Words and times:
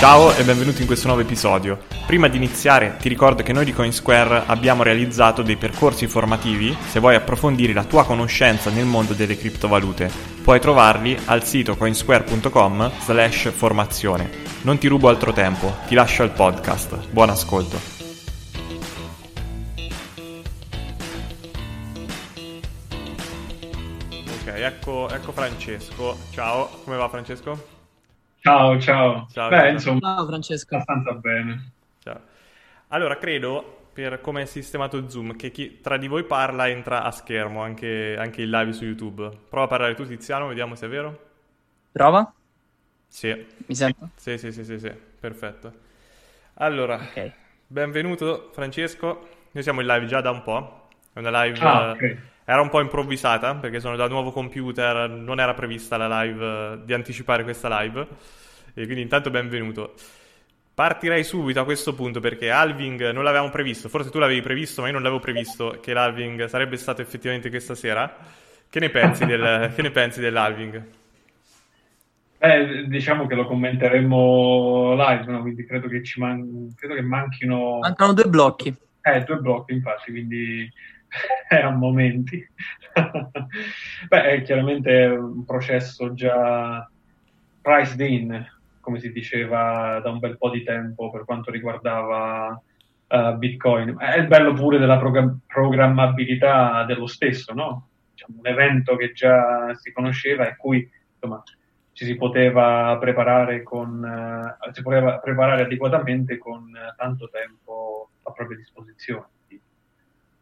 Ciao 0.00 0.34
e 0.34 0.44
benvenuti 0.44 0.80
in 0.80 0.86
questo 0.86 1.08
nuovo 1.08 1.20
episodio. 1.20 1.78
Prima 2.06 2.26
di 2.26 2.38
iniziare 2.38 2.96
ti 2.98 3.10
ricordo 3.10 3.42
che 3.42 3.52
noi 3.52 3.66
di 3.66 3.74
Coinsquare 3.74 4.44
abbiamo 4.46 4.82
realizzato 4.82 5.42
dei 5.42 5.56
percorsi 5.56 6.06
formativi 6.06 6.74
se 6.88 7.00
vuoi 7.00 7.16
approfondire 7.16 7.74
la 7.74 7.84
tua 7.84 8.06
conoscenza 8.06 8.70
nel 8.70 8.86
mondo 8.86 9.12
delle 9.12 9.36
criptovalute. 9.36 10.10
Puoi 10.42 10.58
trovarli 10.58 11.18
al 11.26 11.44
sito 11.44 11.76
coinsquare.com 11.76 12.90
slash 12.98 13.50
formazione. 13.52 14.30
Non 14.62 14.78
ti 14.78 14.88
rubo 14.88 15.10
altro 15.10 15.34
tempo, 15.34 15.70
ti 15.86 15.94
lascio 15.94 16.22
al 16.22 16.30
podcast. 16.30 17.10
Buon 17.10 17.28
ascolto. 17.28 17.78
Ok, 24.40 24.46
ecco, 24.46 25.10
ecco 25.10 25.32
Francesco. 25.32 26.16
Ciao, 26.30 26.70
come 26.84 26.96
va 26.96 27.06
Francesco? 27.10 27.79
Ciao, 28.42 28.78
ciao. 28.80 29.28
Ciao, 29.32 29.50
Beh, 29.50 29.70
ciao. 29.70 29.72
insomma, 29.72 30.00
Ciao 30.00 30.26
Francesco. 30.26 30.76
abbastanza 30.76 31.12
bene. 31.14 31.72
Ciao. 31.98 32.20
Allora, 32.88 33.18
credo, 33.18 33.88
per 33.92 34.20
come 34.20 34.42
è 34.42 34.44
sistemato 34.46 35.08
Zoom, 35.08 35.36
che 35.36 35.50
chi 35.50 35.80
tra 35.80 35.96
di 35.96 36.08
voi 36.08 36.24
parla 36.24 36.68
entra 36.68 37.02
a 37.04 37.10
schermo, 37.10 37.62
anche, 37.62 38.16
anche 38.18 38.42
in 38.42 38.50
live 38.50 38.72
su 38.72 38.84
YouTube. 38.84 39.28
Prova 39.48 39.66
a 39.66 39.68
parlare 39.68 39.94
tu, 39.94 40.04
Tiziano, 40.06 40.48
vediamo 40.48 40.74
se 40.74 40.86
è 40.86 40.88
vero. 40.88 41.28
Prova? 41.92 42.34
Sì, 43.08 43.46
Mi 43.68 43.74
sento? 43.76 44.10
sì, 44.14 44.38
sì, 44.38 44.52
sì, 44.52 44.64
sì, 44.64 44.78
sì. 44.78 44.92
perfetto. 45.20 45.72
Allora, 46.54 47.00
Ok. 47.00 47.18
benvenuto 47.66 48.50
Francesco. 48.52 49.28
Noi 49.52 49.62
siamo 49.62 49.80
in 49.80 49.86
live 49.86 50.06
già 50.06 50.20
da 50.20 50.30
un 50.30 50.42
po'. 50.42 50.88
È 51.12 51.18
una 51.18 51.44
live... 51.44 51.60
Ah, 51.60 51.86
eh, 51.92 52.00
ok. 52.00 52.02
Era 52.44 52.60
un 52.62 52.68
po' 52.70 52.80
improvvisata 52.80 53.54
perché 53.56 53.78
sono 53.80 53.96
dal 53.96 54.10
nuovo 54.10 54.32
computer, 54.32 55.08
non 55.08 55.38
era 55.40 55.54
prevista 55.54 55.96
la 55.96 56.22
live, 56.22 56.72
eh, 56.74 56.84
di 56.84 56.92
anticipare 56.92 57.44
questa 57.44 57.68
live. 57.80 58.06
E 58.74 58.84
quindi 58.84 59.02
intanto 59.02 59.30
benvenuto. 59.30 59.94
Partirei 60.74 61.24
subito 61.24 61.60
a 61.60 61.64
questo 61.64 61.94
punto 61.94 62.20
perché 62.20 62.50
Alving 62.50 63.10
non 63.10 63.24
l'avevamo 63.24 63.50
previsto, 63.50 63.88
forse 63.88 64.10
tu 64.10 64.18
l'avevi 64.18 64.40
previsto, 64.40 64.80
ma 64.80 64.86
io 64.88 64.94
non 64.94 65.02
l'avevo 65.02 65.20
previsto 65.20 65.78
che 65.80 65.92
l'Alving 65.92 66.46
sarebbe 66.46 66.76
stato 66.76 67.02
effettivamente 67.02 67.50
questa 67.50 67.74
sera. 67.74 68.16
Che 68.68 68.80
ne 68.80 68.90
pensi, 68.90 69.26
del, 69.26 69.72
che 69.74 69.82
ne 69.82 69.90
pensi 69.90 70.20
dell'Alving? 70.20 70.86
Eh, 72.42 72.86
diciamo 72.88 73.26
che 73.26 73.34
lo 73.34 73.44
commenteremo 73.46 74.94
live, 74.94 75.24
no? 75.30 75.40
Quindi 75.42 75.66
credo 75.66 75.88
che 75.88 76.02
ci 76.02 76.18
man- 76.20 76.72
credo 76.74 76.94
che 76.94 77.02
manchino 77.02 77.78
Mancano 77.80 78.14
due 78.14 78.24
blocchi. 78.28 78.74
eh, 79.02 79.22
due 79.24 79.36
blocchi, 79.38 79.72
infatti, 79.74 80.10
quindi 80.10 80.70
è 81.48 81.56
a 81.60 81.70
momenti. 81.70 82.46
Beh, 84.08 84.22
è 84.22 84.42
chiaramente 84.42 84.90
un 85.06 85.44
processo 85.44 86.14
già 86.14 86.88
priced 87.60 88.00
in, 88.00 88.46
come 88.80 88.98
si 88.98 89.12
diceva 89.12 90.00
da 90.02 90.10
un 90.10 90.18
bel 90.18 90.36
po' 90.36 90.50
di 90.50 90.62
tempo 90.62 91.10
per 91.10 91.24
quanto 91.24 91.50
riguardava 91.50 92.60
eh, 93.06 93.34
Bitcoin. 93.36 93.96
È 93.98 94.16
il 94.16 94.26
bello 94.26 94.52
pure 94.52 94.78
della 94.78 94.98
progra- 94.98 95.34
programmabilità 95.46 96.84
dello 96.84 97.06
stesso, 97.06 97.52
no? 97.52 97.88
Diciamo, 98.12 98.38
un 98.38 98.46
evento 98.46 98.96
che 98.96 99.12
già 99.12 99.74
si 99.74 99.92
conosceva 99.92 100.48
e 100.48 100.56
cui 100.56 100.88
insomma, 101.12 101.42
ci 101.92 102.04
si 102.04 102.16
poteva 102.16 102.96
preparare 102.98 103.62
con 103.62 104.04
eh, 104.04 104.72
si 104.72 104.82
poteva 104.82 105.18
preparare 105.18 105.62
adeguatamente 105.62 106.38
con 106.38 106.74
eh, 106.74 106.94
tanto 106.96 107.28
tempo 107.30 108.10
a 108.22 108.32
propria 108.32 108.56
disposizione. 108.56 109.26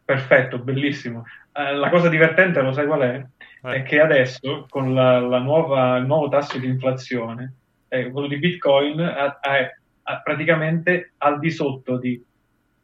Perfetto, 0.05 0.59
bellissimo. 0.59 1.25
La 1.53 1.91
cosa 1.91 2.09
divertente, 2.09 2.63
lo 2.63 2.73
sai 2.73 2.87
qual 2.87 3.01
è? 3.01 3.27
Eh. 3.63 3.75
È 3.75 3.83
che 3.83 4.01
adesso, 4.01 4.67
con 4.71 4.95
la, 4.95 5.19
la 5.19 5.39
nuova, 5.39 5.99
il 5.99 6.07
nuovo 6.07 6.29
tasso 6.29 6.57
di 6.59 6.67
inflazione, 6.67 7.53
eh, 7.89 8.11
quello 8.11 8.27
di 8.27 8.39
Bitcoin 8.39 9.01
ha 9.01 10.21
praticamente 10.23 11.13
al 11.19 11.39
di 11.39 11.51
sotto 11.51 11.99
di 11.99 12.23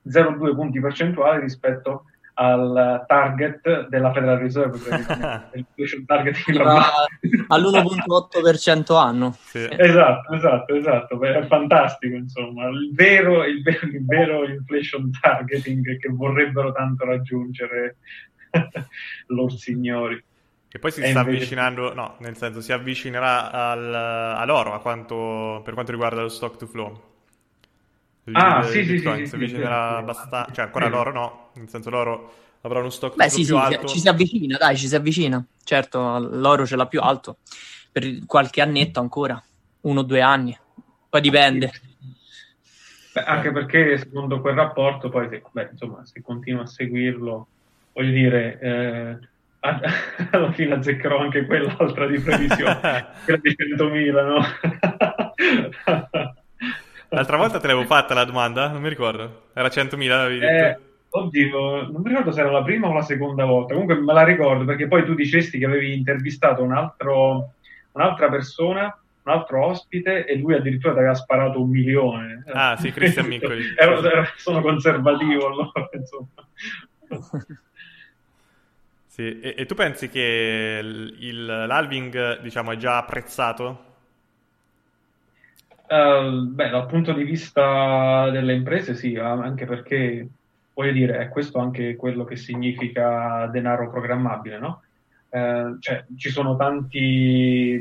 0,2 0.06 0.54
punti 0.54 0.80
percentuali 0.80 1.40
rispetto 1.40 2.04
al 2.34 3.04
target 3.06 3.88
della 3.88 4.12
Federal 4.12 4.38
Reserve, 4.38 4.78
il 5.54 6.04
target 6.04 6.36
in 6.48 6.56
Va 6.56 7.06
all'1.8% 7.48 8.96
anno. 8.96 9.36
Sì. 9.38 9.68
Esatto, 9.70 10.34
esatto, 10.34 10.74
esatto, 10.74 11.22
è 11.22 11.46
fantastico, 11.46 12.16
insomma, 12.16 12.66
il 12.68 12.90
vero, 12.92 13.44
il 13.44 13.62
vero, 13.62 13.86
il 13.86 14.04
vero 14.04 14.48
inflation 14.48 15.10
targeting 15.20 15.98
che 15.98 16.08
vorrebbero 16.08 16.72
tanto 16.72 17.04
raggiungere 17.04 17.96
loro 19.28 19.50
signori. 19.50 20.22
Che 20.74 20.80
poi 20.80 20.90
si 20.90 21.02
E 21.02 21.10
sta 21.10 21.20
invece- 21.20 21.36
avvicinando, 21.36 21.94
no, 21.94 22.16
nel 22.18 22.36
senso 22.36 22.60
si 22.60 22.72
avvicinerà 22.72 23.52
al- 23.52 23.94
all'oro 23.94 24.72
a 24.74 24.80
quanto, 24.80 25.60
per 25.62 25.72
quanto 25.72 25.92
riguarda 25.92 26.20
lo 26.20 26.28
stock 26.28 26.56
to 26.56 26.66
flow. 26.66 27.00
Il- 28.24 28.34
Ah, 28.36 28.58
il 28.64 28.70
sì, 28.72 28.82
sì, 28.84 28.94
Bitcoin 28.94 29.18
sì, 29.22 29.26
si 29.28 29.34
avvicinerà 29.36 29.86
sì, 29.86 29.92
sì. 29.94 30.00
abbastanza, 30.00 30.52
cioè 30.52 30.64
ancora 30.64 30.88
l'oro 30.88 31.12
no, 31.12 31.50
nel 31.54 31.68
senso 31.68 31.90
l'oro 31.90 32.34
avrà 32.62 32.80
uno 32.80 32.90
stock 32.90 33.14
Beh, 33.14 33.28
to 33.28 33.30
sì, 33.30 33.44
flow 33.44 33.60
sì, 33.60 33.66
più 33.68 33.76
alto. 33.76 33.86
ci 33.86 33.98
si 34.00 34.08
avvicina, 34.08 34.56
dai, 34.56 34.76
ci 34.76 34.88
si 34.88 34.96
avvicina. 34.96 35.46
Certo, 35.62 36.18
l'oro 36.18 36.66
ce 36.66 36.74
l'ha 36.74 36.86
più 36.88 37.00
alto. 37.00 37.38
Per 37.92 38.26
qualche 38.26 38.60
annetto 38.60 38.98
ancora, 38.98 39.40
uno 39.82 40.00
o 40.00 40.02
due 40.02 40.20
anni. 40.22 40.58
Poi 41.08 41.20
dipende. 41.20 41.70
Beh, 43.12 43.22
anche 43.22 43.52
perché 43.52 43.96
secondo 43.98 44.40
quel 44.40 44.56
rapporto, 44.56 45.08
poi 45.08 45.28
se, 45.28 45.40
beh, 45.52 45.68
insomma, 45.70 46.04
se 46.04 46.20
continua 46.20 46.62
a 46.62 46.66
seguirlo, 46.66 47.46
voglio 47.92 48.10
dire, 48.10 48.58
eh, 48.60 49.28
alla 50.30 50.52
fine 50.52 50.74
azzeccherò 50.74 51.18
anche 51.18 51.46
quell'altra 51.46 52.06
di 52.06 52.18
previsione, 52.18 53.06
quella 53.24 53.40
di 53.40 53.56
100.000, 53.56 54.26
no? 54.26 54.44
L'altra 57.08 57.36
volta 57.36 57.60
te 57.60 57.68
l'avevo 57.68 57.86
fatta 57.86 58.12
la 58.12 58.24
domanda, 58.24 58.68
non 58.68 58.82
mi 58.82 58.88
ricordo. 58.88 59.44
Era 59.54 59.68
100.000 59.68 60.10
avevi 60.10 60.38
detto. 60.40 60.52
Eh, 60.52 60.78
oddio, 61.10 61.82
non 61.90 62.02
mi 62.02 62.08
ricordo 62.08 62.32
se 62.32 62.40
era 62.40 62.50
la 62.50 62.62
prima 62.62 62.88
o 62.88 62.92
la 62.92 63.02
seconda 63.02 63.44
volta. 63.44 63.72
Comunque 63.72 64.00
me 64.00 64.12
la 64.12 64.24
ricordo 64.24 64.64
perché 64.64 64.88
poi 64.88 65.04
tu 65.04 65.14
dicesti 65.14 65.58
che 65.58 65.64
avevi 65.64 65.94
intervistato 65.94 66.62
un 66.62 66.72
altro, 66.72 67.52
un'altra 67.92 68.28
persona, 68.28 68.98
un 69.22 69.32
altro 69.32 69.64
ospite, 69.66 70.26
e 70.26 70.36
lui 70.36 70.54
addirittura 70.54 70.92
ti 70.92 70.98
aveva 70.98 71.14
sparato 71.14 71.62
un 71.62 71.70
milione. 71.70 72.42
Ah, 72.52 72.76
sì, 72.76 72.90
Cristian 72.90 73.26
Miccoli. 73.26 73.62
Sono 74.36 74.60
conservativo 74.60 75.46
allora, 75.46 75.88
insomma. 75.92 76.28
Sì, 79.14 79.38
e, 79.40 79.54
e 79.58 79.64
tu 79.66 79.76
pensi 79.76 80.08
che 80.08 80.80
il- 80.82 81.16
il- 81.20 81.44
l'halving, 81.46 82.40
diciamo, 82.40 82.72
è 82.72 82.76
già 82.76 82.96
apprezzato? 82.96 83.92
Eh, 85.86 86.30
beh, 86.50 86.70
dal 86.70 86.86
punto 86.86 87.12
di 87.12 87.22
vista 87.24 88.30
delle 88.30 88.54
imprese, 88.54 88.94
sì, 88.94 89.16
anche 89.16 89.66
perché 89.66 90.28
voglio 90.72 90.92
dire, 90.92 91.18
è 91.18 91.28
questo 91.28 91.58
anche 91.58 91.94
quello 91.96 92.24
che 92.24 92.36
significa 92.36 93.46
denaro 93.52 93.90
programmabile, 93.90 94.58
no? 94.58 94.82
eh, 95.28 95.76
cioè, 95.78 96.06
ci 96.16 96.30
sono 96.30 96.56
tanti, 96.56 97.80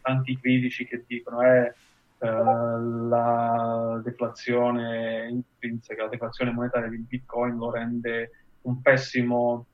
tanti 0.00 0.38
critici 0.38 0.86
che 0.86 1.04
dicono 1.06 1.42
eh, 1.42 1.76
eh, 2.18 2.28
la 2.28 4.00
deflazione 4.04 5.28
intrinseca, 5.30 6.04
la 6.04 6.08
deflazione 6.08 6.52
monetaria 6.52 6.88
di 6.88 6.98
Bitcoin 7.06 7.56
lo 7.56 7.70
rende 7.70 8.30
un 8.62 8.80
pessimo 8.80 9.66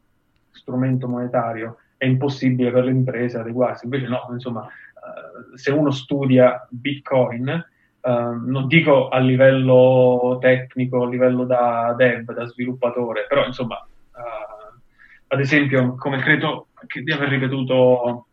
strumento 0.50 1.08
monetario, 1.08 1.78
è 1.96 2.06
impossibile 2.06 2.70
per 2.70 2.84
le 2.84 2.90
imprese 2.90 3.38
adeguarsi. 3.38 3.84
Invece 3.84 4.06
no, 4.06 4.28
insomma, 4.30 4.66
eh, 4.66 5.56
se 5.56 5.70
uno 5.70 5.90
studia 5.90 6.66
Bitcoin, 6.70 7.48
eh, 7.48 7.62
non 8.00 8.66
dico 8.66 9.08
a 9.08 9.18
livello 9.18 10.38
tecnico, 10.40 11.02
a 11.02 11.08
livello 11.08 11.44
da 11.44 11.94
dev, 11.96 12.32
da 12.32 12.46
sviluppatore, 12.46 13.26
però 13.28 13.44
insomma, 13.44 13.76
eh, 13.76 14.80
ad 15.28 15.40
esempio, 15.40 15.94
come 15.96 16.18
credo 16.18 16.68
di 17.02 17.12
aver 17.12 17.28
ripetuto 17.28 18.26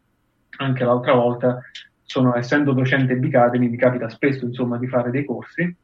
anche 0.58 0.84
l'altra 0.84 1.14
volta, 1.14 1.60
sono, 2.04 2.36
essendo 2.36 2.72
docente 2.74 3.16
Bicademy, 3.16 3.68
mi 3.68 3.78
capita 3.78 4.10
spesso 4.10 4.46
insomma, 4.46 4.78
di 4.78 4.88
fare 4.88 5.10
dei 5.10 5.26
corsi 5.26 5.76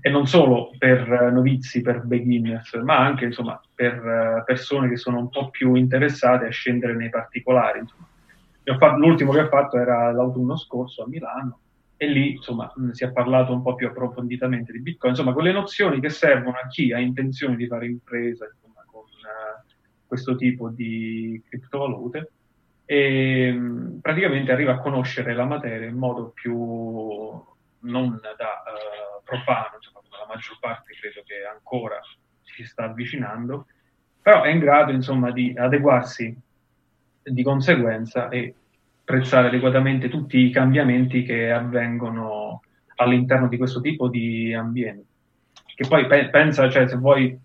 e 0.00 0.10
non 0.10 0.26
solo 0.26 0.70
per 0.78 1.30
novizi, 1.32 1.80
per 1.80 2.02
beginners, 2.02 2.74
ma 2.82 2.98
anche 2.98 3.26
insomma, 3.26 3.60
per 3.74 4.42
persone 4.44 4.88
che 4.88 4.96
sono 4.96 5.18
un 5.18 5.28
po' 5.28 5.50
più 5.50 5.74
interessate 5.74 6.46
a 6.46 6.50
scendere 6.50 6.94
nei 6.94 7.10
particolari. 7.10 7.84
L'ultimo 8.96 9.32
che 9.32 9.40
ho 9.40 9.48
fatto 9.48 9.76
era 9.76 10.12
l'autunno 10.12 10.56
scorso 10.56 11.02
a 11.02 11.08
Milano 11.08 11.58
e 12.02 12.06
lì 12.08 12.32
insomma, 12.32 12.72
si 12.90 13.04
è 13.04 13.12
parlato 13.12 13.52
un 13.52 13.62
po' 13.62 13.76
più 13.76 13.86
approfonditamente 13.86 14.72
di 14.72 14.80
Bitcoin, 14.80 15.12
insomma 15.12 15.32
quelle 15.32 15.52
nozioni 15.52 16.00
che 16.00 16.08
servono 16.08 16.56
a 16.56 16.66
chi 16.66 16.92
ha 16.92 16.98
intenzione 16.98 17.54
di 17.54 17.68
fare 17.68 17.86
impresa 17.86 18.44
insomma, 18.44 18.84
con 18.86 19.02
uh, 19.02 19.70
questo 20.04 20.34
tipo 20.34 20.68
di 20.68 21.40
criptovalute 21.48 22.32
e 22.84 23.56
praticamente 24.00 24.50
arriva 24.50 24.72
a 24.72 24.80
conoscere 24.80 25.32
la 25.32 25.44
materia 25.44 25.86
in 25.86 25.96
modo 25.96 26.32
più 26.34 26.52
non 26.54 28.20
da 28.20 28.32
uh, 28.32 29.11
profano, 29.32 29.76
insomma, 29.76 30.00
la 30.10 30.26
maggior 30.28 30.58
parte 30.60 30.94
credo 30.94 31.22
che 31.24 31.44
ancora 31.44 31.98
si 32.42 32.64
sta 32.64 32.84
avvicinando, 32.84 33.66
però 34.20 34.42
è 34.42 34.50
in 34.50 34.58
grado 34.58 34.92
insomma 34.92 35.30
di 35.30 35.54
adeguarsi 35.56 36.36
di 37.22 37.42
conseguenza 37.42 38.28
e 38.28 38.54
apprezzare 39.00 39.48
adeguatamente 39.48 40.08
tutti 40.08 40.38
i 40.38 40.50
cambiamenti 40.50 41.22
che 41.22 41.50
avvengono 41.50 42.62
all'interno 42.96 43.48
di 43.48 43.56
questo 43.56 43.80
tipo 43.80 44.08
di 44.08 44.52
ambienti. 44.52 45.06
Che 45.74 45.88
poi 45.88 46.06
pe- 46.06 46.28
pensa, 46.28 46.68
cioè, 46.68 46.86
se 46.86 46.96
vuoi, 46.96 47.38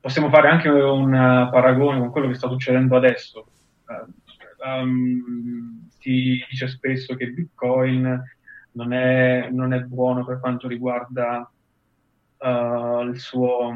possiamo 0.00 0.30
fare 0.30 0.48
anche 0.48 0.68
un 0.68 1.10
paragone 1.50 1.98
con 1.98 2.10
quello 2.10 2.28
che 2.28 2.34
sta 2.34 2.48
succedendo 2.48 2.96
adesso. 2.96 3.46
Um, 4.64 5.88
si 5.98 6.44
dice 6.48 6.68
spesso 6.68 7.16
che 7.16 7.30
Bitcoin 7.30 8.22
non 8.72 8.92
è, 8.92 9.48
non 9.50 9.72
è 9.72 9.80
buono 9.80 10.24
per 10.24 10.40
quanto 10.40 10.68
riguarda 10.68 11.50
uh, 12.38 13.02
il, 13.02 13.18
suo, 13.18 13.72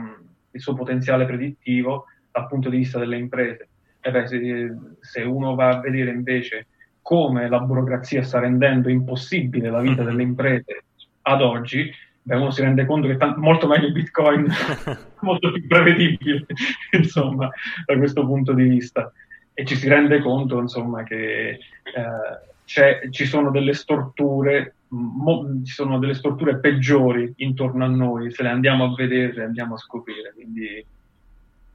il, 0.51 0.61
suo, 0.61 0.75
potenziale 0.75 1.27
predittivo 1.27 2.07
dal 2.31 2.47
punto 2.47 2.69
di 2.69 2.79
vista 2.79 2.99
delle 2.99 3.17
imprese. 3.17 3.69
Beh, 4.01 4.27
se, 4.27 4.75
se, 5.01 5.23
uno 5.23 5.55
va 5.55 5.71
a 5.71 5.81
vedere 5.81 6.11
invece 6.11 6.69
come 7.03 7.49
la 7.49 7.59
burocrazia 7.61 8.23
sta 8.23 8.39
rendendo 8.39 8.89
impossibile 8.89 9.71
la 9.71 9.81
vita 9.81 10.05
delle 10.05 10.23
imprese 10.23 10.85
ad 11.23 11.43
oggi, 11.43 11.91
beh, 12.23 12.37
uno 12.37 12.51
si 12.51 12.63
rende 12.63 12.87
conto 12.87 13.09
che 13.09 13.15
è 13.15 13.17
t- 13.17 13.37
molto 13.37 13.67
meglio 13.67 13.91
Bitcoin, 13.91 14.47
molto 15.21 15.51
più 15.51 15.67
prevedibile, 15.67 16.47
insomma, 16.97 17.51
da 17.85 17.97
questo 17.97 18.25
punto 18.25 18.53
di 18.53 18.65
vista 18.65 19.13
e 19.59 19.65
ci 19.65 19.75
si 19.75 19.89
rende 19.89 20.21
conto 20.21 20.61
insomma 20.61 21.03
che 21.03 21.49
eh, 21.49 23.11
ci 23.11 23.25
sono 23.25 23.51
delle 23.51 23.73
storture 23.73 24.75
mo, 24.89 25.63
ci 25.65 25.73
sono 25.73 25.99
delle 25.99 26.15
storture 26.15 26.59
peggiori 26.59 27.33
intorno 27.37 27.85
a 27.85 27.89
noi 27.89 28.33
se 28.33 28.43
le 28.43 28.51
andiamo 28.51 28.85
a 28.85 28.95
vedere 28.95 29.45
andiamo 29.45 29.75
a 29.75 29.79
scoprire 29.79 30.33
quindi 30.35 30.85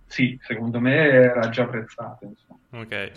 sì 0.06 0.38
secondo 0.42 0.80
me 0.80 0.96
era 0.96 1.50
già 1.50 1.64
apprezzato 1.64 2.26
insomma. 2.26 2.82
ok 2.82 3.12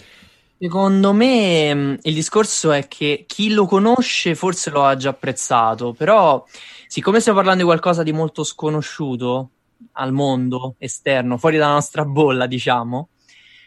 Secondo 0.56 1.12
me 1.12 1.74
mm, 1.74 1.94
il 2.02 2.14
discorso 2.14 2.70
è 2.70 2.86
che 2.86 3.24
chi 3.26 3.52
lo 3.52 3.66
conosce 3.66 4.34
forse 4.34 4.70
lo 4.70 4.84
ha 4.84 4.96
già 4.96 5.10
apprezzato, 5.10 5.92
però 5.92 6.42
siccome 6.86 7.18
stiamo 7.18 7.38
parlando 7.38 7.64
di 7.64 7.68
qualcosa 7.68 8.02
di 8.02 8.12
molto 8.12 8.44
sconosciuto 8.44 9.50
al 9.92 10.12
mondo 10.12 10.76
esterno, 10.78 11.36
fuori 11.38 11.58
dalla 11.58 11.72
nostra 11.74 12.04
bolla, 12.04 12.46
diciamo, 12.46 13.08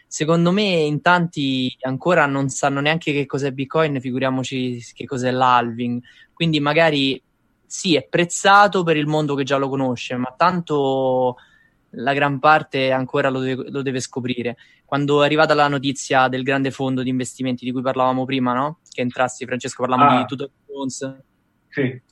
secondo 0.08 0.50
me 0.50 0.62
in 0.62 1.02
tanti 1.02 1.76
ancora 1.82 2.26
non 2.26 2.48
sanno 2.48 2.80
neanche 2.80 3.12
che 3.12 3.26
cos'è 3.26 3.52
Bitcoin, 3.52 4.00
figuriamoci 4.00 4.82
che 4.94 5.04
cos'è 5.04 5.30
l'halving. 5.30 6.02
Quindi 6.32 6.58
magari 6.58 7.22
sì, 7.64 7.94
è 7.94 8.04
prezzato 8.04 8.82
per 8.82 8.96
il 8.96 9.06
mondo 9.06 9.34
che 9.34 9.44
già 9.44 9.58
lo 9.58 9.68
conosce, 9.68 10.16
ma 10.16 10.34
tanto 10.36 11.36
la 11.90 12.14
gran 12.14 12.38
parte 12.38 12.90
ancora 12.90 13.28
lo 13.28 13.40
deve, 13.40 13.70
lo 13.70 13.82
deve 13.82 14.00
scoprire. 14.00 14.56
Quando 14.84 15.22
è 15.22 15.26
arrivata 15.26 15.52
la 15.52 15.68
notizia 15.68 16.28
del 16.28 16.42
grande 16.42 16.70
fondo 16.70 17.02
di 17.02 17.10
investimenti 17.10 17.66
di 17.66 17.72
cui 17.72 17.82
parlavamo 17.82 18.24
prima, 18.24 18.54
no? 18.54 18.78
Che 18.88 19.02
entrassi, 19.02 19.44
Francesco, 19.44 19.82
parlavamo 19.84 20.16
ah. 20.16 20.20
di 20.20 20.26
Tudor 20.26 20.50
Jones. 20.66 21.16
Sì. 21.68 22.02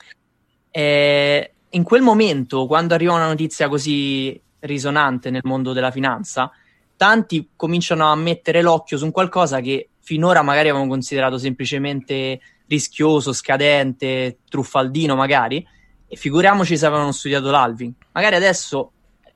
E 0.71 1.55
in 1.71 1.83
quel 1.83 2.03
momento, 2.03 2.67
quando 2.67 2.93
arriva 2.93 3.15
una 3.15 3.29
notizia 3.29 3.69
così 3.69 4.39
risonante 4.61 5.31
nel 5.31 5.43
mondo 5.45 5.73
della 5.73 5.91
finanza, 5.91 6.51
tanti 6.97 7.51
cominciano 7.57 8.11
a 8.11 8.15
mettere 8.15 8.63
l'occhio 8.63 8.99
su 8.99 9.05
un 9.05 9.11
qualcosa 9.11 9.61
che 9.61 9.91
finora 10.01 10.43
magari 10.43 10.69
avevano 10.69 10.89
considerato 10.89 11.39
semplicemente 11.39 12.41
rischioso, 12.69 13.33
scadente, 13.33 14.39
truffaldino 14.49 15.15
magari, 15.15 15.67
e 16.09 16.17
figuriamoci 16.17 16.77
se 16.77 16.87
avevano 16.87 17.13
studiato 17.13 17.51
l'Alvin. 17.51 17.93
Magari 18.13 18.37
adesso, 18.37 18.93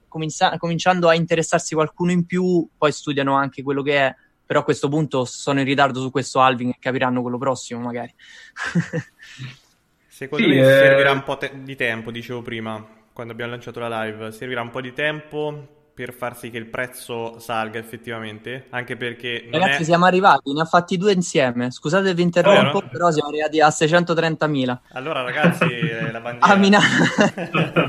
comincia- 0.08 0.56
cominciando 0.58 1.08
a 1.08 1.14
interessarsi 1.14 1.74
qualcuno 1.74 2.12
in 2.12 2.24
più, 2.26 2.68
poi 2.76 2.92
studiano 2.92 3.34
anche 3.34 3.62
quello 3.62 3.82
che 3.82 3.96
è, 3.96 4.14
però 4.46 4.60
a 4.60 4.64
questo 4.64 4.88
punto 4.88 5.24
sono 5.24 5.60
in 5.60 5.66
ritardo 5.66 6.00
su 6.00 6.10
questo 6.10 6.40
Alvin 6.40 6.70
e 6.70 6.76
capiranno 6.78 7.22
quello 7.22 7.38
prossimo 7.38 7.80
magari. 7.80 8.12
Secondo 10.06 10.44
sì, 10.44 10.50
me 10.50 10.60
eh... 10.60 10.64
servirà 10.64 11.12
un 11.12 11.22
po' 11.22 11.36
te- 11.36 11.62
di 11.62 11.76
tempo, 11.76 12.10
dicevo 12.10 12.42
prima, 12.42 12.84
quando 13.12 13.32
abbiamo 13.32 13.52
lanciato 13.52 13.80
la 13.80 14.04
live, 14.04 14.32
servirà 14.32 14.60
un 14.60 14.70
po' 14.70 14.80
di 14.80 14.92
tempo 14.92 15.79
per 16.00 16.14
far 16.14 16.34
sì 16.34 16.48
che 16.48 16.56
il 16.56 16.64
prezzo 16.64 17.38
salga 17.38 17.78
effettivamente, 17.78 18.68
anche 18.70 18.96
perché... 18.96 19.50
Ragazzi, 19.52 19.82
è... 19.82 19.84
siamo 19.84 20.06
arrivati, 20.06 20.50
ne 20.50 20.62
ha 20.62 20.64
fatti 20.64 20.96
due 20.96 21.12
insieme. 21.12 21.70
Scusate 21.70 22.14
vi 22.14 22.22
interrompo, 22.22 22.78
oh, 22.78 22.88
però 22.88 23.10
siamo 23.10 23.28
arrivati 23.28 23.60
a 23.60 23.68
630.000. 23.68 24.78
Allora, 24.92 25.20
ragazzi, 25.20 25.66
la 26.10 26.20
bandiera... 26.20 26.46
a 26.46 26.56
Milano. 26.56 27.04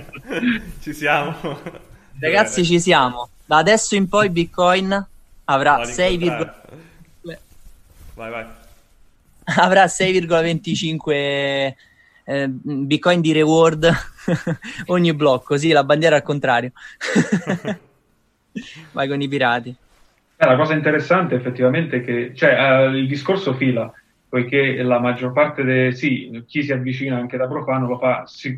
ci 0.81 0.93
siamo. 0.93 1.38
Ragazzi, 2.19 2.65
ci 2.65 2.81
siamo. 2.81 3.29
Da 3.45 3.59
adesso 3.59 3.95
in 3.95 4.09
poi 4.09 4.29
Bitcoin 4.29 5.07
avrà 5.45 5.86
6, 5.86 6.17
vai, 6.17 6.51
vai. 8.29 8.45
avrà 9.55 9.86
6,25 9.86 11.74
eh, 12.25 12.47
Bitcoin 12.50 13.21
di 13.21 13.31
reward 13.31 13.89
ogni 14.88 15.13
blocco, 15.13 15.45
così 15.45 15.71
la 15.71 15.86
bandiera 15.86 16.17
al 16.17 16.24
contrario. 16.24 16.74
Vai 18.91 19.08
con 19.08 19.22
i 19.22 19.27
pirati. 19.27 19.75
Eh, 20.38 20.46
la 20.46 20.55
cosa 20.55 20.74
interessante 20.74 21.36
effettivamente 21.36 21.98
è 21.98 22.03
che 22.03 22.34
cioè, 22.34 22.88
uh, 22.88 22.93
il 22.93 23.08
discorso 23.08 23.53
fila, 23.53 23.91
poiché 24.27 24.81
la 24.81 25.00
maggior 25.00 25.34
parte 25.34 25.63
dei... 25.63 25.93
sì, 25.93 26.43
chi 26.48 26.63
si 26.63 26.72
avvicina 26.72 27.15
anche 27.15 27.38
da 27.38 27.48
profano 27.48 27.88
lo 27.88 27.98
fa 27.98 28.25
sì, 28.25 28.58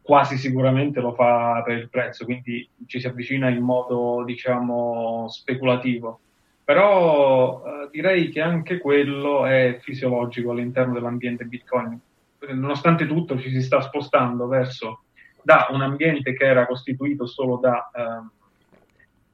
quasi 0.00 0.38
sicuramente 0.38 1.00
lo 1.00 1.12
fa 1.12 1.62
per 1.64 1.76
il 1.76 1.90
prezzo, 1.90 2.24
quindi 2.24 2.68
ci 2.86 3.00
si 3.00 3.06
avvicina 3.06 3.48
in 3.48 3.62
modo 3.62 4.22
diciamo 4.24 5.26
speculativo. 5.28 6.20
Però 6.64 7.62
uh, 7.62 7.90
direi 7.90 8.30
che 8.30 8.40
anche 8.40 8.78
quello 8.78 9.44
è 9.44 9.78
fisiologico 9.82 10.52
all'interno 10.52 10.94
dell'ambiente 10.94 11.44
Bitcoin. 11.44 12.00
Nonostante 12.48 13.06
tutto 13.06 13.38
ci 13.38 13.50
si 13.50 13.60
sta 13.60 13.82
spostando 13.82 14.46
verso 14.46 15.02
da 15.42 15.68
un 15.70 15.82
ambiente 15.82 16.34
che 16.34 16.44
era 16.44 16.66
costituito 16.66 17.26
solo 17.26 17.58
da 17.58 17.90
uh, 17.92 18.43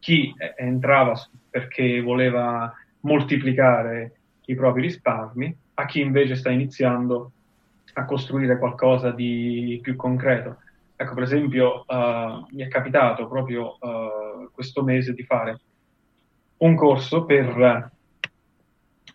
chi 0.01 0.35
entrava 0.57 1.15
perché 1.49 2.01
voleva 2.01 2.73
moltiplicare 3.01 4.13
i 4.47 4.55
propri 4.55 4.83
risparmi, 4.83 5.57
a 5.75 5.87
chi 5.87 6.01
invece 6.01 6.35
sta 6.35 6.51
iniziando 6.51 7.31
a 7.95 8.05
costruire 8.05 8.59
qualcosa 8.59 9.11
di 9.11 9.79
più 9.83 9.97
concreto. 9.97 10.59
Ecco, 10.97 11.15
per 11.15 11.23
esempio, 11.23 11.85
uh, 11.87 12.47
mi 12.51 12.63
è 12.63 12.69
capitato 12.69 13.27
proprio 13.29 13.77
uh, 13.81 14.51
questo 14.53 14.83
mese 14.83 15.15
di 15.15 15.23
fare 15.23 15.61
un 16.59 16.75
corso 16.75 17.25
per, 17.25 17.91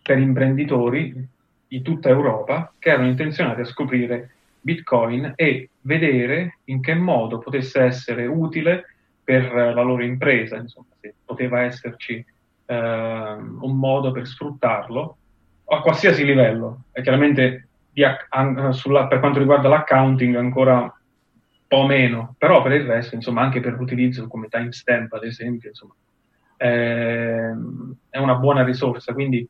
per 0.01 0.17
imprenditori 0.17 1.27
di 1.67 1.81
tutta 1.81 2.09
Europa 2.09 2.73
che 2.79 2.89
erano 2.89 3.07
intenzionati 3.07 3.61
a 3.61 3.65
scoprire 3.65 4.31
Bitcoin 4.61 5.33
e 5.35 5.69
vedere 5.81 6.57
in 6.65 6.81
che 6.81 6.95
modo 6.95 7.37
potesse 7.37 7.81
essere 7.81 8.25
utile 8.25 8.94
per 9.25 9.51
la 9.51 9.81
loro 9.81 10.03
impresa, 10.03 10.55
insomma, 10.55 10.85
se 11.01 11.15
poteva 11.25 11.61
esserci 11.61 12.23
eh, 12.65 12.75
un 12.75 13.77
modo 13.77 14.11
per 14.11 14.27
sfruttarlo 14.27 15.17
a 15.65 15.81
qualsiasi 15.81 16.23
livello. 16.23 16.83
E 16.91 17.01
chiaramente 17.01 17.67
an, 18.29 18.71
sulla, 18.71 19.07
per 19.07 19.19
quanto 19.19 19.39
riguarda 19.39 19.67
l'accounting 19.67 20.35
ancora 20.35 20.79
un 20.81 20.91
po' 21.67 21.85
meno, 21.85 22.35
però 22.37 22.61
per 22.61 22.73
il 22.73 22.85
resto, 22.85 23.15
insomma, 23.15 23.41
anche 23.41 23.59
per 23.59 23.73
l'utilizzo 23.73 24.27
come 24.27 24.47
timestamp, 24.47 25.11
ad 25.13 25.23
esempio, 25.23 25.69
insomma, 25.69 25.95
eh, 26.57 27.51
è 28.09 28.17
una 28.19 28.35
buona 28.35 28.63
risorsa. 28.63 29.11
Quindi 29.13 29.47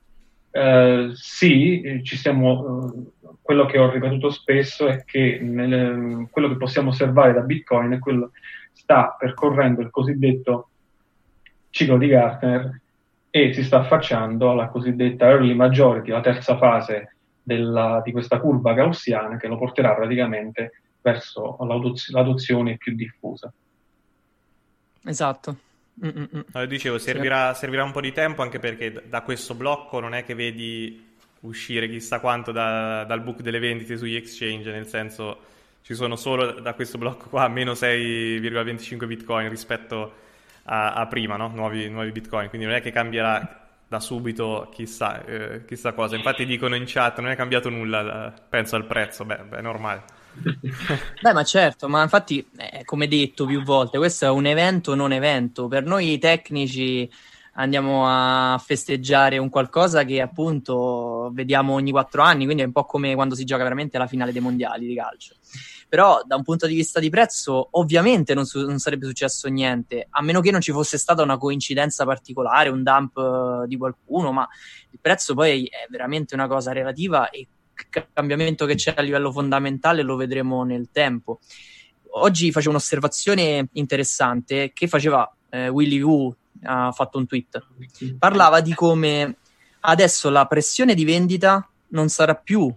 eh, 0.52 1.10
sì, 1.14 2.00
ci 2.04 2.16
siamo, 2.16 2.94
eh, 2.94 3.28
quello 3.42 3.66
che 3.66 3.78
ho 3.78 3.92
ripetuto 3.92 4.30
spesso 4.30 4.88
è 4.88 5.04
che 5.04 5.40
nel, 5.42 6.28
quello 6.32 6.48
che 6.48 6.56
possiamo 6.56 6.92
osservare 6.92 7.34
da 7.34 7.42
Bitcoin 7.42 7.92
è 7.92 8.00
quello 8.00 8.32
sta 8.76 9.16
percorrendo 9.18 9.82
il 9.82 9.90
cosiddetto 9.90 10.70
ciclo 11.70 11.98
di 11.98 12.08
Gartner 12.08 12.82
e 13.30 13.54
si 13.54 13.64
sta 13.64 13.80
affacciando 13.80 14.52
alla 14.52 14.68
cosiddetta 14.68 15.26
early 15.26 15.54
majority, 15.54 16.12
la 16.12 16.22
terza 16.22 16.58
fase 16.58 17.16
della, 17.42 18.02
di 18.04 18.12
questa 18.12 18.40
curva 18.40 18.74
gaussiana 18.74 19.38
che 19.38 19.48
lo 19.48 19.58
porterà 19.58 19.94
praticamente 19.94 20.82
verso 21.02 21.58
l'adozione 22.12 22.78
più 22.78 22.96
diffusa. 22.96 23.52
Esatto. 25.04 25.58
No, 25.96 26.66
dicevo, 26.66 26.98
servirà, 26.98 27.54
servirà, 27.54 27.84
un 27.84 27.92
po' 27.92 28.02
di 28.02 28.12
tempo 28.12 28.42
anche 28.42 28.60
perché 28.60 29.04
da 29.08 29.22
questo 29.22 29.54
blocco 29.54 30.00
non 30.00 30.14
è 30.14 30.24
che 30.26 30.34
vedi 30.34 31.14
uscire 31.42 31.88
chissà 31.88 32.20
quanto 32.20 32.52
da, 32.52 33.04
dal 33.06 33.22
book 33.22 33.42
delle 33.42 33.60
vendite 33.60 33.98
sugli 33.98 34.16
exchange, 34.16 34.72
nel 34.72 34.88
senso 34.88 35.40
ci 35.86 35.94
sono 35.94 36.16
solo 36.16 36.60
da 36.62 36.74
questo 36.74 36.98
blocco 36.98 37.30
qua 37.30 37.48
meno 37.48 37.74
6,25 37.74 39.06
bitcoin 39.06 39.50
rispetto 39.50 40.14
a, 40.64 40.94
a 40.94 41.06
prima, 41.06 41.36
no? 41.36 41.52
nuovi, 41.54 41.88
nuovi, 41.90 42.12
bitcoin, 42.12 42.50
quindi 42.50 42.66
non 42.66 42.76
è 42.76 42.82
che 42.82 42.90
cambierà 42.90 43.68
da 43.88 44.00
subito 44.00 44.68
chissà, 44.74 45.24
eh, 45.24 45.64
chissà 45.66 45.94
cosa. 45.94 46.16
Infatti 46.16 46.44
dicono 46.48 46.74
in 46.74 46.86
chat 46.88 47.20
non 47.20 47.30
è 47.30 47.36
cambiato 47.36 47.70
nulla, 47.70 48.34
penso 48.50 48.76
al 48.76 48.88
prezzo, 48.88 49.26
beh, 49.26 49.44
beh 49.48 49.58
è 49.58 49.62
normale. 49.62 50.04
Beh, 51.22 51.32
ma 51.32 51.44
certo, 51.46 51.88
ma 51.88 52.02
infatti, 52.02 52.46
eh, 52.58 52.84
come 52.84 53.08
detto 53.08 53.46
più 53.46 53.64
volte, 53.64 53.98
questo 53.98 54.26
è 54.26 54.30
un 54.30 54.48
evento 54.48 54.94
non 54.94 55.14
evento. 55.14 55.70
Per 55.70 55.86
noi 55.86 56.18
tecnici 56.18 57.10
andiamo 57.54 58.04
a 58.06 58.58
festeggiare 58.58 59.38
un 59.38 59.50
qualcosa 59.50 60.04
che 60.04 60.20
appunto 60.20 61.30
vediamo 61.32 61.74
ogni 61.74 61.92
quattro 61.92 62.22
anni, 62.22 62.44
quindi 62.44 62.64
è 62.64 62.66
un 62.66 62.74
po' 62.74 62.84
come 62.84 63.16
quando 63.16 63.34
si 63.34 63.46
gioca 63.46 63.64
veramente 63.64 63.98
la 63.98 64.08
finale 64.08 64.34
dei 64.34 64.42
mondiali 64.42 64.88
di 64.88 64.96
calcio 64.96 65.36
però 65.96 66.22
da 66.26 66.36
un 66.36 66.44
punto 66.44 66.68
di 66.68 66.76
vista 66.76 67.00
di 67.00 67.10
prezzo 67.10 67.70
ovviamente 67.72 68.34
non, 68.34 68.46
su- 68.46 68.66
non, 68.66 68.80
sarebbe 68.80 69.06
successo 69.06 69.48
niente, 69.48 70.08
a 70.10 70.22
meno 70.22 70.42
che 70.42 70.52
non 70.52 70.60
ci 70.60 70.74
fosse 70.74 70.98
stata 70.98 71.24
una 71.24 71.38
coincidenza 71.38 72.04
particolare, 72.04 72.68
un 72.68 72.84
dump 72.84 73.16
uh, 73.16 73.66
di 73.66 73.78
qualcuno, 73.78 74.34
ma 74.34 74.46
il 74.92 75.00
prezzo 75.02 75.34
poi 75.34 75.64
è 75.68 75.88
veramente 75.90 76.36
una 76.36 76.48
cosa 76.48 76.74
relativa 76.74 77.30
e 77.30 77.40
il 77.40 78.08
cambiamento 78.12 78.66
che 78.66 78.76
c'è 78.76 78.94
a 78.98 79.02
livello 79.02 79.32
fondamentale 79.32 80.02
lo 80.02 80.18
vedremo 80.18 80.66
nel 80.66 80.90
tempo. 80.92 81.40
Oggi 82.18 82.52
facevo 82.52 82.72
un'osservazione 82.72 83.70
interessante 83.72 84.74
che 84.74 84.90
faceva 84.90 85.34
eh, 85.48 85.70
Willy 85.70 86.02
Wu, 86.02 86.36
ha 86.64 86.92
fatto 86.92 87.20
un 87.20 87.26
tweet, 87.26 87.66
parlava 88.20 88.60
di 88.60 88.74
come 88.74 89.38
adesso 89.80 90.30
la 90.30 90.46
pressione 90.46 90.94
di 90.94 91.06
vendita 91.06 91.66
non 91.90 92.10
sarà 92.10 92.36
più 92.36 92.70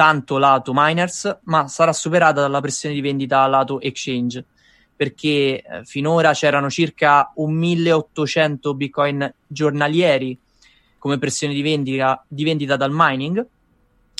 tanto 0.00 0.38
lato 0.38 0.72
miners, 0.74 1.40
ma 1.42 1.68
sarà 1.68 1.92
superata 1.92 2.40
dalla 2.40 2.62
pressione 2.62 2.94
di 2.94 3.02
vendita 3.02 3.46
lato 3.46 3.82
exchange, 3.82 4.42
perché 4.96 5.60
eh, 5.60 5.84
finora 5.84 6.32
c'erano 6.32 6.70
circa 6.70 7.30
un 7.34 7.52
1800 7.52 8.72
bitcoin 8.72 9.34
giornalieri 9.46 10.38
come 10.96 11.18
pressione 11.18 11.52
di 11.52 11.60
vendita, 11.60 12.24
di 12.26 12.44
vendita 12.44 12.76
dal 12.76 12.88
mining, 12.94 13.46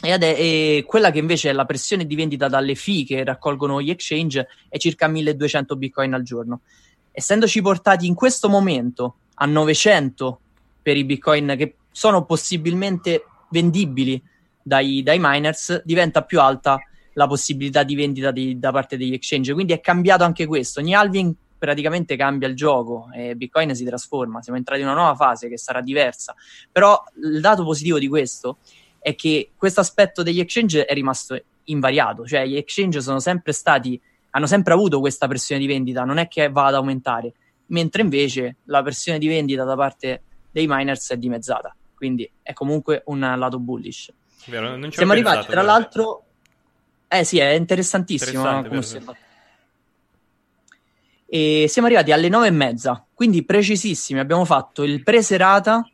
e, 0.03 0.13
ad, 0.13 0.23
e, 0.23 0.85
quella 0.87 1.11
che 1.11 1.19
invece 1.19 1.49
è 1.49 1.53
la 1.55 1.65
pressione 1.65 2.05
di 2.05 2.15
vendita 2.15 2.49
dalle 2.49 2.75
fee 2.75 3.07
che 3.07 3.25
raccolgono 3.25 3.81
gli 3.81 3.89
exchange 3.89 4.49
è 4.69 4.77
circa 4.77 5.09
1200 5.09 5.77
bitcoin 5.77 6.13
al 6.13 6.23
giorno. 6.23 6.61
Essendoci 7.11 7.63
portati 7.63 8.07
in 8.07 8.15
questo 8.15 8.51
momento 8.51 9.15
a 9.37 9.47
900 9.47 10.41
per 10.83 10.99
i 10.99 11.05
bitcoin 11.05 11.55
che 11.57 11.77
sono 11.91 12.27
possibilmente 12.27 13.25
vendibili 13.49 14.23
dai, 14.71 15.03
dai 15.03 15.19
miners, 15.21 15.83
diventa 15.85 16.23
più 16.23 16.41
alta 16.41 16.79
la 17.15 17.27
possibilità 17.27 17.83
di 17.83 17.97
vendita 17.97 18.31
di, 18.31 18.57
da 18.57 18.71
parte 18.71 18.97
degli 18.97 19.13
exchange. 19.13 19.53
Quindi 19.53 19.73
è 19.73 19.81
cambiato 19.81 20.23
anche 20.23 20.47
questo. 20.47 20.79
Ogni 20.79 20.95
halving 20.95 21.35
praticamente 21.59 22.15
cambia 22.15 22.47
il 22.47 22.55
gioco 22.55 23.09
e 23.13 23.35
Bitcoin 23.35 23.75
si 23.75 23.85
trasforma. 23.85 24.41
Siamo 24.43 24.59
entrati 24.59 24.81
in 24.81 24.87
una 24.87 24.95
nuova 24.95 25.17
fase 25.17 25.49
che 25.49 25.59
sarà 25.59 25.81
diversa. 25.81 26.37
Però 26.71 27.03
il 27.21 27.41
dato 27.41 27.65
positivo 27.65 27.99
di 27.99 28.07
questo 28.07 28.59
è 29.01 29.17
che 29.17 29.51
questo 29.57 29.81
aspetto 29.81 30.23
degli 30.23 30.39
exchange 30.39 30.85
è 30.85 30.95
rimasto 30.95 31.37
invariato, 31.65 32.25
cioè 32.25 32.47
gli 32.47 32.57
exchange 32.57 33.01
sono 33.01 33.19
sempre 33.19 33.53
stati, 33.53 34.01
hanno 34.31 34.47
sempre 34.47 34.73
avuto 34.73 35.01
questa 35.01 35.27
pressione 35.27 35.61
di 35.61 35.67
vendita, 35.67 36.05
non 36.05 36.19
è 36.19 36.29
che 36.29 36.49
va 36.49 36.67
ad 36.67 36.75
aumentare, 36.75 37.33
mentre 37.67 38.03
invece 38.03 38.59
la 38.67 38.83
pressione 38.83 39.19
di 39.19 39.27
vendita 39.27 39.65
da 39.65 39.75
parte 39.75 40.23
dei 40.51 40.67
miners 40.69 41.11
è 41.11 41.17
dimezzata, 41.17 41.75
quindi 41.95 42.31
è 42.43 42.53
comunque 42.53 43.03
un 43.07 43.21
lato 43.21 43.59
bullish. 43.59 44.13
Vero, 44.47 44.77
non 44.77 44.91
Siamo 44.91 45.13
arrivati, 45.13 45.47
tra 45.47 45.63
l'altro... 45.63 46.25
Eh 47.09 47.25
sì, 47.25 47.39
è 47.39 47.51
interessantissimo 47.51 48.61
Interessante, 48.61 49.17
E 51.27 51.67
siamo 51.69 51.89
arrivati 51.89 52.13
alle 52.13 52.29
nove 52.29 52.47
e 52.47 52.53
mezza, 52.53 53.05
quindi 53.13 53.45
precisissimi. 53.45 54.21
Abbiamo 54.21 54.45
fatto 54.45 54.85
il 54.85 55.03
pre-serata 55.03 55.89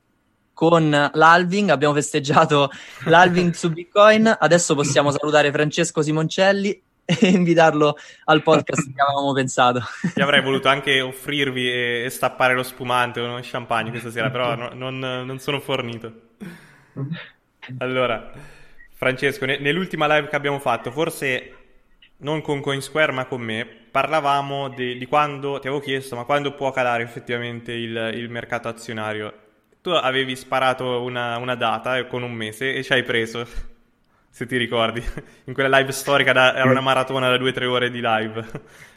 con 0.52 1.10
l'Alving, 1.12 1.70
abbiamo 1.70 1.94
festeggiato 1.94 2.70
l'Alving 3.06 3.52
su 3.52 3.72
Bitcoin. 3.72 4.36
Adesso 4.38 4.74
possiamo 4.74 5.10
salutare 5.10 5.50
Francesco 5.50 6.02
Simoncelli 6.02 6.82
e 7.04 7.28
invitarlo 7.28 7.96
al 8.24 8.42
podcast 8.42 8.92
che 8.92 9.00
avevamo 9.00 9.32
pensato. 9.32 9.80
Io 10.14 10.22
avrei 10.24 10.40
voluto 10.44 10.68
anche 10.68 11.00
offrirvi 11.00 11.70
e, 11.70 12.02
e 12.04 12.10
stappare 12.10 12.54
lo 12.54 12.62
spumante 12.62 13.20
o 13.20 13.24
uno 13.24 13.38
champagne 13.42 13.90
questa 13.90 14.10
sera, 14.10 14.30
però 14.30 14.54
no, 14.54 14.70
non, 14.72 14.98
non 14.98 15.38
sono 15.38 15.60
fornito. 15.60 16.12
Allora, 17.78 18.30
Francesco, 18.92 19.44
ne- 19.44 19.58
nell'ultima 19.58 20.06
live 20.06 20.28
che 20.28 20.37
abbiamo 20.37 20.58
fatto, 20.58 20.90
forse 20.90 21.54
non 22.18 22.40
con 22.40 22.61
CoinSquare 22.61 23.12
ma 23.12 23.26
con 23.26 23.40
me, 23.40 23.66
parlavamo 23.66 24.68
di, 24.68 24.96
di 24.96 25.06
quando, 25.06 25.58
ti 25.58 25.66
avevo 25.66 25.82
chiesto, 25.82 26.16
ma 26.16 26.25
quando 26.25 26.54
può 26.54 26.70
calare 26.70 27.02
effettivamente 27.02 27.73
il, 27.73 28.12
il 28.14 28.30
mercato 28.30 28.68
azionario? 28.68 29.44
Tu 29.82 29.90
avevi 29.90 30.35
sparato 30.37 31.02
una, 31.02 31.37
una, 31.38 31.54
data 31.54 32.06
con 32.06 32.23
un 32.23 32.32
mese 32.32 32.75
e 32.75 32.82
ci 32.82 32.92
hai 32.92 33.02
preso, 33.02 33.46
se 34.30 34.46
ti 34.46 34.56
ricordi, 34.56 35.02
in 35.44 35.52
quella 35.52 35.78
live 35.78 35.92
storica, 35.92 36.32
da, 36.32 36.54
era 36.54 36.70
una 36.70 36.80
maratona 36.80 37.28
da 37.28 37.37
2-3 37.37 37.64
ore 37.64 37.90
di 37.90 38.00
live, 38.00 38.44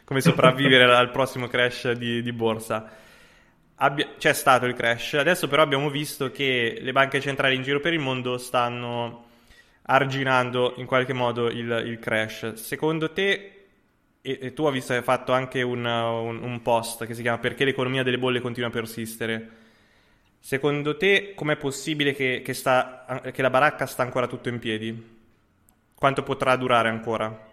come 0.04 0.20
sopravvivere 0.20 0.84
al 0.94 1.10
prossimo 1.10 1.46
crash 1.48 1.92
di, 1.92 2.22
di 2.22 2.32
borsa 2.32 3.08
abbia- 3.82 4.14
c'è 4.18 4.32
stato 4.32 4.66
il 4.66 4.74
crash, 4.74 5.14
adesso 5.14 5.48
però 5.48 5.62
abbiamo 5.62 5.90
visto 5.90 6.30
che 6.30 6.78
le 6.80 6.92
banche 6.92 7.20
centrali 7.20 7.54
in 7.54 7.62
giro 7.62 7.80
per 7.80 7.92
il 7.92 7.98
mondo 7.98 8.38
stanno 8.38 9.28
arginando 9.82 10.74
in 10.76 10.86
qualche 10.86 11.12
modo 11.12 11.48
il, 11.48 11.82
il 11.86 11.98
crash. 11.98 12.54
Secondo 12.54 13.12
te, 13.12 13.66
e, 14.20 14.38
e, 14.40 14.52
tu 14.52 14.64
hai 14.66 14.72
visto 14.72 14.92
hai 14.92 15.02
fatto 15.02 15.32
anche 15.32 15.62
un, 15.62 15.84
un, 15.84 16.42
un 16.42 16.62
post 16.62 17.06
che 17.06 17.14
si 17.14 17.22
chiama 17.22 17.38
Perché 17.38 17.64
l'economia 17.64 18.02
delle 18.02 18.18
bolle 18.18 18.40
continua 18.40 18.68
a 18.68 18.72
persistere, 18.72 19.50
secondo 20.38 20.96
te 20.96 21.32
com'è 21.34 21.56
possibile 21.56 22.14
che, 22.14 22.42
che, 22.44 22.54
sta, 22.54 23.22
che 23.32 23.42
la 23.42 23.50
baracca 23.50 23.86
sta 23.86 24.02
ancora 24.02 24.26
tutto 24.26 24.48
in 24.48 24.58
piedi? 24.58 25.18
Quanto 25.94 26.22
potrà 26.22 26.56
durare 26.56 26.88
ancora? 26.88 27.48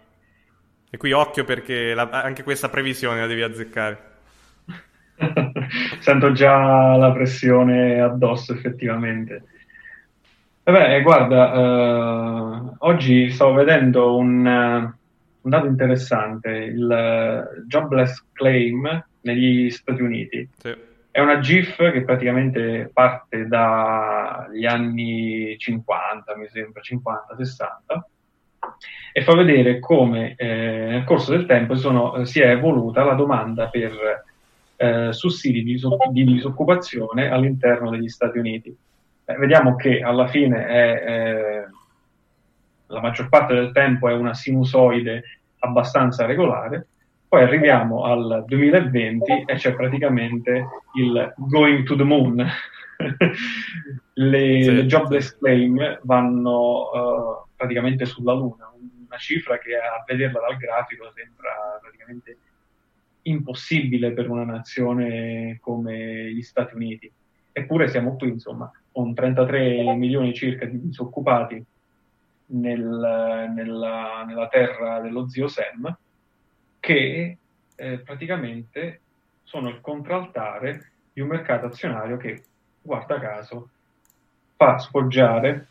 E 0.90 0.96
qui 0.96 1.12
occhio 1.12 1.44
perché 1.44 1.94
la, 1.94 2.08
anche 2.10 2.42
questa 2.42 2.68
previsione 2.68 3.20
la 3.20 3.26
devi 3.26 3.42
azzeccare. 3.42 4.16
Sento 5.98 6.32
già 6.32 6.96
la 6.96 7.12
pressione 7.12 8.00
addosso, 8.00 8.52
effettivamente. 8.52 9.42
Vabbè, 10.62 11.00
guarda, 11.02 11.54
eh, 11.54 12.74
oggi 12.80 13.30
stavo 13.30 13.54
vedendo 13.54 14.16
un, 14.16 14.44
un, 14.44 15.50
dato 15.50 15.66
interessante, 15.66 16.50
il 16.50 17.64
Jobless 17.66 18.24
Claim 18.32 19.06
negli 19.22 19.70
Stati 19.70 20.02
Uniti. 20.02 20.48
Sì. 20.56 20.76
È 21.10 21.20
una 21.20 21.40
GIF 21.40 21.90
che 21.90 22.04
praticamente 22.04 22.90
parte 22.92 23.48
dagli 23.48 24.66
anni 24.66 25.56
50, 25.58 26.36
mi 26.36 26.46
sembra, 26.48 26.80
50-60, 26.82 28.00
e 29.12 29.22
fa 29.22 29.34
vedere 29.34 29.80
come 29.80 30.34
eh, 30.36 30.86
nel 30.90 31.04
corso 31.04 31.32
del 31.32 31.46
tempo 31.46 31.74
sono, 31.76 32.24
si 32.24 32.40
è 32.40 32.50
evoluta 32.50 33.02
la 33.04 33.14
domanda 33.14 33.68
per 33.68 34.26
eh, 34.80 35.12
sussidi 35.12 35.64
di, 35.64 35.80
di, 36.12 36.24
disoccupazione 36.24 37.28
all'interno 37.28 37.90
degli 37.90 38.08
Stati 38.08 38.38
Uniti. 38.38 38.74
Eh, 39.24 39.36
vediamo 39.36 39.74
che 39.74 40.00
alla 40.00 40.28
fine 40.28 40.66
è, 40.66 41.64
la 42.86 43.00
maggior 43.00 43.28
parte 43.28 43.54
del 43.54 43.72
tempo 43.72 44.08
è 44.08 44.14
una 44.14 44.34
sinusoide 44.34 45.40
abbastanza 45.58 46.26
regolare, 46.26 46.86
poi 47.28 47.42
arriviamo 47.42 48.04
al 48.04 48.44
2020 48.46 49.44
e 49.46 49.54
c'è 49.56 49.74
praticamente 49.74 50.66
il 50.94 51.34
going 51.36 51.84
to 51.84 51.96
the 51.96 52.04
moon, 52.04 52.36
le, 54.14 54.62
Sì. 54.62 54.72
le 54.74 54.86
jobless 54.86 55.36
claim 55.38 55.98
vanno 56.04 56.90
eh, 56.94 57.50
praticamente 57.56 58.06
sulla 58.06 58.32
Luna, 58.32 58.72
una 58.74 59.18
cifra 59.18 59.58
che 59.58 59.74
a 59.74 60.02
vederla 60.06 60.40
dal 60.40 60.56
grafico 60.56 61.10
sembra 61.14 61.78
praticamente 61.82 62.38
impossibile 63.28 64.12
per 64.12 64.28
una 64.28 64.44
nazione 64.44 65.58
come 65.60 66.32
gli 66.32 66.42
Stati 66.42 66.74
Uniti. 66.74 67.10
Eppure 67.52 67.88
siamo 67.88 68.16
qui, 68.16 68.28
insomma, 68.28 68.70
con 68.92 69.14
33 69.14 69.94
milioni 69.94 70.34
circa 70.34 70.64
di 70.66 70.80
disoccupati 70.80 71.64
nel- 72.46 73.52
nella, 73.54 74.24
nella 74.24 74.48
terra 74.48 75.00
dello 75.00 75.28
zio 75.28 75.48
Sam, 75.48 75.96
che 76.80 77.38
eh, 77.74 77.98
praticamente 77.98 79.00
sono 79.42 79.68
il 79.68 79.80
contraltare 79.80 80.90
di 81.12 81.20
un 81.20 81.28
mercato 81.28 81.66
azionario 81.66 82.16
che, 82.16 82.42
guarda 82.82 83.18
caso, 83.18 83.70
fa 84.56 84.78
sfoggiare 84.78 85.66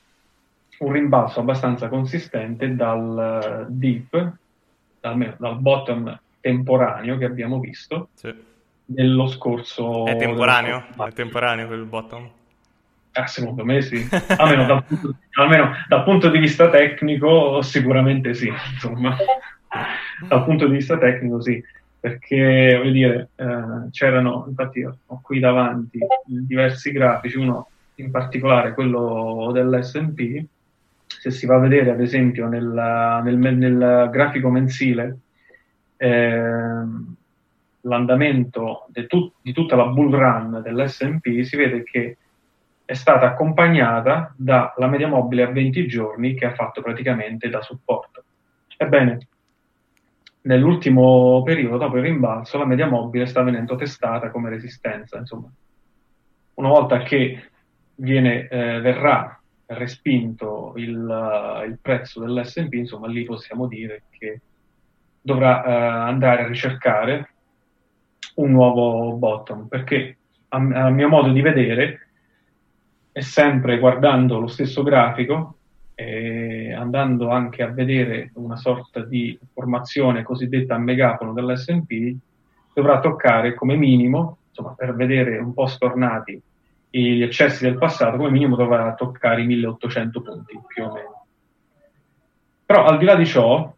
un 0.80 0.92
rimbalzo 0.92 1.40
abbastanza 1.40 1.88
consistente 1.88 2.76
dal 2.76 3.66
eh, 3.66 3.66
dip, 3.70 4.34
almeno 5.02 5.36
dal 5.40 5.60
bottom 5.60 6.20
temporaneo 6.48 7.18
che 7.18 7.26
abbiamo 7.26 7.60
visto 7.60 8.10
Sì. 8.14 8.34
nello 8.86 9.28
scorso... 9.28 10.06
È 10.06 10.16
temporaneo? 10.16 10.86
È 11.06 11.12
temporaneo 11.12 11.68
quel 11.68 11.84
bottom? 11.84 12.30
Ah, 13.12 13.28
secondo 13.28 13.66
me 13.66 13.82
sì, 13.82 13.98
almeno 14.38 14.66
dal, 14.66 14.86
punto, 14.86 15.16
almeno 15.40 15.72
dal 15.88 16.04
punto 16.04 16.30
di 16.30 16.38
vista 16.38 16.70
tecnico 16.70 17.62
sicuramente 17.64 18.34
sì, 18.34 18.48
insomma, 18.72 19.16
dal 20.28 20.44
punto 20.46 20.68
di 20.68 20.76
vista 20.76 20.98
tecnico 20.98 21.42
sì, 21.42 21.62
perché 22.00 22.76
voglio 22.78 22.92
dire, 22.92 23.30
eh, 23.36 23.90
c'erano, 23.92 24.46
infatti 24.48 24.84
ho 24.84 25.20
qui 25.22 25.40
davanti 25.40 26.00
diversi 26.26 26.92
grafici, 26.92 27.38
uno 27.38 27.70
in 27.96 28.12
particolare 28.12 28.74
quello 28.76 29.50
dell'S&P, 29.52 30.46
se 31.08 31.32
si 31.32 31.48
va 31.48 31.56
a 31.56 31.60
vedere 31.60 31.90
ad 31.90 32.00
esempio 32.00 32.48
nella- 32.48 33.20
nel, 33.24 33.38
nel 33.38 34.10
grafico 34.12 34.50
mensile 34.50 35.18
ehm, 35.98 37.16
l'andamento 37.82 38.86
de 38.90 39.08
tut- 39.08 39.36
di 39.42 39.54
tutta 39.54 39.76
la 39.76 39.88
bull 39.88 40.12
run 40.12 40.62
dell'S&P 40.64 41.42
si 41.42 41.56
vede 41.56 41.84
che 41.84 42.18
è 42.86 42.94
stata 42.94 43.26
accompagnata 43.26 44.34
dalla 44.38 44.88
media 44.88 45.08
mobile 45.08 45.44
a 45.44 45.52
20 45.52 45.88
giorni 45.88 46.36
che 46.36 46.46
ha 46.46 46.54
fatto 46.54 46.82
praticamente 46.82 47.50
da 47.50 47.62
supporto. 47.62 48.24
Ebbene, 48.78 49.28
nell'ultimo 50.44 51.44
periodo, 51.44 51.78
dopo 51.78 51.98
il 51.98 52.04
rimbalzo, 52.04 52.58
la 52.58 52.66
media 52.66 52.88
mobile 52.88 53.26
sta 53.26 53.44
venendo 53.44 53.76
testata 53.76 54.30
come 54.30 54.50
resistenza. 54.50 55.18
Insomma, 55.18 55.52
una 56.56 56.70
volta 56.70 57.00
che 57.00 57.50
viene, 57.96 58.48
eh, 58.48 58.80
verrà 58.80 59.38
respinto 59.66 60.72
il, 60.78 61.64
il 61.68 61.78
prezzo 61.82 62.22
dell'S&P, 62.22 62.72
insomma, 62.74 63.08
lì 63.08 63.26
possiamo 63.26 63.68
dire 63.68 64.04
che 64.12 64.40
dovrà 65.28 65.62
eh, 65.62 65.72
andare 65.74 66.44
a 66.44 66.48
ricercare 66.48 67.30
un 68.36 68.52
nuovo 68.52 69.12
bottom, 69.18 69.68
perché 69.68 70.18
a, 70.48 70.58
a 70.58 70.90
mio 70.90 71.10
modo 71.10 71.32
di 71.32 71.42
vedere 71.42 72.08
è 73.12 73.20
sempre 73.20 73.78
guardando 73.78 74.40
lo 74.40 74.48
stesso 74.48 74.84
grafico 74.84 75.56
e 75.96 76.72
andando 76.72 77.30
anche 77.30 77.62
a 77.62 77.72
vedere 77.72 78.32
una 78.36 78.56
sorta 78.56 79.04
di 79.04 79.38
formazione 79.52 80.24
cosiddetta 80.24 80.76
a 80.76 80.80
megafono 80.80 81.34
dell'S&P, 81.34 82.16
dovrà 82.74 83.02
toccare 83.02 83.54
come 83.54 83.76
minimo, 83.76 84.38
insomma, 84.48 84.76
per 84.76 84.96
vedere 84.96 85.40
un 85.40 85.54
po' 85.54 85.66
stornati 85.66 86.42
gli 86.90 87.22
eccessi 87.22 87.64
del 87.64 87.78
passato, 87.78 88.16
come 88.16 88.32
minimo 88.32 88.56
dovrà 88.56 88.94
toccare 88.94 89.42
i 89.42 89.46
1800 89.46 90.22
punti 90.22 90.58
più 90.68 90.86
o 90.86 90.94
meno. 90.94 91.26
Però 92.66 92.86
al 92.86 92.98
di 92.98 93.06
là 93.06 93.16
di 93.16 93.26
ciò, 93.26 93.76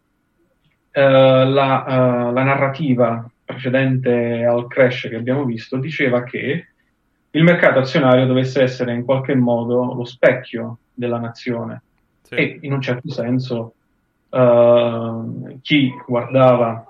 la, 0.91 1.85
eh, 1.85 2.31
la 2.31 2.43
narrativa 2.43 3.29
precedente 3.45 4.43
al 4.43 4.67
crash 4.67 5.07
che 5.09 5.15
abbiamo 5.15 5.45
visto 5.45 5.77
diceva 5.77 6.23
che 6.23 6.67
il 7.31 7.43
mercato 7.43 7.79
azionario 7.79 8.25
dovesse 8.25 8.61
essere 8.61 8.93
in 8.93 9.03
qualche 9.05 9.35
modo 9.35 9.93
lo 9.93 10.05
specchio 10.05 10.79
della 10.93 11.19
nazione 11.19 11.81
Sì. 12.21 12.35
e 12.35 12.59
in 12.61 12.73
un 12.73 12.81
certo 12.81 13.09
senso 13.09 13.73
eh, 14.29 15.57
chi 15.61 15.91
guardava 16.07 16.85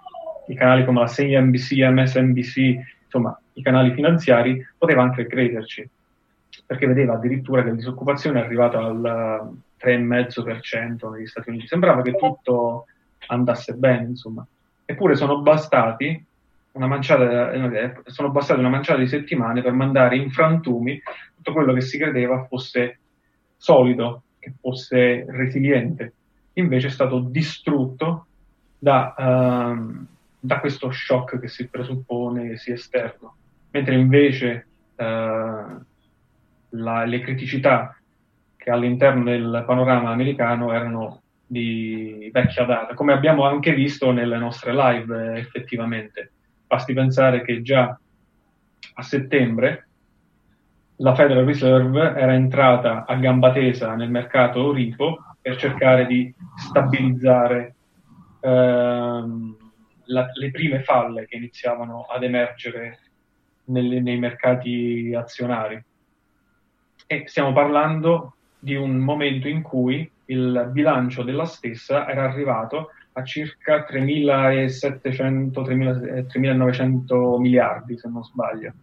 i 0.47 0.55
canali 0.55 0.83
come 0.83 1.01
la 1.01 1.07
CNBC, 1.07 1.71
MSNBC, 1.73 2.57
insomma 3.03 3.39
i 3.53 3.61
canali 3.61 3.91
finanziari, 3.93 4.65
poteva 4.77 5.03
anche 5.03 5.27
crederci, 5.27 5.87
perché 6.65 6.87
vedeva 6.87 7.13
addirittura 7.13 7.61
che 7.61 7.69
la 7.69 7.75
disoccupazione 7.75 8.41
è 8.41 8.43
arrivata 8.45 8.79
al 8.79 9.51
3,5% 9.79 11.11
negli 11.11 11.27
Stati 11.27 11.49
Uniti. 11.49 11.67
Sembrava 11.67 12.01
che 12.01 12.15
tutto 12.15 12.85
andasse 13.29 13.73
bene, 13.73 14.05
insomma. 14.05 14.45
Eppure 14.85 15.15
sono 15.15 15.41
bastati 15.41 16.25
una 16.71 16.87
manciata, 16.87 17.51
eh, 17.51 17.93
sono 18.05 18.29
bastate 18.29 18.59
una 18.59 18.69
manciata 18.69 18.99
di 18.99 19.07
settimane 19.07 19.61
per 19.61 19.73
mandare 19.73 20.17
in 20.17 20.29
frantumi 20.31 21.01
tutto 21.35 21.53
quello 21.53 21.73
che 21.73 21.81
si 21.81 21.97
credeva 21.97 22.45
fosse 22.45 22.99
solido, 23.57 24.23
che 24.39 24.53
fosse 24.59 25.25
resiliente. 25.27 26.13
Invece 26.53 26.87
è 26.87 26.91
stato 26.91 27.19
distrutto 27.19 28.25
da, 28.77 29.13
ehm, 29.17 30.07
da 30.39 30.59
questo 30.59 30.91
shock 30.91 31.39
che 31.39 31.47
si 31.47 31.67
presuppone 31.67 32.57
sia 32.57 32.73
esterno. 32.73 33.35
Mentre 33.71 33.95
invece 33.95 34.67
eh, 34.95 35.75
la- 36.69 37.05
le 37.05 37.19
criticità 37.21 37.95
che 38.55 38.69
all'interno 38.69 39.23
del 39.23 39.63
panorama 39.65 40.11
americano 40.11 40.73
erano 40.73 41.21
di 41.49 42.29
vecchia 42.31 42.63
data, 42.63 42.93
come 42.93 43.11
abbiamo 43.11 43.43
anche 43.43 43.73
visto 43.73 44.11
nelle 44.11 44.37
nostre 44.37 44.71
live 44.71 45.39
effettivamente. 45.39 46.31
Basti 46.67 46.93
pensare 46.93 47.41
che 47.41 47.63
già 47.63 47.99
a 48.93 49.01
settembre 49.01 49.87
la 50.97 51.15
Federal 51.15 51.45
Reserve 51.45 52.13
era 52.15 52.33
entrata 52.33 53.05
a 53.05 53.15
gamba 53.15 53.51
tesa 53.51 53.95
nel 53.95 54.11
mercato 54.11 54.71
repo 54.71 55.17
per 55.41 55.55
cercare 55.55 56.05
di 56.05 56.31
stabilizzare 56.55 57.75
ehm, 58.41 59.57
la- 60.05 60.29
le 60.33 60.51
prime 60.51 60.81
falle 60.83 61.25
che 61.25 61.35
iniziavano 61.35 62.03
ad 62.03 62.23
emergere 62.23 62.99
nelle- 63.65 64.01
nei 64.01 64.17
mercati 64.17 65.13
azionari. 65.13 65.83
E 67.07 67.23
stiamo 67.27 67.51
parlando 67.53 68.35
di 68.59 68.75
un 68.75 68.97
momento 68.97 69.47
in 69.47 69.61
cui 69.61 70.09
il 70.29 70.69
bilancio 70.71 71.23
della 71.23 71.45
stessa 71.45 72.07
era 72.07 72.23
arrivato 72.23 72.91
a 73.13 73.23
circa 73.23 73.85
3.700, 73.89 75.51
3.000 75.51 76.25
3.900 76.27 77.39
miliardi, 77.39 77.97
se 77.97 78.09
non 78.09 78.23
sbaglio. 78.23 78.73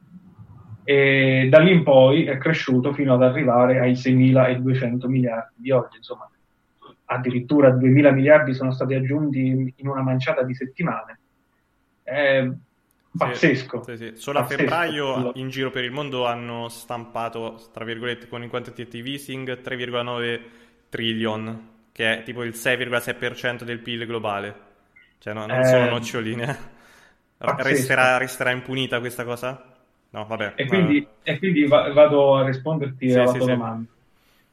E 0.85 1.49
da 1.51 1.59
lì 1.59 1.73
in 1.73 1.83
poi 1.83 2.25
è 2.25 2.37
cresciuto 2.39 2.93
fino 2.93 3.15
ad 3.15 3.23
arrivare 3.23 3.81
ai 3.81 3.93
6.200 3.93 5.07
miliardi 5.07 5.55
di 5.57 5.71
oggi. 5.71 5.97
Insomma, 5.97 6.31
addirittura 7.07 7.71
2.000 7.71 8.13
miliardi 8.13 8.55
sono 8.55 8.73
stati 8.73 8.95
aggiunti 8.95 9.75
in 9.75 9.89
una 9.89 10.03
manciata 10.03 10.43
di 10.43 10.55
settimane. 10.55 11.21
È 12.03 12.49
pazzesco. 13.17 13.83
Sì, 13.85 13.97
sì. 13.97 14.13
Solo 14.15 14.39
a 14.39 14.43
Pazzesco. 14.43 14.61
febbraio 14.63 15.33
in 15.35 15.49
giro 15.49 15.71
per 15.71 15.85
il 15.85 15.91
mondo 15.91 16.27
hanno 16.27 16.69
stampato, 16.69 17.59
tra 17.73 17.85
virgolette, 17.85 18.29
con 18.29 18.43
il 18.43 18.51
quantitative 18.51 19.11
easing 19.11 19.61
3,9 19.61 20.41
trillion, 20.97 21.69
che 21.93 22.21
è 22.21 22.23
tipo 22.23 22.43
il 22.43 22.55
6,6% 22.55 23.65
del 23.65 23.81
PIL 23.81 24.07
globale. 24.07 24.55
Cioè, 25.19 25.35
no, 25.35 25.47
non 25.47 25.59
Eh, 25.59 25.65
sono 25.65 25.87
noccioline. 25.87 26.75
Resterà, 27.39 28.17
resterà 28.17 28.51
impunita 28.51 28.99
questa 29.01 29.25
cosa? 29.25 29.77
No, 30.11 30.25
vabbè. 30.27 30.55
E 30.55 30.67
quindi, 30.67 31.07
eh, 31.23 31.33
e 31.35 31.39
quindi 31.39 31.67
va- 31.67 31.93
vado 31.93 32.37
a 32.37 32.45
risponderti 32.47 33.13
Sì, 33.13 33.13
alla 33.13 33.27
sì, 33.27 33.37
tua 33.37 33.47
sì. 33.47 33.47
domanda. 33.47 33.91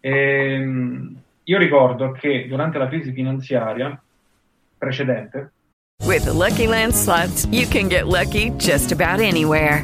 Ehm, 0.01 1.23
io 1.43 1.57
ricordo 1.57 2.11
che 2.11 2.45
durante 2.47 2.77
la 2.77 2.87
crisi 2.87 3.13
finanziaria 3.13 4.01
precedente, 4.77 5.53
With 6.01 6.25
the 6.25 6.33
Lucky 6.33 6.67
Land 6.67 6.93
slots, 6.93 7.45
you 7.45 7.65
can 7.65 7.87
get 7.87 8.07
lucky 8.07 8.49
just 8.57 8.91
about 8.91 9.21
anywhere. 9.21 9.83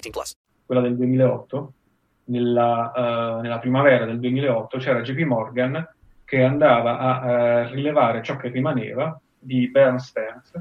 18 0.00 0.10
plus. 0.10 0.32
quella 0.66 0.82
del 0.82 0.96
2008, 0.96 1.72
nella, 2.24 2.92
eh, 3.38 3.42
nella 3.42 3.58
primavera 3.58 4.04
del 4.04 4.20
2008 4.20 4.78
c'era 4.78 5.00
JP 5.00 5.18
Morgan 5.20 5.88
che 6.24 6.42
andava 6.42 6.98
a 6.98 7.30
eh, 7.30 7.68
rilevare 7.70 8.22
ciò 8.22 8.36
che 8.36 8.48
rimaneva 8.48 9.18
di 9.38 9.68
Bear 9.70 9.98
Stearns 10.00 10.52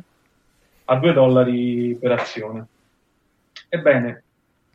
a 0.85 0.95
2 0.95 1.11
dollari 1.13 1.97
per 1.99 2.13
azione. 2.13 2.65
Ebbene, 3.67 4.23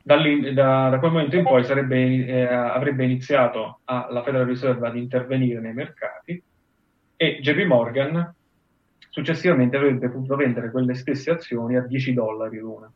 da, 0.03 0.17
da- 0.53 0.89
da 0.91 0.99
quel 0.99 1.13
momento 1.13 1.37
in 1.37 1.45
poi 1.45 1.65
sarebbe, 1.65 2.27
eh, 2.27 2.45
avrebbe 2.45 3.05
iniziato 3.05 3.79
a- 3.85 4.09
la 4.11 4.23
Federal 4.23 4.47
Reserve 4.47 4.87
ad 4.87 4.97
intervenire 4.97 5.61
nei 5.61 5.73
mercati 5.73 6.43
e 7.17 7.39
JP 7.41 7.65
Morgan 7.65 8.35
successivamente 9.09 9.77
avrebbe 9.77 10.11
potuto 10.11 10.37
vendere 10.37 10.71
quelle 10.71 10.95
stesse 10.95 11.31
azioni 11.31 11.77
a 11.77 11.83
10 11.83 12.13
dollari 12.13 12.59
l'una. 12.59 12.91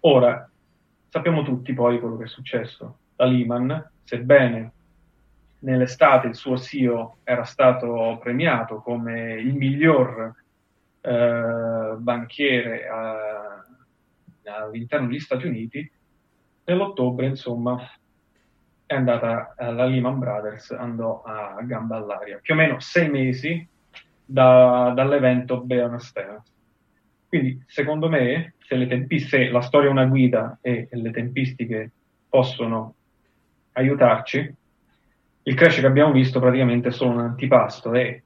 Ora, 0.00 0.49
sappiamo 1.10 1.42
tutti 1.42 1.74
poi 1.74 2.00
quello 2.00 2.16
che 2.16 2.24
è 2.24 2.28
successo. 2.28 2.98
Da 3.14 3.26
Lehman, 3.26 3.90
sebbene 4.04 4.72
nell'estate 5.60 6.28
il 6.28 6.34
suo 6.34 6.56
CEO 6.56 7.18
era 7.24 7.44
stato 7.44 8.18
premiato 8.22 8.76
come 8.76 9.34
il 9.34 9.54
miglior 9.54 10.34
eh, 11.00 11.94
banchiere 11.98 12.84
eh, 12.84 14.50
all'interno 14.50 15.08
degli 15.08 15.20
Stati 15.20 15.46
Uniti, 15.46 15.90
nell'ottobre, 16.64 17.26
insomma, 17.26 17.78
è 18.86 18.94
andata 18.94 19.54
eh, 19.58 19.72
la 19.72 19.84
Lehman 19.84 20.18
Brothers, 20.18 20.70
andò 20.70 21.22
a 21.22 21.60
gamba 21.62 21.96
all'aria. 21.96 22.38
Più 22.40 22.54
o 22.54 22.56
meno 22.56 22.80
sei 22.80 23.10
mesi 23.10 23.68
da- 24.24 24.92
dall'evento 24.94 25.60
Bear 25.60 26.00
Stearns. 26.00 26.52
Quindi, 27.28 27.62
secondo 27.66 28.08
me, 28.08 28.54
se, 28.70 28.86
tempi- 28.86 29.18
se 29.18 29.50
la 29.50 29.60
storia 29.62 29.88
è 29.88 29.92
una 29.92 30.04
guida 30.04 30.58
e 30.60 30.88
le 30.92 31.10
tempistiche 31.10 31.90
possono 32.28 32.94
aiutarci, 33.72 34.54
il 35.42 35.54
crash 35.54 35.80
che 35.80 35.86
abbiamo 35.86 36.12
visto 36.12 36.38
praticamente 36.38 36.88
è 36.88 36.92
solo 36.92 37.10
un 37.10 37.20
antipasto 37.20 37.92
e 37.94 38.22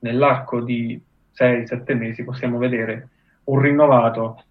nell'arco 0.00 0.60
di 0.60 1.00
6-7 1.36 1.96
mesi 1.96 2.24
possiamo 2.24 2.58
vedere 2.58 3.10
un 3.44 3.60
rinnovato, 3.60 4.42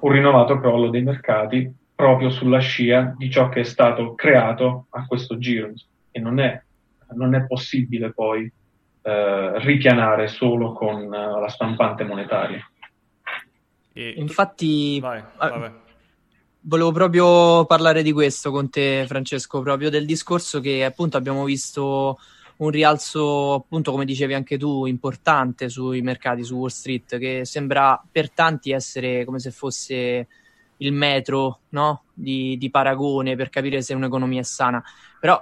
un 0.00 0.10
rinnovato 0.10 0.58
crollo 0.58 0.88
dei 0.88 1.02
mercati 1.02 1.72
proprio 1.94 2.30
sulla 2.30 2.58
scia 2.58 3.14
di 3.16 3.30
ciò 3.30 3.48
che 3.48 3.60
è 3.60 3.64
stato 3.64 4.14
creato 4.14 4.86
a 4.90 5.06
questo 5.06 5.38
giro 5.38 5.72
e 6.10 6.18
non 6.18 6.40
è, 6.40 6.60
non 7.14 7.34
è 7.34 7.46
possibile 7.46 8.12
poi 8.12 8.50
eh, 9.02 9.58
ripianare 9.60 10.26
solo 10.26 10.72
con 10.72 11.02
eh, 11.02 11.40
la 11.40 11.48
stampante 11.48 12.02
monetaria. 12.02 12.68
Infatti, 14.16 15.00
Vai, 15.00 15.22
ah, 15.36 15.48
vabbè. 15.48 15.72
volevo 16.60 16.92
proprio 16.92 17.64
parlare 17.64 18.02
di 18.02 18.12
questo 18.12 18.50
con 18.50 18.70
te, 18.70 19.04
Francesco, 19.06 19.60
proprio 19.60 19.90
del 19.90 20.06
discorso 20.06 20.60
che 20.60 20.84
appunto 20.84 21.16
abbiamo 21.16 21.44
visto 21.44 22.18
un 22.58 22.70
rialzo, 22.70 23.54
appunto, 23.54 23.90
come 23.90 24.04
dicevi 24.04 24.34
anche 24.34 24.58
tu, 24.58 24.86
importante 24.86 25.68
sui 25.68 26.02
mercati, 26.02 26.42
su 26.42 26.56
Wall 26.56 26.68
Street, 26.68 27.18
che 27.18 27.44
sembra 27.44 28.02
per 28.10 28.30
tanti 28.30 28.72
essere 28.72 29.24
come 29.24 29.38
se 29.38 29.50
fosse 29.50 30.26
il 30.78 30.92
metro 30.92 31.60
no? 31.70 32.04
di, 32.12 32.56
di 32.58 32.70
paragone 32.70 33.36
per 33.36 33.48
capire 33.48 33.82
se 33.82 33.94
un'economia 33.94 34.40
è 34.40 34.44
sana. 34.44 34.82
Però, 35.20 35.40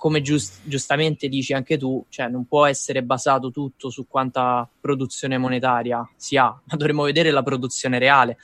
come 0.00 0.22
giust- 0.22 0.60
giustamente 0.62 1.28
dici 1.28 1.52
anche 1.52 1.76
tu, 1.76 2.02
cioè, 2.08 2.26
non 2.28 2.46
può 2.46 2.64
essere 2.64 3.02
basato 3.02 3.50
tutto 3.50 3.90
su 3.90 4.06
quanta 4.08 4.66
produzione 4.80 5.36
monetaria 5.36 6.08
si 6.16 6.38
ha, 6.38 6.46
ma 6.46 6.76
dovremmo 6.76 7.02
vedere 7.02 7.30
la 7.30 7.42
produzione 7.42 7.98
reale. 7.98 8.38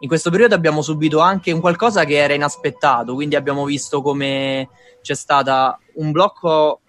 In 0.00 0.08
questo 0.08 0.30
periodo 0.30 0.54
abbiamo 0.54 0.80
subito 0.80 1.18
anche 1.18 1.52
un 1.52 1.60
qualcosa 1.60 2.04
che 2.04 2.16
era 2.16 2.32
inaspettato, 2.32 3.12
quindi 3.12 3.36
abbiamo 3.36 3.66
visto 3.66 4.00
come 4.00 4.70
c'è 5.02 5.14
stato 5.14 5.80
un 5.96 6.12
blocco 6.12 6.80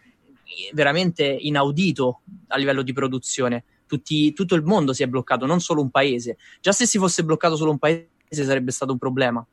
veramente 0.71 1.25
inaudito 1.25 2.21
a 2.47 2.57
livello 2.57 2.83
di 2.83 2.93
produzione. 2.93 3.65
Tutti- 3.87 4.31
tutto 4.31 4.55
il 4.55 4.63
mondo 4.63 4.93
si 4.93 5.03
è 5.03 5.07
bloccato, 5.07 5.45
non 5.45 5.59
solo 5.59 5.81
un 5.81 5.89
paese. 5.89 6.37
Già 6.61 6.71
se 6.71 6.85
si 6.85 6.97
fosse 6.97 7.25
bloccato 7.25 7.57
solo 7.57 7.71
un 7.71 7.77
paese 7.77 8.07
sarebbe 8.29 8.71
stato 8.71 8.93
un 8.93 8.97
problema. 8.97 9.45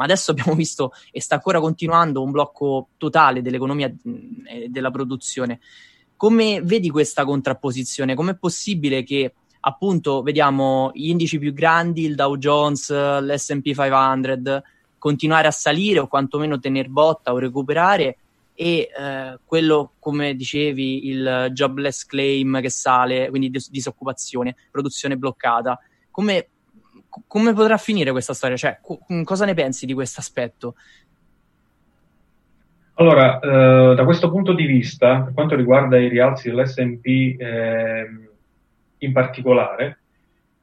Ma 0.00 0.06
adesso 0.06 0.30
abbiamo 0.30 0.54
visto 0.54 0.92
e 1.12 1.20
sta 1.20 1.34
ancora 1.34 1.60
continuando 1.60 2.22
un 2.22 2.30
blocco 2.30 2.88
totale 2.96 3.42
dell'economia 3.42 3.88
mh, 3.88 4.12
e 4.48 4.68
della 4.70 4.90
produzione. 4.90 5.60
Come 6.16 6.62
vedi 6.62 6.88
questa 6.88 7.26
contrapposizione? 7.26 8.14
Com'è 8.14 8.34
possibile 8.34 9.02
che 9.02 9.34
appunto 9.60 10.22
vediamo 10.22 10.90
gli 10.94 11.10
indici 11.10 11.38
più 11.38 11.52
grandi, 11.52 12.04
il 12.04 12.14
Dow 12.14 12.36
Jones, 12.38 12.90
l'SP 12.90 13.74
500, 13.74 14.62
continuare 14.96 15.48
a 15.48 15.50
salire 15.50 15.98
o 15.98 16.08
quantomeno 16.08 16.58
tener 16.58 16.88
botta 16.88 17.32
o 17.32 17.38
recuperare 17.38 18.16
e 18.54 18.90
eh, 18.94 19.38
quello, 19.44 19.92
come 19.98 20.34
dicevi, 20.34 21.08
il 21.08 21.48
jobless 21.52 22.04
claim 22.04 22.60
che 22.62 22.70
sale, 22.70 23.28
quindi 23.28 23.50
dis- 23.50 23.70
disoccupazione, 23.70 24.56
produzione 24.70 25.16
bloccata. 25.16 25.78
Come, 26.10 26.49
come 27.26 27.52
potrà 27.52 27.76
finire 27.76 28.10
questa 28.10 28.34
storia? 28.34 28.56
Cioè, 28.56 28.78
co- 28.80 29.00
cosa 29.24 29.44
ne 29.44 29.54
pensi 29.54 29.86
di 29.86 29.94
questo 29.94 30.20
aspetto? 30.20 30.74
Allora, 32.94 33.40
eh, 33.40 33.94
da 33.94 34.04
questo 34.04 34.30
punto 34.30 34.52
di 34.52 34.66
vista, 34.66 35.22
per 35.22 35.32
quanto 35.32 35.56
riguarda 35.56 35.98
i 35.98 36.08
rialzi 36.08 36.50
dell'S&P 36.50 37.36
ehm, 37.38 38.28
in 38.98 39.12
particolare, 39.12 39.98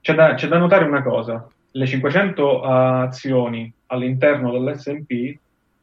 c'è 0.01 0.13
da, 0.13 0.35
c'è 0.35 0.47
da 0.47 0.57
notare 0.59 0.85
una 0.85 1.01
cosa. 1.01 1.47
Le 1.71 1.85
500 1.85 2.61
azioni 2.61 3.71
all'interno 3.87 4.51
dell'S&P 4.51 5.37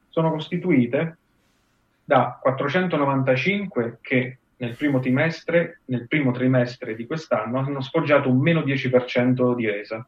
sono 0.09 0.31
costituite 0.31 1.17
da 2.05 2.39
495 2.41 3.99
che 4.01 4.39
nel 4.59 4.77
primo 4.77 5.01
nel 5.01 6.07
primo 6.07 6.31
trimestre 6.31 6.95
di 6.95 7.07
quest'anno 7.07 7.59
hanno 7.59 7.81
sfoggiato 7.81 8.31
un 8.31 8.39
meno 8.39 8.61
10% 8.61 9.55
di 9.55 9.67
resa. 9.69 10.07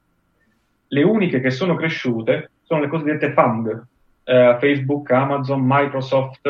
Le 0.89 1.03
uniche 1.03 1.41
che 1.41 1.51
sono 1.51 1.75
cresciute 1.75 2.51
sono 2.63 2.81
le 2.81 2.89
cosiddette 2.89 3.33
FAMG, 3.33 3.87
eh, 4.25 4.57
Facebook, 4.61 5.11
Amazon, 5.11 5.61
Microsoft, 5.65 6.49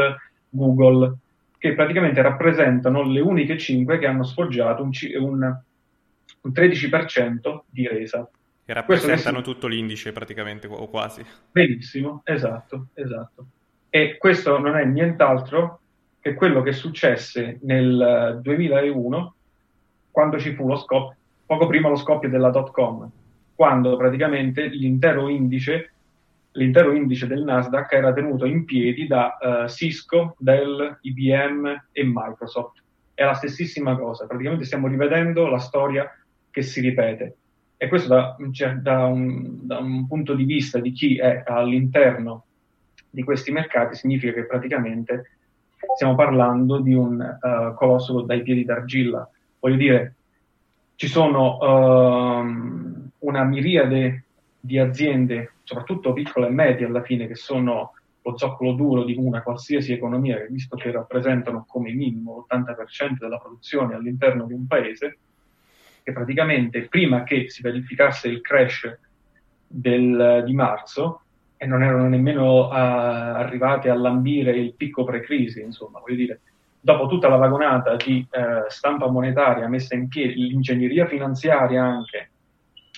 Google, 0.48 1.16
che 1.58 1.74
praticamente 1.74 2.22
rappresentano 2.22 3.02
le 3.02 3.20
uniche 3.20 3.58
5 3.58 3.98
che 3.98 4.06
hanno 4.06 4.22
sfoggiato 4.24 4.82
un, 4.82 4.90
un- 5.20 5.60
un 6.42 6.52
13% 6.52 7.60
di 7.68 7.86
resa. 7.88 8.28
Che 8.64 8.72
Questo 8.84 9.06
rappresentano 9.06 9.38
che 9.38 9.42
tutto 9.44 9.66
l'indice 9.68 10.12
praticamente, 10.12 10.66
o 10.66 10.88
quasi. 10.88 11.24
Benissimo, 11.52 12.22
esatto, 12.24 12.86
esatto. 12.94 13.46
E 13.90 14.16
questo 14.18 14.58
non 14.58 14.76
è 14.76 14.84
nient'altro 14.84 15.80
che 16.20 16.34
quello 16.34 16.62
che 16.62 16.72
successe 16.72 17.58
nel 17.62 18.00
eh, 18.38 18.40
2001, 18.42 19.34
quando 20.10 20.38
ci 20.38 20.52
fu 20.54 20.66
lo 20.66 20.76
scoppio, 20.76 21.16
poco 21.46 21.66
prima 21.68 21.88
lo 21.88 21.96
scoppio 21.96 22.28
della 22.28 22.50
dot 22.50 22.72
com, 22.72 23.08
quando 23.56 23.96
praticamente 23.96 24.66
l'intero 24.66 25.28
indice, 25.28 25.92
l'intero 26.52 26.92
indice 26.92 27.26
del 27.26 27.42
Nasdaq 27.42 27.90
era 27.92 28.12
tenuto 28.12 28.44
in 28.44 28.64
piedi 28.64 29.06
da 29.06 29.36
eh, 29.38 29.68
Cisco, 29.68 30.36
Dell, 30.38 30.98
IBM 31.00 31.86
e 31.90 32.04
Microsoft. 32.04 32.82
È 33.14 33.24
la 33.24 33.34
stessissima 33.34 33.96
cosa, 33.96 34.26
praticamente 34.26 34.66
stiamo 34.66 34.88
rivedendo 34.88 35.48
la 35.48 35.58
storia 35.58 36.08
che 36.50 36.62
si 36.62 36.80
ripete. 36.82 37.36
E 37.78 37.88
questo 37.88 38.08
da, 38.08 38.36
cioè, 38.52 38.74
da 38.74 39.06
un, 39.06 39.66
da 39.66 39.78
un 39.78 40.06
punto 40.06 40.34
di 40.34 40.44
vista 40.44 40.78
di 40.78 40.92
chi 40.92 41.18
è 41.18 41.42
all'interno 41.46 42.44
di 43.08 43.22
questi 43.22 43.50
mercati 43.52 43.94
significa 43.94 44.34
che 44.34 44.46
praticamente 44.46 45.30
stiamo 45.94 46.14
parlando 46.14 46.80
di 46.80 46.92
un 46.92 47.20
eh, 47.20 47.74
colosso 47.74 48.20
dai 48.20 48.42
piedi 48.42 48.64
d'argilla. 48.64 49.28
Voglio 49.60 49.76
dire, 49.76 50.14
ci 50.96 51.08
sono 51.08 51.58
ehm, 51.60 53.05
una 53.20 53.44
miriade 53.44 54.24
di 54.60 54.78
aziende, 54.78 55.52
soprattutto 55.62 56.12
piccole 56.12 56.48
e 56.48 56.50
medie 56.50 56.86
alla 56.86 57.02
fine, 57.02 57.26
che 57.26 57.36
sono 57.36 57.92
lo 58.22 58.36
zoccolo 58.36 58.72
duro 58.72 59.04
di 59.04 59.14
una 59.16 59.42
qualsiasi 59.42 59.92
economia, 59.92 60.44
visto 60.50 60.76
che 60.76 60.90
rappresentano 60.90 61.64
come 61.68 61.92
minimo 61.92 62.44
l'80% 62.50 63.18
della 63.20 63.38
produzione 63.38 63.94
all'interno 63.94 64.46
di 64.46 64.52
un 64.52 64.66
paese, 64.66 65.18
che 66.02 66.12
praticamente 66.12 66.88
prima 66.88 67.22
che 67.22 67.48
si 67.48 67.62
verificasse 67.62 68.28
il 68.28 68.40
crash 68.40 68.98
del- 69.66 70.42
di 70.44 70.52
marzo 70.54 71.20
e 71.56 71.66
non 71.66 71.82
erano 71.82 72.08
nemmeno 72.08 72.66
uh, 72.66 72.72
arrivati 72.72 73.88
a 73.88 73.94
lambire 73.94 74.56
il 74.56 74.74
picco 74.74 75.04
pre-crisi, 75.04 75.62
insomma, 75.62 76.00
voglio 76.00 76.16
dire, 76.16 76.40
dopo 76.80 77.06
tutta 77.06 77.28
la 77.28 77.36
vagonata 77.36 77.96
di 77.96 78.26
uh, 78.30 78.68
stampa 78.68 79.08
monetaria 79.08 79.68
messa 79.68 79.94
in 79.94 80.08
piedi, 80.08 80.34
l'ingegneria 80.34 81.06
finanziaria 81.06 81.82
anche 81.82 82.30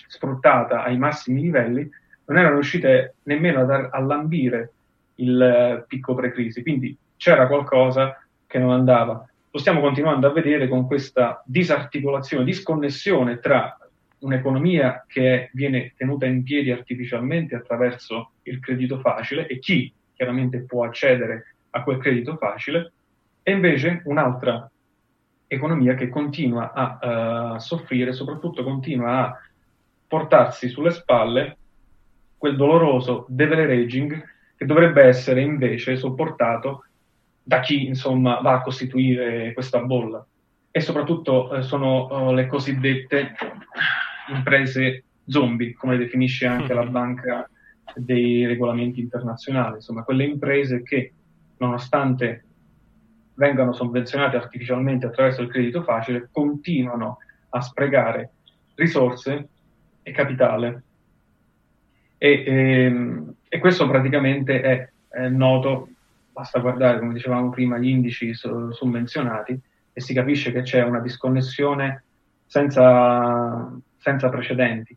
sfruttata 0.09 0.83
ai 0.83 0.99
massimi 0.99 1.43
livelli, 1.43 1.89
non 2.25 2.39
erano 2.39 2.55
riuscite 2.55 3.15
nemmeno 3.25 3.61
a, 3.61 3.89
a 3.93 4.01
lambire 4.01 4.73
il 5.17 5.81
uh, 5.81 5.87
picco 5.87 6.15
pre-crisi, 6.15 6.63
quindi 6.63 6.97
c'era 7.17 7.47
qualcosa 7.47 8.21
che 8.47 8.59
non 8.59 8.73
andava. 8.73 9.25
Lo 9.51 9.59
stiamo 9.59 9.81
continuando 9.81 10.27
a 10.27 10.33
vedere 10.33 10.69
con 10.69 10.87
questa 10.87 11.43
disarticolazione, 11.45 12.45
disconnessione 12.45 13.39
tra 13.39 13.79
un'economia 14.21 15.05
che 15.07 15.51
viene 15.53 15.95
tenuta 15.97 16.27
in 16.27 16.43
piedi 16.43 16.71
artificialmente 16.71 17.55
attraverso 17.55 18.33
il 18.43 18.59
credito 18.61 18.99
facile 18.99 19.47
e 19.47 19.59
chi 19.59 19.93
chiaramente 20.15 20.63
può 20.63 20.85
accedere 20.85 21.55
a 21.71 21.83
quel 21.83 21.99
credito 21.99 22.37
facile, 22.37 22.93
e 23.43 23.53
invece 23.53 24.03
un'altra 24.05 24.69
economia 25.47 25.95
che 25.95 26.09
continua 26.09 26.73
a 26.73 27.55
uh, 27.55 27.59
soffrire, 27.59 28.13
soprattutto 28.13 28.63
continua 28.63 29.29
a 29.29 29.41
portarsi 30.09 30.69
sulle 30.69 30.91
spalle 30.91 31.57
quel 32.37 32.57
doloroso 32.57 33.27
deleveraging 33.29 34.25
che 34.57 34.65
dovrebbe 34.65 35.03
essere 35.03 35.43
invece 35.43 35.97
sopportato 35.97 36.85
da 37.43 37.61
chi 37.61 37.87
insomma 37.87 38.41
va 38.41 38.55
a 38.55 38.63
costituire 38.63 39.53
questa 39.53 39.81
bolla. 39.83 40.25
E 40.71 40.81
soprattutto 40.81 41.55
eh, 41.55 41.63
sono 41.63 42.07
uh, 42.07 42.33
le 42.33 42.47
cosiddette 42.47 43.35
imprese 44.29 45.05
zombie, 45.27 45.75
come 45.75 45.97
le 45.97 46.05
definisce 46.05 46.47
anche 46.47 46.75
la 46.75 46.85
banca 46.85 47.49
dei 47.95 48.47
regolamenti 48.47 49.01
internazionali, 49.01 49.77
insomma 49.77 50.05
quelle 50.05 50.25
imprese 50.25 50.83
che 50.83 51.13
nonostante 51.59 52.45
vengano 53.35 53.73
sovvenzionate 53.73 54.37
artificialmente 54.37 55.07
attraverso 55.07 55.43
il 55.43 55.49
credito 55.49 55.83
facile, 55.83 56.29
continuano 56.31 57.19
a 57.51 57.61
sprecare 57.61 58.33
risorse 58.75 59.49
e 60.09 60.13
capitale. 60.13 60.83
E, 62.19 62.45
ehm, 62.47 63.35
e 63.49 63.59
questo 63.59 63.87
praticamente 63.87 64.61
è, 64.61 64.89
è, 65.09 65.29
noto, 65.29 65.89
basta 66.33 66.61
guardare, 66.61 66.99
come 66.99 67.13
dicevamo 67.15 67.51
prima, 67.51 67.79
gli 67.79 67.89
indici 67.89 68.33
summenzionati 68.35 69.59
e 69.93 70.01
si 70.01 70.15
capisce 70.15 70.53
che 70.53 70.63
c'è 70.63 70.83
una 70.83 71.01
disconnessione 71.01 72.05
senza, 72.47 73.73
senza 73.99 74.29
precedenti. 74.29 74.97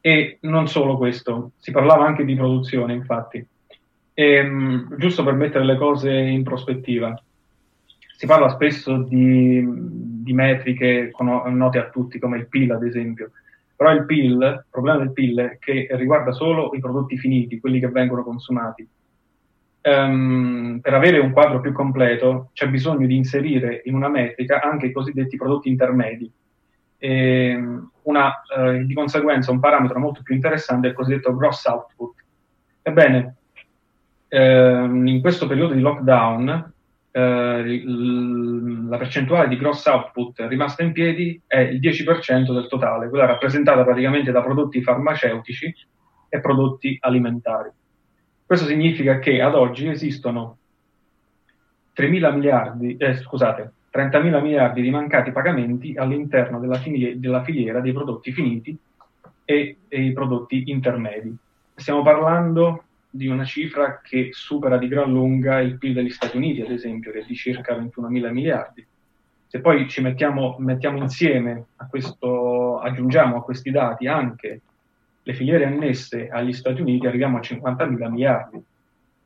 E 0.00 0.38
non 0.42 0.66
solo 0.68 0.96
questo, 0.96 1.52
si 1.58 1.70
parlava 1.70 2.06
anche 2.06 2.24
di 2.24 2.34
produzione, 2.34 2.92
infatti. 2.92 3.44
E, 4.14 4.24
ehm, 4.24 4.96
giusto 4.96 5.22
per 5.24 5.34
mettere 5.34 5.64
le 5.64 5.76
cose 5.76 6.12
in 6.12 6.42
prospettiva, 6.42 7.20
si 8.16 8.26
parla 8.26 8.50
spesso 8.50 8.98
di, 8.98 9.64
di 10.22 10.32
metriche 10.32 11.10
note 11.18 11.78
a 11.78 11.90
tutti, 11.90 12.18
come 12.20 12.38
il 12.38 12.46
PIL 12.46 12.70
ad 12.72 12.84
esempio, 12.84 13.32
però 13.82 13.94
il 13.94 14.04
PIL, 14.04 14.32
il 14.40 14.64
problema 14.70 14.98
del 14.98 15.12
PIL 15.12 15.38
è 15.40 15.58
che 15.58 15.88
riguarda 15.90 16.30
solo 16.30 16.70
i 16.72 16.78
prodotti 16.78 17.18
finiti, 17.18 17.58
quelli 17.58 17.80
che 17.80 17.88
vengono 17.88 18.22
consumati. 18.22 18.88
Um, 19.82 20.78
per 20.80 20.94
avere 20.94 21.18
un 21.18 21.32
quadro 21.32 21.60
più 21.60 21.72
completo 21.72 22.50
c'è 22.52 22.68
bisogno 22.68 23.04
di 23.04 23.16
inserire 23.16 23.82
in 23.86 23.94
una 23.94 24.08
metrica 24.08 24.60
anche 24.60 24.86
i 24.86 24.92
cosiddetti 24.92 25.36
prodotti 25.36 25.68
intermedi, 25.68 26.30
e 26.96 27.60
una, 28.02 28.42
eh, 28.56 28.84
di 28.86 28.94
conseguenza 28.94 29.50
un 29.50 29.58
parametro 29.58 29.98
molto 29.98 30.22
più 30.22 30.36
interessante 30.36 30.86
è 30.86 30.90
il 30.90 30.96
cosiddetto 30.96 31.34
gross 31.34 31.64
output. 31.64 32.14
Ebbene, 32.82 33.34
ehm, 34.28 35.08
in 35.08 35.20
questo 35.20 35.48
periodo 35.48 35.74
di 35.74 35.80
lockdown 35.80 36.72
eh, 37.12 37.82
la 37.84 38.96
percentuale 38.96 39.48
di 39.48 39.58
gross 39.58 39.84
output 39.86 40.40
rimasta 40.48 40.82
in 40.82 40.92
piedi 40.92 41.40
è 41.46 41.58
il 41.58 41.78
10% 41.78 42.52
del 42.52 42.66
totale, 42.68 43.08
quella 43.08 43.26
rappresentata 43.26 43.84
praticamente 43.84 44.32
da 44.32 44.42
prodotti 44.42 44.82
farmaceutici 44.82 45.74
e 46.28 46.40
prodotti 46.40 46.96
alimentari. 47.00 47.70
Questo 48.44 48.66
significa 48.66 49.18
che 49.18 49.40
ad 49.42 49.54
oggi 49.54 49.88
esistono 49.88 50.56
3.000 51.94 52.34
miliardi, 52.34 52.96
eh, 52.96 53.14
scusate, 53.14 53.72
30.000 53.92 54.40
miliardi 54.40 54.80
di 54.80 54.90
mancati 54.90 55.30
pagamenti 55.32 55.94
all'interno 55.96 56.58
della, 56.58 56.78
fili- 56.78 57.20
della 57.20 57.42
filiera 57.42 57.80
dei 57.80 57.92
prodotti 57.92 58.32
finiti 58.32 58.76
e, 59.44 59.76
e 59.86 60.02
i 60.02 60.12
prodotti 60.12 60.64
intermedi. 60.70 61.34
Stiamo 61.74 62.02
parlando 62.02 62.84
di 63.14 63.26
una 63.26 63.44
cifra 63.44 64.00
che 64.02 64.30
supera 64.32 64.78
di 64.78 64.88
gran 64.88 65.12
lunga 65.12 65.60
il 65.60 65.76
PIL 65.76 65.92
degli 65.92 66.08
Stati 66.08 66.38
Uniti, 66.38 66.62
ad 66.62 66.70
esempio, 66.70 67.12
che 67.12 67.20
è 67.20 67.24
di 67.26 67.34
circa 67.34 67.76
21.000 67.76 68.30
miliardi. 68.30 68.86
Se 69.46 69.60
poi 69.60 69.86
ci 69.86 70.00
mettiamo, 70.00 70.56
mettiamo 70.60 70.96
insieme 70.96 71.66
a 71.76 71.86
questo, 71.86 72.78
aggiungiamo 72.78 73.36
a 73.36 73.44
questi 73.44 73.70
dati 73.70 74.06
anche 74.06 74.62
le 75.22 75.34
filiere 75.34 75.66
annesse 75.66 76.30
agli 76.30 76.54
Stati 76.54 76.80
Uniti, 76.80 77.06
arriviamo 77.06 77.36
a 77.36 77.40
50.000 77.40 78.10
miliardi. 78.10 78.64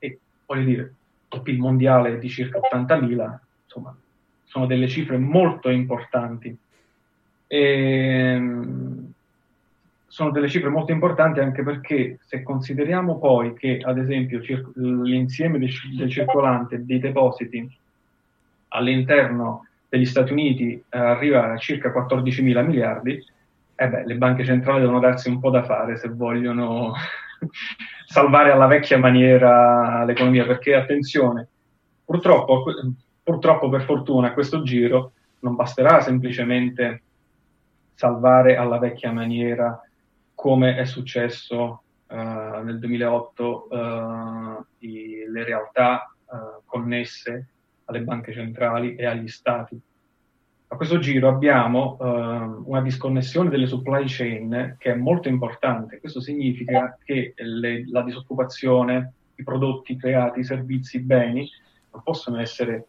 E 0.01 0.19
voglio 0.45 0.65
dire, 0.65 0.95
il 1.31 1.43
PIL 1.43 1.59
mondiale 1.59 2.15
è 2.15 2.19
di 2.19 2.29
circa 2.29 2.59
80.000, 2.59 3.39
insomma, 3.67 3.97
sono 4.43 4.67
delle 4.67 4.89
cifre 4.89 5.17
molto 5.17 5.71
importanti. 5.71 6.57
E, 7.47 7.59
ehm, 7.59 9.13
sono 10.17 10.31
delle 10.31 10.49
cifre 10.49 10.71
molto 10.71 10.93
importanti 10.93 11.41
anche 11.41 11.63
perché 11.63 12.21
se 12.25 12.43
consideriamo 12.43 13.19
poi 13.19 13.53
che, 13.53 13.83
ad 13.85 13.99
esempio, 13.99 14.41
cir- 14.41 14.75
l'insieme 14.75 15.59
del, 15.59 15.71
del, 15.95 16.11
circolante 16.11 16.87
dei 16.87 16.99
depositi 16.99 17.71
all'interno 18.69 19.67
degli 19.87 20.07
Stati 20.07 20.33
Uniti 20.33 20.73
eh, 20.73 20.99
arriva 20.99 21.53
a 21.53 21.59
circa 21.59 21.93
14 21.93 22.41
mila 22.41 22.63
miliardi, 22.63 23.23
eh 23.75 23.89
beh, 23.91 24.07
le 24.07 24.15
banche 24.15 24.43
centrali 24.43 24.81
devono 24.81 25.01
darsi 25.01 25.29
un 25.29 25.39
po' 25.39 25.51
da 25.51 25.65
fare 25.65 25.99
se 25.99 26.09
vogliono 26.09 26.95
salvare 28.09 28.53
alla 28.53 28.67
vecchia 28.67 28.97
maniera 28.97 30.03
l'economia, 30.05 30.47
perché 30.47 30.75
attenzione, 30.75 31.47
purtroppo 32.07 32.65
Purtroppo, 33.23 33.69
per 33.69 33.83
fortuna, 33.83 34.29
a 34.29 34.33
questo 34.33 34.63
giro 34.63 35.13
non 35.41 35.57
basterà 35.57 36.01
semplicemente 36.01 37.03
salvare 37.93 38.57
alla 38.57 38.79
vecchia 38.79 39.11
maniera 39.11 39.79
come 40.37 40.77
è 40.77 40.85
successo 40.85 41.83
uh, 42.07 42.15
nel 42.15 42.79
2008 42.79 43.67
uh, 43.69 43.75
eh, 43.75 44.87
i, 44.87 45.25
le 45.29 45.45
realtà 45.45 46.15
uh, 46.27 46.63
connesse 46.67 47.49
alle 47.87 48.03
banche 48.03 48.33
centrali 48.33 48.95
e 48.95 49.07
agli 49.07 49.27
stati. 49.29 49.81
A 50.69 50.77
questo 50.77 50.99
giro 50.99 51.29
abbiamo 51.29 51.97
una 52.01 52.81
disconnessione 52.83 53.49
delle 53.49 53.69
supply 53.69 54.03
chain 54.05 54.75
che 54.79 54.91
è 54.91 54.95
molto 54.97 55.29
importante. 55.29 56.01
Questo 56.01 56.21
significa 56.21 56.99
che 57.05 57.35
le, 57.37 57.89
la 57.89 58.03
disoccupazione, 58.03 59.13
i 59.37 59.45
prodotti 59.45 59.97
creati, 59.97 60.41
i 60.41 60.45
servizi, 60.45 60.97
i 60.97 61.03
beni 61.03 61.49
non 61.93 62.03
possono 62.03 62.41
essere 62.41 62.87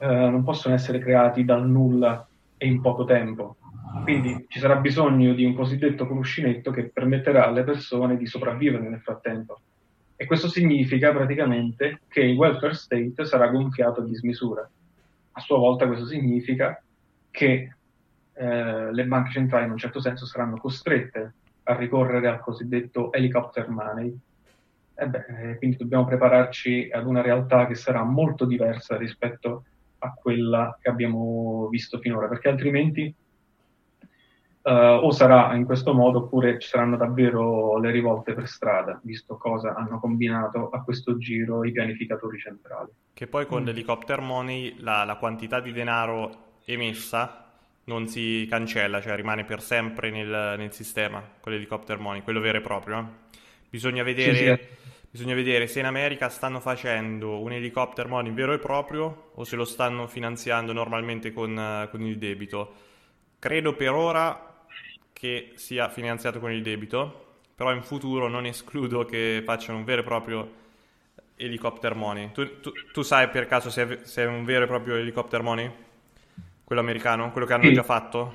non 0.00 0.44
possono 0.44 0.74
essere 0.74 0.98
creati 0.98 1.46
dal 1.46 1.66
nulla 1.66 2.28
e 2.58 2.66
in 2.66 2.82
poco 2.82 3.04
tempo. 3.04 3.56
Quindi 4.02 4.46
ci 4.48 4.58
sarà 4.58 4.76
bisogno 4.76 5.34
di 5.34 5.44
un 5.44 5.54
cosiddetto 5.54 6.06
cuscinetto 6.06 6.70
che 6.70 6.88
permetterà 6.88 7.46
alle 7.46 7.64
persone 7.64 8.16
di 8.16 8.26
sopravvivere 8.26 8.88
nel 8.88 9.00
frattempo. 9.00 9.60
E 10.16 10.26
questo 10.26 10.48
significa 10.48 11.12
praticamente 11.12 12.00
che 12.08 12.20
il 12.20 12.36
welfare 12.36 12.74
state 12.74 13.24
sarà 13.24 13.48
gonfiato 13.48 14.00
a 14.00 14.04
dismisura. 14.04 14.68
A 15.32 15.40
sua 15.40 15.58
volta 15.58 15.86
questo 15.86 16.06
significa 16.06 16.82
che 17.30 17.74
eh, 18.32 18.92
le 18.92 19.04
banche 19.04 19.30
centrali 19.30 19.64
in 19.64 19.70
un 19.72 19.78
certo 19.78 20.00
senso 20.00 20.26
saranno 20.26 20.58
costrette 20.58 21.34
a 21.64 21.74
ricorrere 21.74 22.28
al 22.28 22.40
cosiddetto 22.40 23.12
helicopter 23.12 23.68
money. 23.68 24.14
Beh, 24.94 25.24
eh, 25.28 25.56
quindi 25.56 25.76
dobbiamo 25.76 26.04
prepararci 26.04 26.90
ad 26.92 27.06
una 27.06 27.22
realtà 27.22 27.66
che 27.66 27.74
sarà 27.74 28.02
molto 28.02 28.44
diversa 28.44 28.96
rispetto 28.96 29.64
a 29.98 30.12
quella 30.12 30.76
che 30.80 30.90
abbiamo 30.90 31.68
visto 31.70 31.98
finora, 31.98 32.28
perché 32.28 32.48
altrimenti 32.48 33.14
uh, 34.62 34.70
o 34.70 35.10
sarà 35.10 35.54
in 35.54 35.64
questo 35.64 35.94
modo 35.94 36.18
oppure 36.18 36.58
ci 36.58 36.68
saranno 36.68 36.96
davvero 36.96 37.78
le 37.78 37.90
rivolte 37.90 38.34
per 38.34 38.46
strada, 38.46 39.00
visto 39.02 39.36
cosa 39.36 39.74
hanno 39.74 39.98
combinato 39.98 40.68
a 40.70 40.82
questo 40.82 41.16
giro 41.16 41.64
i 41.64 41.72
pianificatori 41.72 42.38
centrali. 42.38 42.90
Che 43.12 43.26
poi 43.26 43.46
con 43.46 43.62
mm. 43.62 43.66
l'helicopter 43.66 44.20
money 44.20 44.76
la, 44.78 45.04
la 45.04 45.16
quantità 45.16 45.60
di 45.60 45.72
denaro 45.72 46.58
emessa 46.64 47.46
non 47.84 48.06
si 48.06 48.46
cancella, 48.48 49.00
cioè 49.00 49.16
rimane 49.16 49.44
per 49.44 49.60
sempre 49.62 50.10
nel, 50.10 50.54
nel 50.56 50.72
sistema 50.72 51.22
con 51.40 51.52
l'helicopter 51.52 51.98
money, 51.98 52.22
quello 52.22 52.40
vero 52.40 52.58
e 52.58 52.60
proprio. 52.60 52.98
Eh? 52.98 53.04
Bisogna 53.68 54.02
vedere... 54.02 54.34
Sì, 54.34 54.44
sì 54.44 54.78
Bisogna 55.12 55.34
vedere 55.34 55.66
se 55.66 55.80
in 55.80 55.86
America 55.86 56.28
stanno 56.28 56.60
facendo 56.60 57.40
un 57.40 57.50
helicopter 57.50 58.06
money 58.06 58.30
vero 58.32 58.52
e 58.52 58.60
proprio 58.60 59.32
o 59.34 59.42
se 59.42 59.56
lo 59.56 59.64
stanno 59.64 60.06
finanziando 60.06 60.72
normalmente 60.72 61.32
con, 61.32 61.50
uh, 61.56 61.90
con 61.90 62.02
il 62.02 62.16
debito. 62.16 62.74
Credo 63.40 63.74
per 63.74 63.90
ora 63.90 64.49
che 65.20 65.52
sia 65.56 65.90
finanziato 65.90 66.40
con 66.40 66.50
il 66.50 66.62
debito, 66.62 67.26
però 67.54 67.74
in 67.74 67.82
futuro 67.82 68.26
non 68.26 68.46
escludo 68.46 69.04
che 69.04 69.42
facciano 69.44 69.76
un 69.76 69.84
vero 69.84 70.00
e 70.00 70.04
proprio 70.04 70.50
helicopter 71.36 71.94
money. 71.94 72.30
Tu, 72.32 72.60
tu, 72.60 72.70
tu 72.90 73.02
sai 73.02 73.28
per 73.28 73.46
caso 73.46 73.68
se 73.68 73.82
è, 73.86 73.98
se 74.04 74.22
è, 74.22 74.26
un 74.26 74.44
vero 74.46 74.64
e 74.64 74.66
proprio 74.66 74.96
helicopter 74.96 75.42
money? 75.42 75.70
Quello 76.64 76.80
americano? 76.80 77.32
Quello 77.32 77.46
che 77.46 77.52
hanno 77.52 77.64
sì. 77.64 77.74
già 77.74 77.82
fatto? 77.82 78.34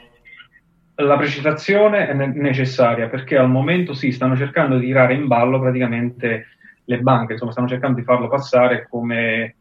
La 0.97 1.17
precisazione 1.17 2.07
è 2.07 2.13
necessaria 2.13 3.09
perché 3.09 3.35
al 3.35 3.49
momento 3.49 3.95
sì, 3.95 4.11
stanno 4.11 4.37
cercando 4.37 4.77
di 4.77 4.85
tirare 4.85 5.15
in 5.15 5.25
ballo 5.25 5.59
praticamente 5.59 6.49
le 6.83 6.99
banche, 6.99 7.33
insomma 7.33 7.51
stanno 7.51 7.67
cercando 7.67 7.97
di 7.97 8.05
farlo 8.05 8.27
passare 8.27 8.87
come, 8.87 9.55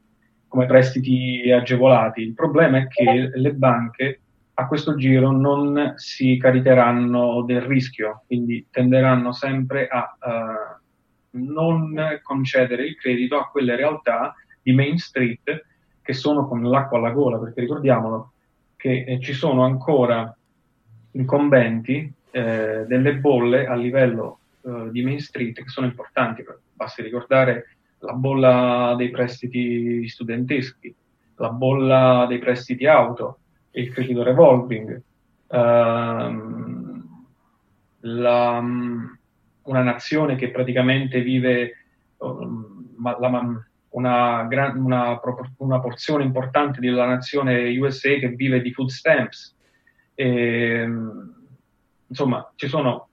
come 0.47 0.67
prestiti 0.67 1.51
agevolati. 1.51 2.21
Il 2.21 2.35
problema 2.35 2.77
è 2.77 2.87
che 2.87 3.31
le 3.33 3.53
banche 3.55 4.19
a 4.55 4.67
questo 4.67 4.95
giro 4.95 5.33
non 5.33 5.95
si 5.97 6.37
caricheranno 6.37 7.43
del 7.43 7.63
rischio, 7.63 8.23
quindi 8.27 8.67
tenderanno 8.71 9.33
sempre 9.33 9.89
a 9.89 10.17
uh, 10.21 11.39
non 11.39 12.21
concedere 12.23 12.87
il 12.87 12.97
credito 12.97 13.39
a 13.39 13.49
quelle 13.49 13.75
realtà 13.75 14.35
di 14.63 14.73
Main 14.73 14.97
Street 14.99 15.67
che 16.01 16.13
sono 16.13 16.47
con 16.47 16.63
l'acqua 16.63 16.99
alla 16.99 17.11
gola, 17.11 17.39
perché 17.39 17.63
ricordiamolo 17.63 18.33
che 18.77 19.05
eh, 19.07 19.21
ci 19.21 19.33
sono 19.33 19.65
ancora 19.65 20.35
incombenti 21.13 22.13
eh, 22.31 22.85
delle 22.87 23.17
bolle 23.17 23.67
a 23.67 23.75
livello 23.75 24.39
eh, 24.63 24.91
di 24.91 25.03
Main 25.03 25.21
Street 25.21 25.55
che 25.55 25.69
sono 25.69 25.87
importanti, 25.87 26.45
basti 26.73 27.03
ricordare 27.03 27.77
la 28.01 28.13
bolla 28.13 28.95
dei 28.97 29.11
prestiti 29.11 30.07
studenteschi, 30.07 30.95
la 31.37 31.51
bolla 31.51 32.27
dei 32.29 32.39
prestiti 32.39 32.87
auto, 32.87 33.39
il 33.75 33.93
credito 33.93 34.23
revolving, 34.23 35.01
ehm, 35.49 37.09
la, 38.01 38.59
una 38.59 39.83
nazione 39.83 40.37
che 40.37 40.51
praticamente 40.51 41.21
vive 41.23 41.77
um, 42.19 42.95
la, 43.03 43.63
una, 43.91 44.45
gran, 44.45 44.79
una, 44.79 45.21
una, 45.59 45.81
porzione 45.81 46.25
importante 46.25 46.81
della 46.81 47.07
nazione 47.07 47.77
USA 47.79 48.15
che 48.15 48.29
vive 48.29 48.61
di 48.61 48.73
food 48.73 48.89
stamps. 48.89 49.57
E, 50.15 50.89
insomma, 52.07 52.53
ci 52.57 52.69
sono 52.69 53.09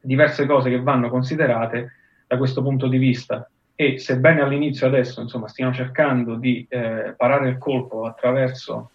diverse 0.00 0.46
cose 0.46 0.70
che 0.70 0.80
vanno 0.80 1.08
considerate 1.08 1.92
da 2.26 2.36
questo 2.36 2.62
punto 2.62 2.86
di 2.86 2.98
vista 2.98 3.48
e 3.74 3.98
sebbene 3.98 4.42
all'inizio 4.42 4.86
adesso 4.86 5.22
insomma, 5.22 5.48
stiano 5.48 5.72
cercando 5.72 6.36
di 6.36 6.66
eh, 6.68 7.14
parare 7.16 7.48
il 7.48 7.58
colpo 7.58 8.04
attraverso 8.04 8.90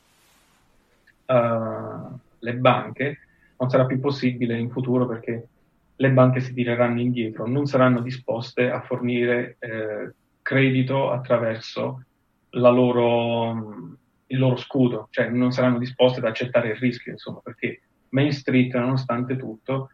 uh, 1.26 2.20
le 2.40 2.54
banche, 2.56 3.20
non 3.58 3.70
sarà 3.70 3.86
più 3.86 4.00
possibile 4.00 4.58
in 4.58 4.70
futuro 4.70 5.08
perché 5.08 5.48
le 5.96 6.12
banche 6.12 6.42
si 6.42 6.54
tireranno 6.54 7.00
indietro, 7.00 7.48
non 7.48 7.66
saranno 7.66 8.02
disposte 8.02 8.70
a 8.70 8.82
fornire 8.82 9.56
eh, 9.60 10.14
credito 10.42 11.10
attraverso 11.12 12.04
loro, 12.52 13.98
il 14.28 14.38
loro 14.38 14.56
scudo, 14.58 15.08
cioè 15.12 15.30
non 15.30 15.52
saranno 15.52 15.78
disposte 15.78 16.20
ad 16.20 16.26
accettare 16.26 16.70
il 16.70 16.76
rischio, 16.76 17.14
insomma, 17.14 17.40
perché 17.42 17.82
Main 18.10 18.32
Street, 18.32 18.74
nonostante 18.76 19.38
tutto, 19.38 19.92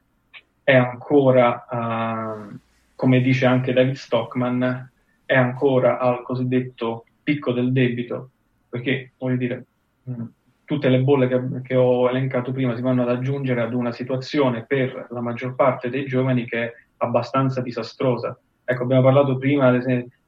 è 0.64 0.76
ancora, 0.76 1.66
uh, 1.70 2.58
come 2.96 3.22
dice 3.22 3.46
anche 3.46 3.74
David 3.74 3.96
Stockman, 3.96 4.90
è 5.26 5.36
ancora 5.36 6.00
al 6.00 6.24
cosiddetto 6.24 7.06
picco 7.24 7.52
del 7.52 7.72
debito, 7.72 8.32
perché, 8.70 9.14
voglio 9.18 9.38
dire, 9.38 9.66
mh, 10.04 10.24
tutte 10.72 10.88
le 10.88 11.02
bolle 11.02 11.28
che, 11.28 11.62
che, 11.64 11.76
ho 11.76 12.08
elencato 12.08 12.54
prima 12.54 12.74
si 12.76 12.82
vanno 12.82 13.02
ad 13.02 13.10
aggiungere 13.10 13.62
ad 13.62 13.74
una 13.74 13.92
situazione 13.92 14.64
per 14.66 15.08
la 15.10 15.20
maggior 15.20 15.54
parte 15.54 15.90
dei 15.90 16.06
giovani 16.06 16.46
che 16.46 16.64
è 16.64 16.74
abbastanza 16.98 17.60
disastrosa. 17.60 18.40
Ecco, 18.64 18.84
abbiamo 18.84 19.02
parlato 19.02 19.38
prima 19.38 19.78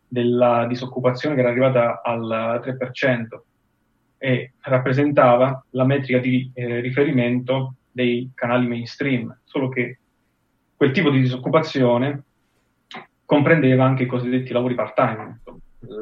della 0.06 0.66
disoccupazione 0.68 1.36
che 1.36 1.42
era 1.42 1.50
arrivata 1.50 2.02
al 2.04 2.62
3% 2.62 3.40
e 4.18 4.52
rappresentava 4.60 5.64
la 5.70 5.86
metrica 5.86 6.18
di 6.18 6.52
eh, 6.54 6.82
riferimento 6.82 7.76
dei 7.90 8.30
canali 8.36 8.68
mainstream, 8.68 9.34
solo 9.46 9.70
che 9.70 10.00
quel 10.76 10.92
tipo 10.92 11.10
di 11.10 11.22
disoccupazione 11.22 12.24
comprendeva 13.24 13.86
anche 13.86 14.04
i 14.04 14.08
cosiddetti 14.08 14.52
lavori 14.52 14.76
part-time. 14.76 15.40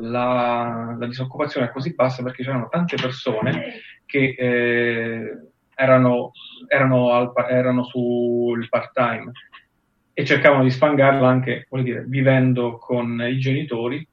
La, 0.02 0.96
la 0.98 1.08
disoccupazione 1.08 1.68
è 1.68 1.72
così 1.72 1.94
bassa 1.94 2.24
perché 2.24 2.44
c'erano 2.44 2.70
tante 2.70 2.96
persone 2.96 3.74
che 4.12 4.36
eh, 4.38 5.38
erano, 5.74 6.34
erano, 6.68 7.12
al, 7.12 7.32
erano, 7.50 7.86
sul 7.86 8.68
part-time 8.68 9.32
e 10.14 10.26
cercavano 10.26 10.64
di 10.64 10.70
sfangarla 10.70 11.26
anche, 11.26 11.66
vuol 11.70 11.84
dire, 11.84 12.04
vivendo 12.06 12.78
con 12.78 13.26
i 13.26 13.40
genitori 13.40 14.06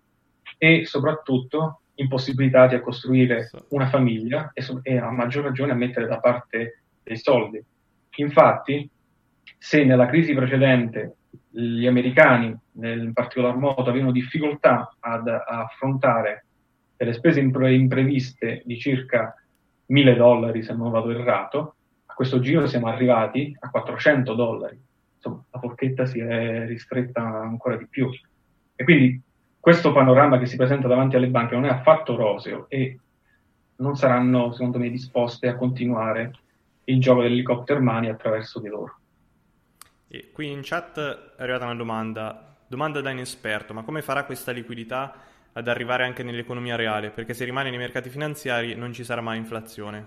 e 0.56 0.86
soprattutto 0.86 1.80
impossibilitati 1.96 2.76
a 2.76 2.80
costruire 2.80 3.50
una 3.70 3.88
famiglia 3.88 4.52
e, 4.54 4.64
e 4.82 4.98
a 4.98 5.10
maggior 5.10 5.42
ragione 5.42 5.72
a 5.72 5.74
mettere 5.74 6.06
da 6.06 6.20
parte 6.20 6.82
dei 7.02 7.16
soldi. 7.16 7.60
Infatti, 8.18 8.88
se 9.58 9.82
nella 9.82 10.06
crisi 10.06 10.32
precedente 10.32 11.16
gli 11.50 11.88
americani, 11.88 12.56
in 12.74 13.10
particolar 13.12 13.56
modo, 13.56 13.90
avevano 13.90 14.12
difficoltà 14.12 14.94
ad, 15.00 15.26
ad 15.26 15.42
affrontare 15.44 16.44
delle 16.96 17.12
spese 17.14 17.40
impre- 17.40 17.74
impreviste 17.74 18.62
di 18.64 18.78
circa 18.78 19.34
1000 19.88 20.16
dollari 20.16 20.62
se 20.62 20.74
non 20.74 20.90
vado 20.90 21.10
errato, 21.10 21.74
a 22.06 22.14
questo 22.14 22.40
giro 22.40 22.66
siamo 22.66 22.88
arrivati 22.88 23.56
a 23.58 23.70
400 23.70 24.34
dollari. 24.34 24.80
Insomma, 25.16 25.44
la 25.50 25.58
forchetta 25.58 26.06
si 26.06 26.20
è 26.20 26.66
ristretta 26.66 27.22
ancora 27.22 27.76
di 27.76 27.86
più. 27.86 28.08
E 28.74 28.84
quindi 28.84 29.20
questo 29.58 29.92
panorama 29.92 30.38
che 30.38 30.46
si 30.46 30.56
presenta 30.56 30.88
davanti 30.88 31.16
alle 31.16 31.28
banche 31.28 31.54
non 31.54 31.64
è 31.64 31.70
affatto 31.70 32.16
roseo 32.16 32.66
e 32.68 32.98
non 33.76 33.96
saranno, 33.96 34.52
secondo 34.52 34.78
me, 34.78 34.90
disposte 34.90 35.48
a 35.48 35.56
continuare 35.56 36.32
il 36.84 37.00
gioco 37.00 37.22
dell'helicopter 37.22 37.80
money 37.80 38.08
attraverso 38.08 38.60
di 38.60 38.68
loro. 38.68 38.98
E 40.08 40.30
qui 40.32 40.50
in 40.50 40.60
chat 40.62 40.98
è 41.36 41.42
arrivata 41.42 41.64
una 41.64 41.74
domanda, 41.74 42.56
domanda 42.66 43.00
da 43.00 43.10
inesperto, 43.10 43.74
ma 43.74 43.82
come 43.82 44.00
farà 44.00 44.24
questa 44.24 44.52
liquidità 44.52 45.14
ad 45.52 45.68
arrivare 45.68 46.04
anche 46.04 46.22
nell'economia 46.22 46.76
reale, 46.76 47.10
perché 47.10 47.34
se 47.34 47.44
rimane 47.44 47.70
nei 47.70 47.78
mercati 47.78 48.08
finanziari 48.08 48.74
non 48.74 48.92
ci 48.92 49.04
sarà 49.04 49.20
mai 49.20 49.38
inflazione. 49.38 50.06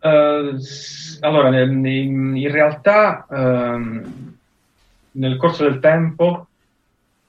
Uh, 0.00 0.58
allora, 1.20 1.62
in, 1.62 2.50
realtà 2.50 3.26
um, 3.28 4.36
nel 5.12 5.36
corso 5.36 5.62
del 5.64 5.80
tempo 5.80 6.48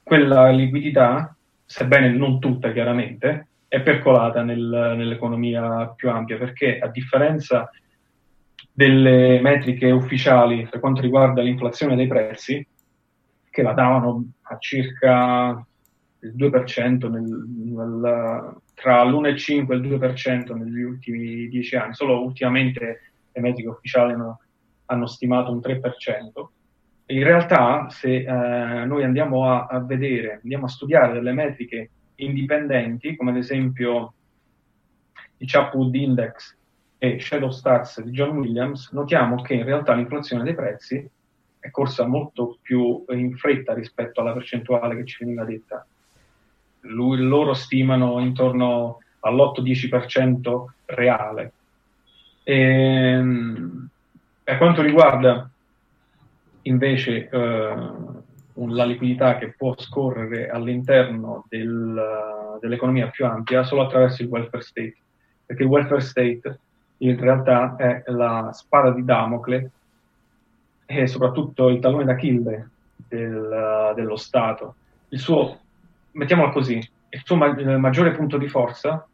quella 0.04 0.50
liquidità, 0.50 1.34
sebbene 1.64 2.10
non 2.10 2.40
tutta 2.40 2.72
chiaramente, 2.72 3.48
è 3.68 3.82
percolata 3.82 4.44
nel, 4.44 4.94
nell'economia 4.98 5.88
più 5.96 6.10
ampia, 6.10 6.38
perché 6.38 6.80
a 6.80 6.88
differenza 6.88 7.70
delle 8.72 9.40
metriche 9.42 9.90
ufficiali 9.90 10.68
per 10.70 10.82
quanto 10.82 11.00
riguarda 11.00 11.42
l'inflazione 11.42 11.96
dei 11.96 12.08
prezzi, 12.08 12.66
che 13.50 13.62
la 13.62 13.72
davano 13.72 14.26
a 14.48 14.58
circa 14.58 15.66
il 16.20 16.36
2% 16.36 17.10
nel, 17.10 17.24
nel, 17.24 18.56
tra 18.74 19.04
l'1,5 19.04 19.72
e 19.72 19.76
il 19.76 19.82
2% 19.82 20.56
negli 20.56 20.82
ultimi 20.82 21.48
dieci 21.48 21.76
anni, 21.76 21.94
solo 21.94 22.24
ultimamente 22.24 23.12
le 23.32 23.42
metriche 23.42 23.70
ufficiali 23.70 24.14
hanno, 24.14 24.40
hanno 24.86 25.06
stimato 25.06 25.52
un 25.52 25.60
3%. 25.60 25.80
In 27.08 27.24
realtà, 27.24 27.88
se 27.90 28.16
eh, 28.16 28.86
noi 28.86 29.04
andiamo 29.04 29.52
a, 29.52 29.68
a, 29.68 29.80
vedere, 29.80 30.40
andiamo 30.42 30.66
a 30.66 30.70
studiare 30.70 31.14
delle 31.14 31.34
metriche 31.34 31.92
indipendenti, 32.16 33.16
come 33.16 33.32
ad 33.32 33.38
esempio 33.38 34.14
il 35.38 35.48
Chapwood 35.48 35.94
Index 35.94 36.58
e 36.98 37.20
Shadow 37.20 37.52
Stats 37.52 38.02
di 38.02 38.12
John 38.12 38.38
Williams, 38.38 38.92
notiamo 38.92 39.42
che 39.42 39.54
in 39.54 39.66
realtà 39.66 39.94
l'inflazione 39.94 40.44
dei 40.44 40.56
prezzi 40.56 41.08
è 41.66 41.72
corsa 41.72 42.06
molto 42.06 42.60
più 42.62 43.04
in 43.10 43.36
fretta 43.36 43.74
rispetto 43.74 44.22
alla 44.22 44.34
percentuale 44.34 44.96
che 44.96 45.06
ci 45.06 45.24
veniva 45.24 45.44
detta. 45.44 45.84
Lui, 46.82 47.18
loro 47.18 47.56
stimano 47.56 48.20
intorno 48.20 49.00
all'8-10% 49.22 50.66
reale. 50.86 51.54
E, 52.44 52.56
ehm, 52.56 53.90
per 54.44 54.58
quanto 54.58 54.84
riguarda 54.84 55.50
invece 56.62 57.30
eh, 57.30 57.76
la 58.54 58.86
liquidità 58.86 59.40
che 59.40 59.56
può 59.58 59.76
scorrere 59.76 60.50
all'interno 60.50 61.46
del, 61.50 62.60
dell'economia 62.62 63.08
più 63.08 63.26
ampia 63.26 63.64
solo 63.64 63.82
attraverso 63.82 64.22
il 64.22 64.30
welfare 64.30 64.62
state, 64.62 64.98
perché 65.48 65.64
il 65.64 65.70
welfare 65.70 66.02
state 66.02 66.60
in 67.00 67.20
realtà 67.20 67.76
è 67.76 68.04
la 68.06 68.52
spada 68.54 68.92
di 68.92 69.04
Damocle 69.04 69.72
e 70.86 71.08
soprattutto 71.08 71.70
il 71.70 71.80
tallone 71.80 72.06
d'Achille 72.06 72.70
del, 73.08 73.94
dello 73.96 74.16
Stato. 74.16 74.76
Il 75.10 75.20
suo, 75.20 75.60
mettiamolo 76.12 76.52
così, 76.52 76.78
il 76.78 77.22
suo 77.24 77.36
maggiore 77.36 78.12
punto 78.12 78.38
di 78.38 78.48
forza 78.48 79.08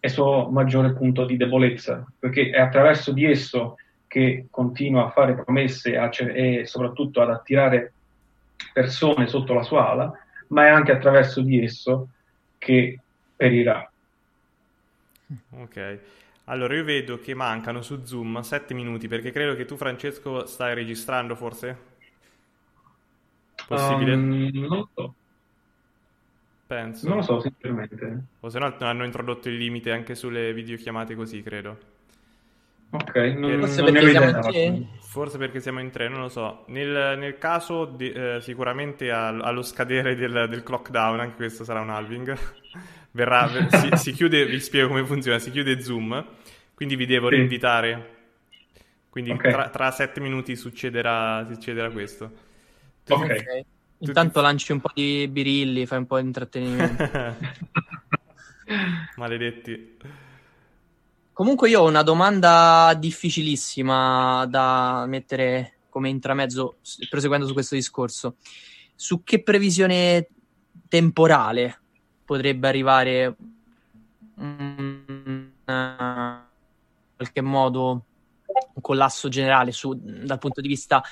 e 0.00 0.06
il 0.06 0.12
suo 0.12 0.48
maggiore 0.50 0.92
punto 0.92 1.24
di 1.24 1.36
debolezza, 1.36 2.06
perché 2.18 2.50
è 2.50 2.60
attraverso 2.60 3.12
di 3.12 3.24
esso 3.24 3.76
che 4.06 4.46
continua 4.50 5.06
a 5.06 5.10
fare 5.10 5.34
promesse 5.34 5.96
a 5.96 6.10
e 6.10 6.64
soprattutto 6.64 7.20
ad 7.20 7.30
attirare 7.30 7.92
persone 8.72 9.26
sotto 9.26 9.54
la 9.54 9.62
sua 9.62 9.90
ala, 9.90 10.12
ma 10.48 10.66
è 10.66 10.68
anche 10.70 10.92
attraverso 10.92 11.42
di 11.42 11.62
esso 11.62 12.08
che 12.56 12.98
perirà. 13.36 13.88
Ok. 15.50 15.98
Allora 16.48 16.74
io 16.74 16.82
vedo 16.84 17.18
che 17.20 17.34
mancano 17.34 17.82
su 17.82 18.04
Zoom 18.04 18.40
7 18.40 18.74
minuti 18.74 19.06
perché 19.06 19.30
credo 19.30 19.54
che 19.54 19.66
tu 19.66 19.76
Francesco 19.76 20.46
stai 20.46 20.74
registrando 20.74 21.36
forse? 21.36 21.76
Possibile? 23.66 24.14
Um, 24.14 24.50
non 24.54 24.68
lo 24.68 24.90
so. 24.94 25.14
Penso. 26.66 27.06
Non 27.08 27.18
lo 27.18 27.22
so, 27.22 27.40
sinceramente. 27.40 28.24
O 28.40 28.48
se 28.48 28.58
no 28.58 28.74
hanno 28.80 29.04
introdotto 29.04 29.48
il 29.48 29.56
limite 29.56 29.92
anche 29.92 30.14
sulle 30.14 30.52
videochiamate 30.52 31.14
così, 31.14 31.42
credo. 31.42 31.76
Ok, 32.90 33.14
non, 33.36 33.58
Forse 33.60 33.82
non 33.82 33.92
perché 33.92 34.10
siamo 34.10 34.28
idea. 34.28 34.36
in 34.38 34.40
tre? 34.40 34.86
Forse 35.00 35.38
perché 35.38 35.60
siamo 35.60 35.80
in 35.80 35.90
tre, 35.90 36.08
non 36.08 36.20
lo 36.20 36.28
so. 36.28 36.64
Nel, 36.68 37.18
nel 37.18 37.36
caso, 37.38 37.84
di- 37.84 38.10
eh, 38.10 38.38
sicuramente 38.40 39.10
al- 39.10 39.42
allo 39.42 39.62
scadere 39.62 40.14
del, 40.14 40.46
del 40.48 40.62
clock 40.62 40.90
down, 40.90 41.20
anche 41.20 41.36
questo 41.36 41.64
sarà 41.64 41.80
un 41.80 41.90
halving, 41.90 42.36
verrà, 43.12 43.46
ver- 43.46 43.74
si, 43.74 43.90
si 43.96 44.12
chiude, 44.12 44.46
vi 44.46 44.60
spiego 44.60 44.88
come 44.88 45.04
funziona, 45.04 45.38
si 45.38 45.50
chiude 45.50 45.80
Zoom, 45.82 46.26
quindi 46.78 46.94
vi 46.94 47.06
devo 47.06 47.28
Sì. 47.28 47.34
reinvitare. 47.34 48.16
Quindi 49.10 49.32
Ok. 49.32 49.50
tra, 49.50 49.68
tra 49.68 49.90
sette 49.90 50.20
minuti 50.20 50.54
succederà, 50.54 51.44
succederà 51.50 51.90
questo. 51.90 52.30
Tu- 53.02 53.14
Ok. 53.14 53.64
Intanto 53.98 54.40
lanci 54.40 54.70
un 54.70 54.80
po' 54.80 54.92
di 54.94 55.26
birilli, 55.26 55.86
fai 55.86 55.98
un 55.98 56.06
po' 56.06 56.20
di 56.20 56.26
intrattenimento. 56.26 57.10
Maledetti. 59.16 59.96
Comunque 61.32 61.68
io 61.68 61.80
ho 61.80 61.88
una 61.88 62.04
domanda 62.04 62.94
difficilissima 62.96 64.46
da 64.46 65.04
mettere 65.08 65.78
come 65.88 66.10
intramezzo, 66.10 66.76
proseguendo 67.10 67.44
su 67.44 67.54
questo 67.54 67.74
discorso. 67.74 68.36
Su 68.94 69.24
che 69.24 69.42
previsione 69.42 70.28
temporale 70.86 71.80
potrebbe 72.24 72.68
arrivare 72.68 73.34
un- 74.36 75.50
qualche 77.18 77.40
modo 77.40 78.04
un 78.74 78.80
collasso 78.80 79.28
generale 79.28 79.72
su- 79.72 79.98
dal 80.00 80.38
punto 80.38 80.60
di 80.60 80.68
vista 80.68 81.02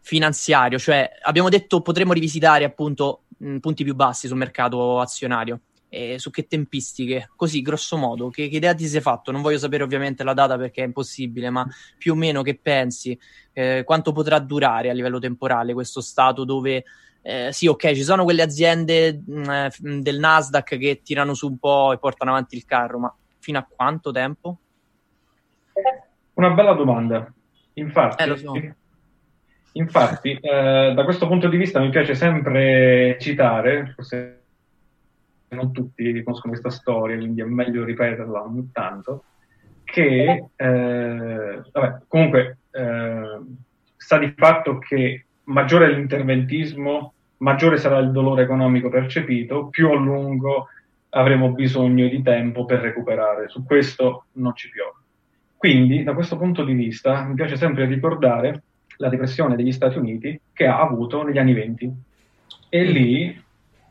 finanziario? 0.00 0.78
Cioè, 0.78 1.08
abbiamo 1.22 1.48
detto 1.48 1.82
potremmo 1.82 2.12
rivisitare 2.14 2.64
appunto 2.64 3.24
mh, 3.38 3.58
punti 3.58 3.84
più 3.84 3.94
bassi 3.94 4.26
sul 4.26 4.38
mercato 4.38 5.00
azionario. 5.00 5.60
E 5.92 6.20
su 6.20 6.30
che 6.30 6.46
tempistiche? 6.46 7.30
Così, 7.34 7.62
grosso 7.62 7.96
modo, 7.96 8.28
che, 8.28 8.48
che 8.48 8.56
idea 8.56 8.74
ti 8.74 8.86
sei 8.86 9.00
fatto? 9.00 9.32
Non 9.32 9.42
voglio 9.42 9.58
sapere 9.58 9.82
ovviamente 9.82 10.22
la 10.22 10.34
data 10.34 10.56
perché 10.56 10.82
è 10.82 10.86
impossibile, 10.86 11.50
ma 11.50 11.66
più 11.98 12.12
o 12.12 12.14
meno 12.14 12.42
che 12.42 12.56
pensi? 12.56 13.18
Eh, 13.52 13.82
quanto 13.84 14.12
potrà 14.12 14.38
durare 14.38 14.88
a 14.88 14.92
livello 14.92 15.18
temporale 15.18 15.72
questo 15.72 16.00
stato 16.00 16.44
dove, 16.44 16.84
eh, 17.22 17.48
sì, 17.52 17.66
ok, 17.66 17.92
ci 17.94 18.04
sono 18.04 18.22
quelle 18.22 18.42
aziende 18.42 19.20
mh, 19.26 19.50
eh, 19.50 19.70
del 20.00 20.20
Nasdaq 20.20 20.78
che 20.78 21.00
tirano 21.02 21.34
su 21.34 21.48
un 21.48 21.58
po' 21.58 21.92
e 21.92 21.98
portano 21.98 22.30
avanti 22.30 22.54
il 22.54 22.64
carro, 22.64 23.00
ma 23.00 23.16
fino 23.40 23.58
a 23.58 23.66
quanto 23.68 24.12
tempo? 24.12 24.58
Una 26.34 26.50
bella 26.50 26.72
domanda. 26.72 27.32
Infatti, 27.74 28.22
Eh, 28.22 28.36
so. 28.36 28.52
infatti 29.72 30.32
eh, 30.32 30.92
da 30.94 31.04
questo 31.04 31.26
punto 31.26 31.48
di 31.48 31.56
vista 31.56 31.80
mi 31.80 31.90
piace 31.90 32.14
sempre 32.14 33.16
citare, 33.20 33.92
forse 33.94 34.42
non 35.48 35.72
tutti 35.72 36.22
conoscono 36.22 36.52
questa 36.52 36.70
storia, 36.70 37.16
quindi 37.16 37.40
è 37.40 37.44
meglio 37.44 37.84
ripeterla 37.84 38.42
ogni 38.42 38.70
tanto, 38.72 39.24
che 39.84 40.46
eh, 40.54 41.62
vabbè, 41.72 42.02
comunque 42.06 42.58
eh, 42.70 43.40
sta 43.96 44.18
di 44.18 44.32
fatto 44.36 44.78
che 44.78 45.24
maggiore 45.44 45.86
è 45.86 45.90
l'interventismo, 45.90 47.12
maggiore 47.38 47.78
sarà 47.78 47.98
il 47.98 48.12
dolore 48.12 48.42
economico 48.42 48.88
percepito, 48.88 49.66
più 49.68 49.90
a 49.90 49.94
lungo 49.94 50.68
avremo 51.10 51.50
bisogno 51.50 52.06
di 52.08 52.22
tempo 52.22 52.64
per 52.64 52.80
recuperare. 52.80 53.48
Su 53.48 53.64
questo 53.64 54.26
non 54.32 54.54
ci 54.54 54.70
piove. 54.70 54.99
Quindi, 55.60 56.02
da 56.04 56.14
questo 56.14 56.38
punto 56.38 56.64
di 56.64 56.72
vista, 56.72 57.22
mi 57.22 57.34
piace 57.34 57.54
sempre 57.54 57.84
ricordare 57.84 58.62
la 58.96 59.10
depressione 59.10 59.56
degli 59.56 59.72
Stati 59.72 59.98
Uniti 59.98 60.40
che 60.54 60.64
ha 60.64 60.80
avuto 60.80 61.22
negli 61.22 61.36
anni 61.36 61.52
20. 61.52 61.92
E 62.70 62.84
lì 62.84 63.44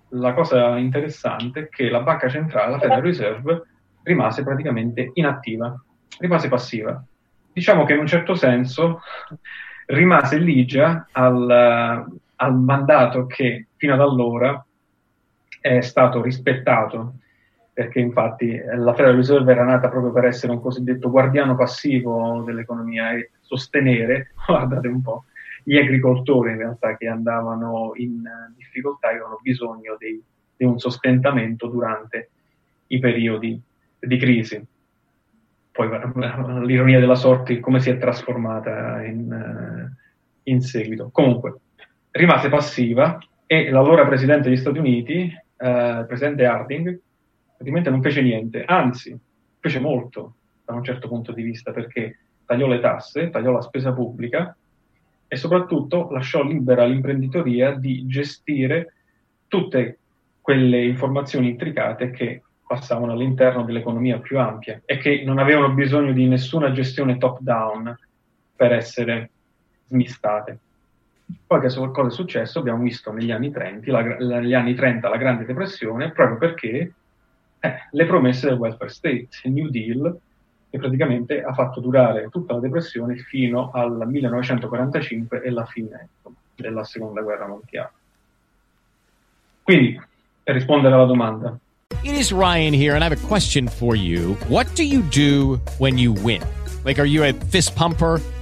la 0.07 0.33
cosa 0.33 0.77
interessante 0.77 1.59
è 1.59 1.69
che 1.69 1.91
la 1.91 1.99
banca 1.99 2.27
centrale, 2.27 2.71
la 2.71 2.79
Federal 2.79 3.03
Reserve, 3.03 3.61
rimase 4.01 4.41
praticamente 4.41 5.11
inattiva, 5.13 5.79
rimase 6.17 6.47
passiva. 6.47 7.03
Diciamo 7.53 7.83
che 7.83 7.93
in 7.93 7.99
un 7.99 8.07
certo 8.07 8.33
senso 8.33 9.01
rimase 9.85 10.39
ligia 10.39 11.07
al, 11.11 12.09
al 12.35 12.55
mandato 12.55 13.27
che 13.27 13.67
fino 13.75 13.93
ad 13.93 14.01
allora 14.01 14.65
è 15.61 15.81
stato 15.81 16.19
rispettato 16.23 17.13
perché 17.79 18.01
infatti 18.01 18.51
eh, 18.51 18.75
la 18.75 18.93
Federal 18.93 19.15
Reserve 19.15 19.53
era 19.53 19.63
nata 19.63 19.87
proprio 19.87 20.11
per 20.11 20.25
essere 20.25 20.51
un 20.51 20.59
cosiddetto 20.59 21.09
guardiano 21.09 21.55
passivo 21.55 22.41
dell'economia 22.45 23.13
e 23.13 23.31
sostenere, 23.39 24.33
guardate 24.45 24.89
un 24.89 25.01
po', 25.01 25.23
gli 25.63 25.77
agricoltori 25.77 26.51
in 26.51 26.57
realtà 26.57 26.97
che 26.97 27.07
andavano 27.07 27.93
in 27.95 28.21
eh, 28.25 28.53
difficoltà 28.57 29.07
e 29.07 29.11
avevano 29.11 29.39
bisogno 29.41 29.95
di, 29.97 30.21
di 30.57 30.65
un 30.65 30.77
sostentamento 30.77 31.67
durante 31.67 32.31
i 32.87 32.99
periodi 32.99 33.57
di 33.97 34.17
crisi. 34.17 34.61
Poi 35.71 35.89
eh, 35.89 36.65
l'ironia 36.65 36.99
della 36.99 37.15
sorte 37.15 37.61
come 37.61 37.79
si 37.79 37.91
è 37.91 37.97
trasformata 37.97 39.05
in, 39.05 39.31
eh, 39.31 40.51
in 40.51 40.59
seguito. 40.59 41.11
Comunque, 41.13 41.59
rimase 42.11 42.49
passiva 42.49 43.17
e 43.45 43.69
l'allora 43.69 44.05
presidente 44.05 44.49
degli 44.49 44.57
Stati 44.57 44.79
Uniti, 44.79 45.33
eh, 45.55 46.03
presidente 46.05 46.43
Harding, 46.43 46.99
praticamente 47.59 47.89
non 47.89 48.01
fece 48.01 48.21
niente, 48.21 48.63
anzi 48.63 49.19
fece 49.59 49.79
molto 49.79 50.35
da 50.63 50.73
un 50.73 50.83
certo 50.83 51.09
punto 51.09 51.33
di 51.33 51.43
vista 51.43 51.73
perché 51.73 52.19
tagliò 52.45 52.67
le 52.67 52.79
tasse, 52.79 53.29
tagliò 53.29 53.51
la 53.51 53.61
spesa 53.61 53.91
pubblica 53.91 54.55
e 55.27 55.35
soprattutto 55.35 56.09
lasciò 56.09 56.41
libera 56.41 56.85
l'imprenditoria 56.85 57.71
di 57.71 58.07
gestire 58.07 58.93
tutte 59.49 59.97
quelle 60.39 60.85
informazioni 60.85 61.49
intricate 61.49 62.11
che 62.11 62.43
passavano 62.65 63.11
all'interno 63.11 63.63
dell'economia 63.65 64.19
più 64.19 64.39
ampia 64.39 64.81
e 64.85 64.97
che 64.97 65.23
non 65.25 65.37
avevano 65.37 65.73
bisogno 65.73 66.13
di 66.13 66.27
nessuna 66.27 66.71
gestione 66.71 67.17
top 67.17 67.39
down 67.41 67.93
per 68.55 68.71
essere 68.71 69.31
smistate. 69.87 70.59
Poi 71.45 71.59
che 71.59 71.67
cosa 71.67 72.07
è 72.07 72.11
successo? 72.11 72.59
Abbiamo 72.59 72.83
visto 72.83 73.11
negli 73.11 73.31
anni 73.31 73.51
30 73.51 73.91
la, 73.91 74.01
negli 74.01 74.53
anni 74.53 74.75
30 74.75 75.09
la 75.09 75.17
Grande 75.17 75.45
Depressione 75.45 76.11
proprio 76.11 76.37
perché 76.37 76.93
eh, 77.59 77.75
le 77.91 78.05
promesse 78.05 78.47
del 78.47 78.57
welfare 78.57 78.89
state, 78.89 79.27
il 79.43 79.51
New 79.51 79.69
Deal, 79.69 80.19
che 80.69 80.77
praticamente 80.77 81.41
ha 81.41 81.53
fatto 81.53 81.79
durare 81.79 82.29
tutta 82.29 82.53
la 82.53 82.59
depressione 82.59 83.15
fino 83.15 83.71
al 83.71 84.07
1945 84.07 85.41
e 85.41 85.49
la 85.49 85.65
fine 85.65 86.09
della 86.55 86.83
seconda 86.83 87.21
guerra 87.21 87.47
mondiale. 87.47 87.91
Quindi, 89.63 89.99
per 90.43 90.55
rispondere 90.55 90.93
alla 90.93 91.05
domanda, 91.05 91.57
It 92.01 92.13
is 92.13 92.31
Ryan 92.31 92.73
here, 92.73 92.95
and 92.95 93.03
I 93.03 93.07
have 93.07 93.11
a 93.11 93.27
question 93.27 93.67
for 93.67 93.93
you. 93.93 94.35
What 94.47 94.73
do 94.75 94.83
you 94.83 95.01
do 95.01 95.59
when 95.79 95.97
you 95.97 96.13
win? 96.13 96.41
Like, 96.85 96.97
are 96.97 97.05
you 97.05 97.23
a 97.23 97.33
fist 97.33 97.75
pumper? 97.75 98.21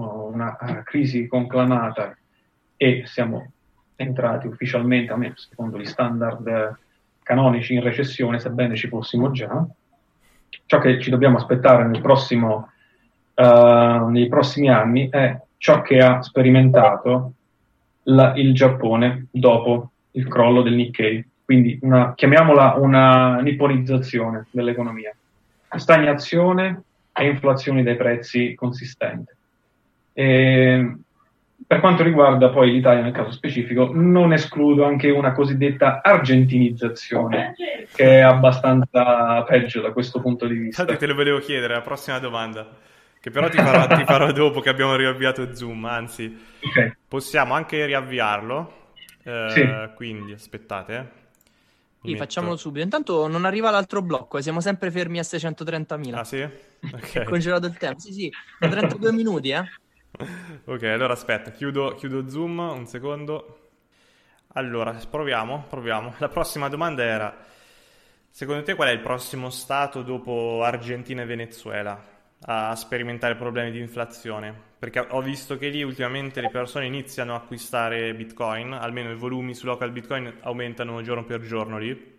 una 0.00 0.56
eh, 0.56 0.82
crisi 0.82 1.26
conclamata 1.26 2.16
e 2.76 3.02
siamo 3.06 3.52
entrati 3.96 4.46
ufficialmente, 4.46 5.12
almeno 5.12 5.34
secondo 5.36 5.78
gli 5.78 5.84
standard 5.84 6.46
eh, 6.46 6.76
canonici, 7.22 7.74
in 7.74 7.82
recessione, 7.82 8.38
sebbene 8.38 8.76
ci 8.76 8.88
fossimo 8.88 9.30
già, 9.30 9.66
ciò 10.66 10.78
che 10.78 11.00
ci 11.00 11.10
dobbiamo 11.10 11.36
aspettare 11.36 11.86
nel 11.86 12.00
prossimo, 12.00 12.70
eh, 13.34 14.04
nei 14.08 14.28
prossimi 14.28 14.70
anni 14.70 15.08
è 15.10 15.38
ciò 15.56 15.82
che 15.82 15.98
ha 15.98 16.22
sperimentato 16.22 17.34
la- 18.04 18.34
il 18.36 18.54
Giappone 18.54 19.26
dopo 19.30 19.90
il 20.12 20.26
crollo 20.26 20.62
del 20.62 20.74
Nikkei. 20.74 21.28
Quindi 21.44 21.78
una, 21.82 22.14
chiamiamola 22.14 22.74
una 22.76 23.40
nipponizzazione 23.40 24.46
dell'economia. 24.50 25.14
Stagnazione 25.76 26.82
e 27.12 27.26
inflazione 27.26 27.82
dei 27.82 27.96
prezzi 27.96 28.54
consistente. 28.54 29.36
E 30.12 30.96
per 31.66 31.80
quanto 31.80 32.02
riguarda 32.02 32.50
poi 32.50 32.72
l'Italia 32.72 33.02
nel 33.02 33.12
caso 33.12 33.30
specifico, 33.30 33.90
non 33.92 34.32
escludo 34.32 34.84
anche 34.84 35.10
una 35.10 35.32
cosiddetta 35.32 36.00
argentinizzazione, 36.02 37.54
che 37.92 38.04
è 38.04 38.20
abbastanza 38.20 39.42
peggio 39.44 39.80
da 39.80 39.92
questo 39.92 40.20
punto 40.20 40.46
di 40.46 40.54
vista. 40.54 40.82
Infatti 40.82 40.98
te 40.98 41.06
lo 41.06 41.14
volevo 41.14 41.38
chiedere, 41.38 41.74
la 41.74 41.80
prossima 41.82 42.18
domanda, 42.18 42.66
che 43.20 43.30
però 43.30 43.48
ti 43.48 43.58
farò, 43.58 43.86
ti 43.94 44.04
farò 44.04 44.32
dopo 44.32 44.60
che 44.60 44.68
abbiamo 44.68 44.96
riavviato 44.96 45.54
Zoom, 45.54 45.84
anzi, 45.84 46.36
Ok. 46.62 46.96
possiamo 47.06 47.54
anche 47.54 47.84
riavviarlo. 47.86 48.78
Eh, 49.22 49.46
Sì. 49.48 49.94
Quindi 49.94 50.32
aspettate. 50.32 50.94
eh. 50.96 51.18
Sì, 52.02 52.16
facciamolo 52.16 52.56
subito. 52.56 52.82
Intanto 52.84 53.28
non 53.28 53.44
arriva 53.44 53.70
l'altro 53.70 54.00
blocco, 54.00 54.38
eh, 54.38 54.42
siamo 54.42 54.60
sempre 54.60 54.90
fermi 54.90 55.18
a 55.18 55.22
630.000. 55.22 56.18
Ah 56.20 56.24
sì? 56.24 56.40
Ho 56.40 56.50
Ok. 56.92 57.22
congelato 57.24 57.66
il 57.66 57.76
tempo. 57.76 57.98
Sì, 58.00 58.12
sì, 58.12 58.30
da 58.58 58.68
32 58.68 59.12
minuti, 59.12 59.50
eh. 59.50 59.62
Ok, 60.64 60.82
allora 60.82 61.14
aspetta, 61.14 61.50
chiudo, 61.50 61.94
chiudo 61.94 62.28
Zoom 62.28 62.58
un 62.58 62.86
secondo. 62.86 63.70
Allora, 64.54 64.92
proviamo, 65.08 65.66
proviamo. 65.68 66.14
La 66.18 66.28
prossima 66.28 66.68
domanda 66.68 67.02
era, 67.02 67.36
secondo 68.28 68.62
te 68.62 68.74
qual 68.74 68.88
è 68.88 68.92
il 68.92 69.00
prossimo 69.00 69.48
stato 69.48 70.02
dopo 70.02 70.62
Argentina 70.62 71.22
e 71.22 71.26
Venezuela 71.26 72.18
a 72.42 72.74
sperimentare 72.74 73.36
problemi 73.36 73.70
di 73.70 73.78
inflazione? 73.78 74.68
Perché 74.78 75.00
ho 75.00 75.20
visto 75.22 75.56
che 75.56 75.68
lì 75.68 75.82
ultimamente 75.82 76.40
le 76.40 76.50
persone 76.50 76.86
iniziano 76.86 77.34
a 77.34 77.36
acquistare 77.36 78.14
Bitcoin, 78.14 78.72
almeno 78.72 79.10
i 79.10 79.16
volumi 79.16 79.54
su 79.54 79.66
local 79.66 79.90
Bitcoin 79.90 80.38
aumentano 80.40 81.00
giorno 81.02 81.24
per 81.24 81.40
giorno 81.40 81.78
lì. 81.78 82.18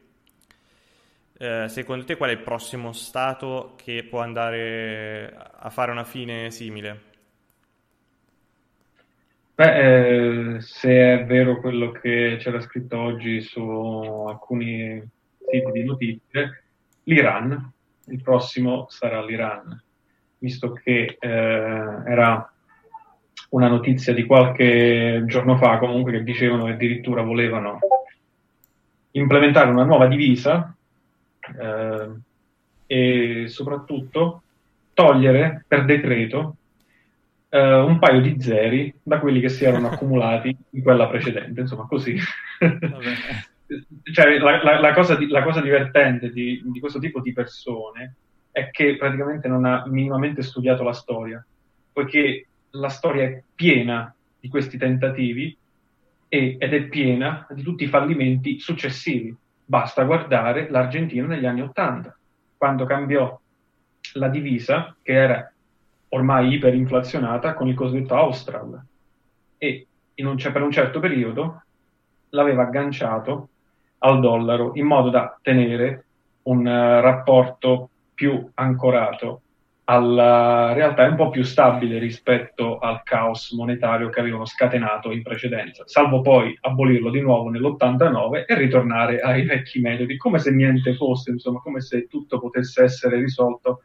Eh, 1.37 1.67
secondo 1.69 2.05
te 2.05 2.17
qual 2.17 2.29
è 2.29 2.33
il 2.33 2.41
prossimo 2.41 2.93
stato 2.93 3.73
che 3.75 4.03
può 4.03 4.21
andare 4.21 5.35
a 5.35 5.69
fare 5.69 5.91
una 5.91 6.03
fine 6.03 6.51
simile? 6.51 7.09
Beh, 9.53 10.55
eh, 10.55 10.61
se 10.61 11.19
è 11.19 11.25
vero 11.25 11.59
quello 11.59 11.91
che 11.91 12.37
c'era 12.39 12.59
scritto 12.61 12.97
oggi 12.97 13.41
su 13.41 13.61
alcuni 13.61 15.01
siti 15.37 15.71
di 15.71 15.83
notizie, 15.83 16.63
l'Iran, 17.03 17.71
il 18.05 18.21
prossimo 18.21 18.87
sarà 18.89 19.23
l'Iran, 19.23 19.81
visto 20.39 20.71
che 20.73 21.17
eh, 21.19 21.27
era 21.27 22.51
una 23.49 23.67
notizia 23.67 24.13
di 24.13 24.25
qualche 24.25 25.23
giorno 25.25 25.57
fa 25.57 25.77
comunque 25.77 26.13
che 26.13 26.23
dicevano 26.23 26.65
che 26.65 26.71
addirittura 26.71 27.21
volevano 27.21 27.79
implementare 29.11 29.69
una 29.69 29.83
nuova 29.83 30.07
divisa 30.07 30.73
eh, 31.59 32.09
e 32.87 33.47
soprattutto 33.47 34.43
togliere 34.93 35.65
per 35.67 35.85
decreto 35.85 36.55
eh, 37.51 37.75
un 37.75 37.99
paio 37.99 38.21
di 38.21 38.39
zeri 38.41 38.93
da 39.03 39.19
quelli 39.19 39.39
che 39.41 39.49
si 39.49 39.65
erano 39.65 39.89
accumulati 39.91 40.55
in 40.71 40.81
quella 40.81 41.07
precedente, 41.07 41.61
insomma 41.61 41.85
così. 41.87 42.17
cioè, 44.13 44.37
la, 44.39 44.63
la- 44.63 44.79
la 44.79 44.93
cosa, 44.93 45.15
di- 45.15 45.27
la 45.27 45.43
cosa 45.43 45.61
divertente 45.61 46.29
di, 46.31 46.61
di 46.65 46.79
questo 46.79 46.99
tipo 46.99 47.19
di 47.21 47.33
persone 47.33 48.15
è 48.51 48.69
che 48.71 48.97
praticamente 48.97 49.47
non 49.47 49.65
ha 49.65 49.83
minimamente 49.87 50.41
studiato 50.41 50.83
la 50.83 50.93
storia, 50.93 51.45
poiché 51.91 52.47
la 52.71 52.89
storia 52.89 53.23
è 53.23 53.43
piena 53.55 54.13
di 54.39 54.47
questi 54.49 54.77
tentativi 54.77 55.57
e- 56.27 56.55
ed 56.59 56.73
è 56.73 56.83
piena 56.87 57.45
di 57.49 57.61
tutti 57.63 57.83
i 57.83 57.87
fallimenti 57.87 58.59
successivi. 58.59 59.35
Basta 59.65 60.03
guardare 60.03 60.69
l'Argentina 60.69 61.25
negli 61.27 61.45
anni 61.45 61.61
Ottanta, 61.61 62.17
quando 62.57 62.85
cambiò 62.85 63.39
la 64.15 64.27
divisa, 64.27 64.95
che 65.01 65.13
era 65.13 65.50
ormai 66.13 66.53
iperinflazionata, 66.53 67.53
con 67.53 67.67
il 67.67 67.75
cosiddetto 67.75 68.15
Austral. 68.15 68.81
E 69.57 69.85
un 70.15 70.35
per 70.35 70.61
un 70.61 70.71
certo 70.71 70.99
periodo 70.99 71.63
l'aveva 72.29 72.63
agganciato 72.63 73.47
al 73.99 74.19
dollaro 74.19 74.71
in 74.75 74.85
modo 74.85 75.09
da 75.09 75.37
tenere 75.41 76.05
un 76.43 76.67
eh, 76.67 77.01
rapporto 77.01 77.89
più 78.13 78.49
ancorato 78.55 79.41
alla 79.85 80.73
realtà 80.73 81.05
e 81.05 81.09
un 81.09 81.15
po' 81.15 81.29
più 81.29 81.43
stabile 81.43 81.97
rispetto 81.97 82.77
al 82.77 83.01
caos 83.03 83.51
monetario 83.51 84.09
che 84.09 84.19
avevano 84.19 84.45
scatenato 84.45 85.11
in 85.11 85.21
precedenza, 85.21 85.83
salvo 85.85 86.21
poi 86.21 86.57
abolirlo 86.61 87.09
di 87.09 87.19
nuovo 87.19 87.49
nell'89 87.49 88.45
e 88.47 88.55
ritornare 88.55 89.19
ai 89.19 89.43
vecchi 89.43 89.81
metodi, 89.81 90.17
come 90.17 90.39
se 90.39 90.51
niente 90.51 90.95
fosse, 90.95 91.31
insomma, 91.31 91.59
come 91.59 91.81
se 91.81 92.07
tutto 92.07 92.39
potesse 92.39 92.83
essere 92.83 93.17
risolto 93.17 93.81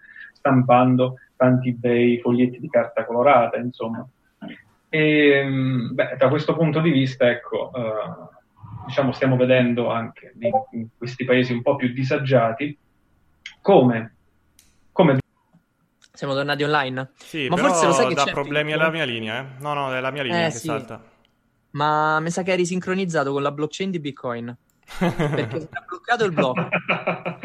stampando 0.47 1.17
tanti 1.37 1.73
bei 1.75 2.21
foglietti 2.21 2.61
di 2.61 2.69
carta 2.69 3.05
colorata, 3.05 3.59
insomma. 3.59 4.07
E, 4.89 5.43
mh, 5.45 5.95
beh, 5.95 6.17
da 6.17 6.29
questo 6.29 6.55
punto 6.57 6.81
di 6.81 6.91
vista, 6.91 7.29
ecco, 7.29 7.73
eh, 7.75 8.85
diciamo, 8.87 9.13
stiamo 9.13 9.37
vedendo 9.37 9.91
anche 9.91 10.33
in, 10.39 10.51
in 10.71 10.89
questi 10.97 11.25
paesi 11.25 11.53
un 11.53 11.63
po' 11.63 11.75
più 11.77 11.93
disagiati 11.93 12.77
come, 13.61 14.15
come 14.93 15.19
Siamo 16.13 16.33
tornati 16.33 16.63
online. 16.63 17.11
Sì, 17.17 17.47
Ma 17.49 17.57
però 17.57 17.69
forse 17.69 17.87
lo 17.87 17.93
sai 17.93 18.09
che 18.09 18.15
dà 18.15 18.25
c'è, 18.25 18.31
problemi 18.31 18.73
alla 18.73 18.89
mia 18.89 19.05
linea, 19.05 19.41
eh? 19.41 19.47
No, 19.61 19.75
no, 19.75 19.95
è 19.95 20.01
la 20.01 20.11
mia 20.11 20.23
linea 20.23 20.47
Eh, 20.47 20.51
che 20.51 20.57
sì. 20.57 20.67
salta. 20.67 21.03
Ma 21.73 22.21
mi 22.21 22.31
sa 22.31 22.43
che 22.43 22.53
eri 22.53 22.65
sincronizzato 22.65 23.33
con 23.33 23.43
la 23.43 23.53
blockchain 23.53 23.91
di 23.91 24.01
Bitcoin. 24.01 24.57
Perché 24.99 25.61
si 25.61 25.69
era 25.71 25.85
bloccato 25.87 26.25
il 26.25 26.33
blocco. 26.33 26.69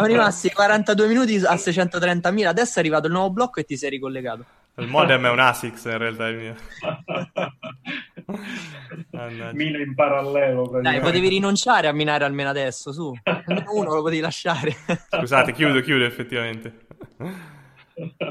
Siamo 0.00 0.06
rimasti 0.06 0.50
42 0.50 1.06
minuti 1.06 1.36
a 1.36 1.54
630.000. 1.54 2.46
Adesso 2.46 2.76
è 2.76 2.80
arrivato 2.80 3.06
il 3.06 3.12
nuovo 3.12 3.30
blocco 3.30 3.60
e 3.60 3.64
ti 3.64 3.76
sei 3.76 3.90
ricollegato. 3.90 4.44
Il 4.76 4.86
modem 4.86 5.26
è 5.26 5.30
un 5.30 5.40
ASICS 5.40 5.84
in 5.84 5.98
realtà 5.98 6.28
il 6.28 6.36
mio. 6.36 6.54
Mina 9.52 9.78
in 9.78 9.94
parallelo. 9.94 10.80
Dai, 10.80 11.00
potevi 11.00 11.28
rinunciare 11.28 11.86
a 11.86 11.92
minare 11.92 12.24
almeno 12.24 12.48
adesso, 12.48 12.92
su. 12.92 13.12
Almeno 13.24 13.72
uno 13.74 13.94
lo 13.94 14.00
potevi 14.00 14.20
lasciare. 14.20 14.74
Scusate, 15.10 15.52
chiudo, 15.52 15.80
chiudo 15.82 16.04
effettivamente. 16.04 16.86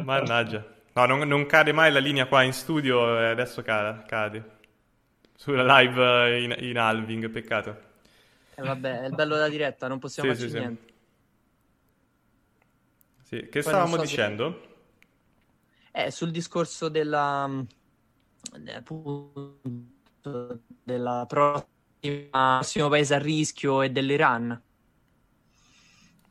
Mannaggia. 0.03 0.65
No, 0.93 1.05
non, 1.05 1.27
non 1.27 1.45
cade 1.45 1.71
mai 1.71 1.91
la 1.91 1.99
linea 1.99 2.25
qua 2.25 2.41
in 2.41 2.53
studio 2.53 3.19
e 3.19 3.25
adesso 3.25 3.61
cade. 3.61 4.05
cade. 4.07 4.57
Sulla 5.35 5.79
live 5.79 6.03
eh, 6.03 6.41
in, 6.41 6.55
in 6.57 6.77
halving, 6.79 7.29
peccato. 7.29 7.87
Eh, 8.55 8.61
vabbè, 8.63 9.01
è 9.01 9.05
il 9.05 9.15
bello 9.15 9.35
della 9.35 9.49
diretta, 9.49 9.87
non 9.87 9.99
possiamo 9.99 10.33
Sì, 10.33 10.39
farci 10.39 10.51
sì. 10.51 10.59
niente. 10.59 10.81
Sì, 10.87 10.88
che 13.49 13.61
Poi 13.61 13.61
stavamo 13.61 13.95
so 13.95 14.05
se- 14.05 14.05
dicendo? 14.07 14.61
Eh, 15.91 16.11
sul 16.11 16.31
discorso 16.31 16.89
della 16.89 17.49
eh, 18.65 18.73
appunto, 18.73 19.59
della 20.83 21.25
prossima, 21.27 22.57
prossimo 22.57 22.89
paese 22.89 23.15
a 23.15 23.19
rischio 23.19 23.81
e 23.81 23.89
dell'Iran. 23.91 24.61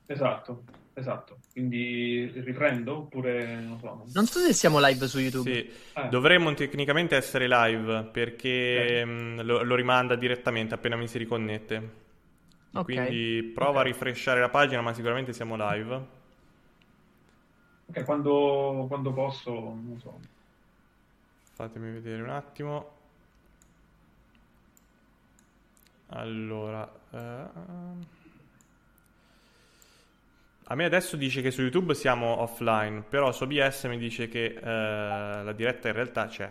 Esatto, 0.06 0.64
esatto. 0.94 1.38
Quindi 1.52 2.26
riprendo 2.40 2.96
oppure 2.98 3.60
non 3.60 3.78
so. 3.78 4.04
Non 4.14 4.26
so 4.26 4.40
se 4.40 4.52
siamo 4.54 4.78
live 4.80 5.06
su 5.06 5.18
YouTube. 5.18 5.50
Sì, 5.50 5.70
Eh. 5.92 6.08
dovremmo 6.08 6.52
tecnicamente 6.54 7.14
essere 7.16 7.46
live 7.48 8.04
perché 8.12 9.04
mh, 9.04 9.42
lo, 9.42 9.62
lo 9.62 9.74
rimanda 9.74 10.16
direttamente 10.16 10.74
appena 10.74 10.96
mi 10.96 11.06
si 11.08 11.18
riconnette. 11.18 12.06
Ok. 12.74 12.84
Quindi 12.84 13.50
prova 13.54 13.80
a 13.80 13.82
rifreshare 13.82 14.40
la 14.40 14.48
pagina, 14.50 14.80
ma 14.80 14.94
sicuramente 14.94 15.32
siamo 15.32 15.56
live. 15.56 16.16
Ok, 17.88 18.04
quando, 18.04 18.84
quando 18.88 19.12
posso, 19.12 19.50
non 19.52 19.98
so. 20.00 20.20
Fatemi 21.54 21.90
vedere 21.90 22.22
un 22.22 22.30
attimo. 22.30 22.96
Allora, 26.10 26.90
eh, 27.10 27.16
a 30.70 30.74
me 30.74 30.84
adesso 30.84 31.16
dice 31.16 31.42
che 31.42 31.50
su 31.50 31.62
YouTube 31.62 31.94
siamo 31.94 32.40
offline, 32.40 33.02
però 33.02 33.32
su 33.32 33.44
OBS 33.44 33.84
mi 33.84 33.98
dice 33.98 34.28
che 34.28 34.44
eh, 34.54 34.60
la 34.62 35.52
diretta 35.52 35.88
in 35.88 35.94
realtà 35.94 36.26
c'è. 36.26 36.50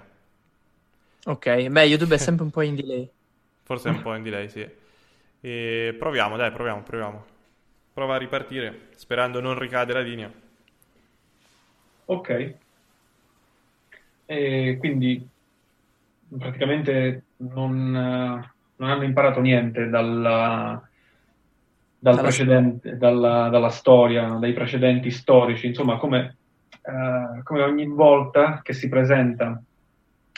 Ok, 1.25 1.67
beh, 1.67 1.83
YouTube 1.83 2.15
è 2.15 2.17
sempre 2.17 2.43
un 2.45 2.51
po' 2.51 2.61
in 2.61 2.75
delay. 2.75 3.09
Forse 3.63 3.89
è 3.89 3.91
un 3.91 4.01
po' 4.01 4.15
in 4.15 4.23
delay, 4.23 4.49
sì. 4.49 4.67
E 5.39 5.95
proviamo, 5.97 6.37
dai, 6.37 6.51
proviamo, 6.51 6.83
proviamo. 6.83 7.25
Prova 7.93 8.15
a 8.15 8.17
ripartire, 8.17 8.89
sperando 8.95 9.39
non 9.39 9.57
ricade 9.57 9.93
la 9.93 10.01
linea. 10.01 10.31
Ok. 12.09 12.55
E 14.25 14.75
quindi 14.79 15.27
praticamente 16.37 17.23
non, 17.37 17.91
non 17.91 18.89
hanno 18.89 19.03
imparato 19.03 19.41
niente 19.41 19.89
dalla, 19.89 20.81
dal 21.99 22.79
dalla, 22.81 23.49
dalla 23.49 23.69
storia, 23.69 24.27
dai 24.39 24.53
precedenti 24.53 25.11
storici, 25.11 25.67
insomma, 25.67 25.97
come, 25.97 26.37
eh, 26.81 27.43
come 27.43 27.61
ogni 27.63 27.87
volta 27.87 28.61
che 28.63 28.73
si 28.73 28.87
presenta 28.87 29.61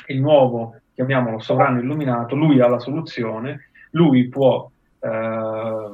il 0.07 0.19
nuovo, 0.19 0.79
chiamiamolo 0.95 1.39
sovrano 1.39 1.79
illuminato, 1.79 2.35
lui 2.35 2.61
ha 2.61 2.67
la 2.67 2.79
soluzione, 2.79 3.69
lui 3.91 4.27
può 4.27 4.69
eh, 4.99 5.89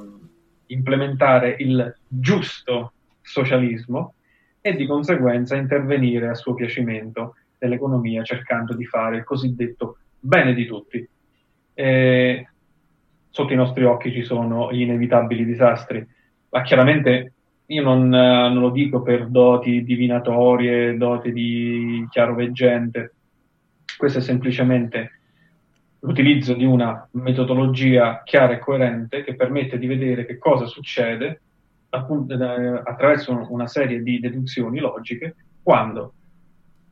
implementare 0.67 1.55
il 1.59 1.95
giusto 2.07 2.93
socialismo 3.21 4.13
e 4.67 4.75
di 4.75 4.87
conseguenza 4.87 5.55
intervenire 5.55 6.27
a 6.27 6.33
suo 6.33 6.55
piacimento. 6.55 7.35
dell'economia 7.59 8.23
cercando 8.23 8.75
di 8.75 8.85
fare 8.85 9.17
il 9.17 9.23
cosiddetto 9.23 9.97
bene 10.19 10.55
di 10.55 10.65
tutti. 10.65 11.07
E 11.73 12.47
sotto 13.29 13.53
i 13.53 13.55
nostri 13.55 13.83
occhi 13.83 14.11
ci 14.11 14.23
sono 14.23 14.71
gli 14.73 14.81
inevitabili 14.81 15.45
disastri, 15.45 16.05
ma 16.49 16.61
chiaramente 16.63 17.33
io 17.67 17.83
non, 17.83 18.09
non 18.09 18.59
lo 18.59 18.71
dico 18.71 19.03
per 19.03 19.27
doti 19.27 19.83
divinatorie, 19.83 20.97
doti 20.97 21.31
di 21.31 22.05
chiaroveggente, 22.09 23.13
questo 23.97 24.17
è 24.17 24.21
semplicemente 24.21 25.11
l'utilizzo 25.99 26.55
di 26.55 26.65
una 26.65 27.07
metodologia 27.11 28.23
chiara 28.23 28.53
e 28.53 28.59
coerente 28.59 29.23
che 29.23 29.35
permette 29.35 29.77
di 29.77 29.85
vedere 29.85 30.25
che 30.25 30.39
cosa 30.39 30.65
succede 30.65 31.41
appunto, 31.95 32.33
eh, 32.33 32.81
attraverso 32.83 33.45
una 33.49 33.67
serie 33.67 34.01
di 34.01 34.19
deduzioni 34.19 34.79
logiche 34.79 35.35
quando 35.61 36.13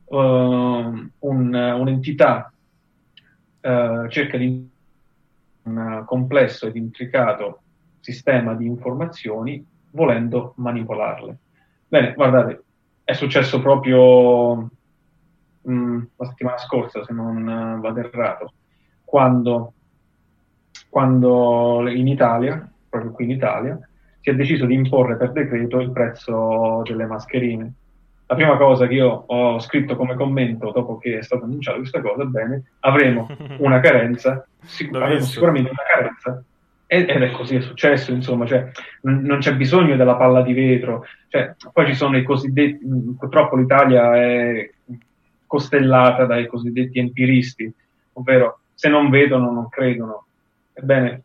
uh, 0.04 0.16
un, 0.16 1.10
un'entità 1.18 2.52
uh, 3.60 4.08
cerca 4.08 4.36
di 4.36 4.70
un 5.62 6.02
complesso 6.04 6.66
ed 6.66 6.76
intricato 6.76 7.60
sistema 8.00 8.54
di 8.54 8.66
informazioni 8.66 9.64
volendo 9.90 10.52
manipolarle. 10.56 11.38
Bene, 11.88 12.12
guardate, 12.14 12.64
è 13.04 13.12
successo 13.12 13.60
proprio 13.60 14.56
mh, 14.56 15.72
mm, 15.72 16.02
la 16.16 16.26
settimana 16.26 16.58
scorsa, 16.58 17.04
se 17.04 17.12
non 17.12 17.78
vado 17.80 18.00
errato, 18.00 18.52
quando, 19.04 19.72
quando 20.88 21.88
in 21.88 22.08
Italia, 22.08 22.68
proprio 22.88 23.12
qui 23.12 23.24
in 23.24 23.30
Italia, 23.30 23.78
si 24.24 24.30
è 24.30 24.34
deciso 24.34 24.64
di 24.64 24.72
imporre 24.72 25.18
per 25.18 25.32
decreto 25.32 25.80
il 25.80 25.90
prezzo 25.90 26.80
delle 26.86 27.04
mascherine. 27.04 27.70
La 28.24 28.34
prima 28.34 28.56
cosa 28.56 28.86
che 28.86 28.94
io 28.94 29.24
ho 29.26 29.58
scritto 29.60 29.96
come 29.96 30.14
commento 30.14 30.70
dopo 30.70 30.96
che 30.96 31.18
è 31.18 31.22
stata 31.22 31.44
annunciata 31.44 31.76
questa 31.76 32.00
cosa, 32.00 32.24
bene, 32.24 32.62
avremo 32.80 33.28
una 33.60 33.80
carenza, 33.80 34.46
sic- 34.64 34.94
avremo 34.94 35.20
sicuramente 35.20 35.72
una 35.72 35.82
carenza 35.94 36.42
ed 36.86 37.10
è 37.10 37.30
così, 37.32 37.56
è 37.56 37.60
successo, 37.60 38.12
insomma, 38.12 38.46
cioè, 38.46 38.70
non 39.02 39.38
c'è 39.40 39.54
bisogno 39.56 39.94
della 39.94 40.14
palla 40.14 40.40
di 40.40 40.54
vetro, 40.54 41.04
cioè, 41.28 41.54
poi 41.70 41.86
ci 41.86 41.94
sono 41.94 42.16
i 42.16 42.22
cosiddetti, 42.22 42.80
purtroppo 43.18 43.56
l'Italia 43.56 44.16
è 44.16 44.70
costellata 45.46 46.24
dai 46.24 46.46
cosiddetti 46.46 46.98
empiristi, 46.98 47.70
ovvero 48.14 48.60
se 48.72 48.88
non 48.88 49.10
vedono 49.10 49.50
non 49.50 49.68
credono. 49.68 50.24
Ebbene, 50.72 51.22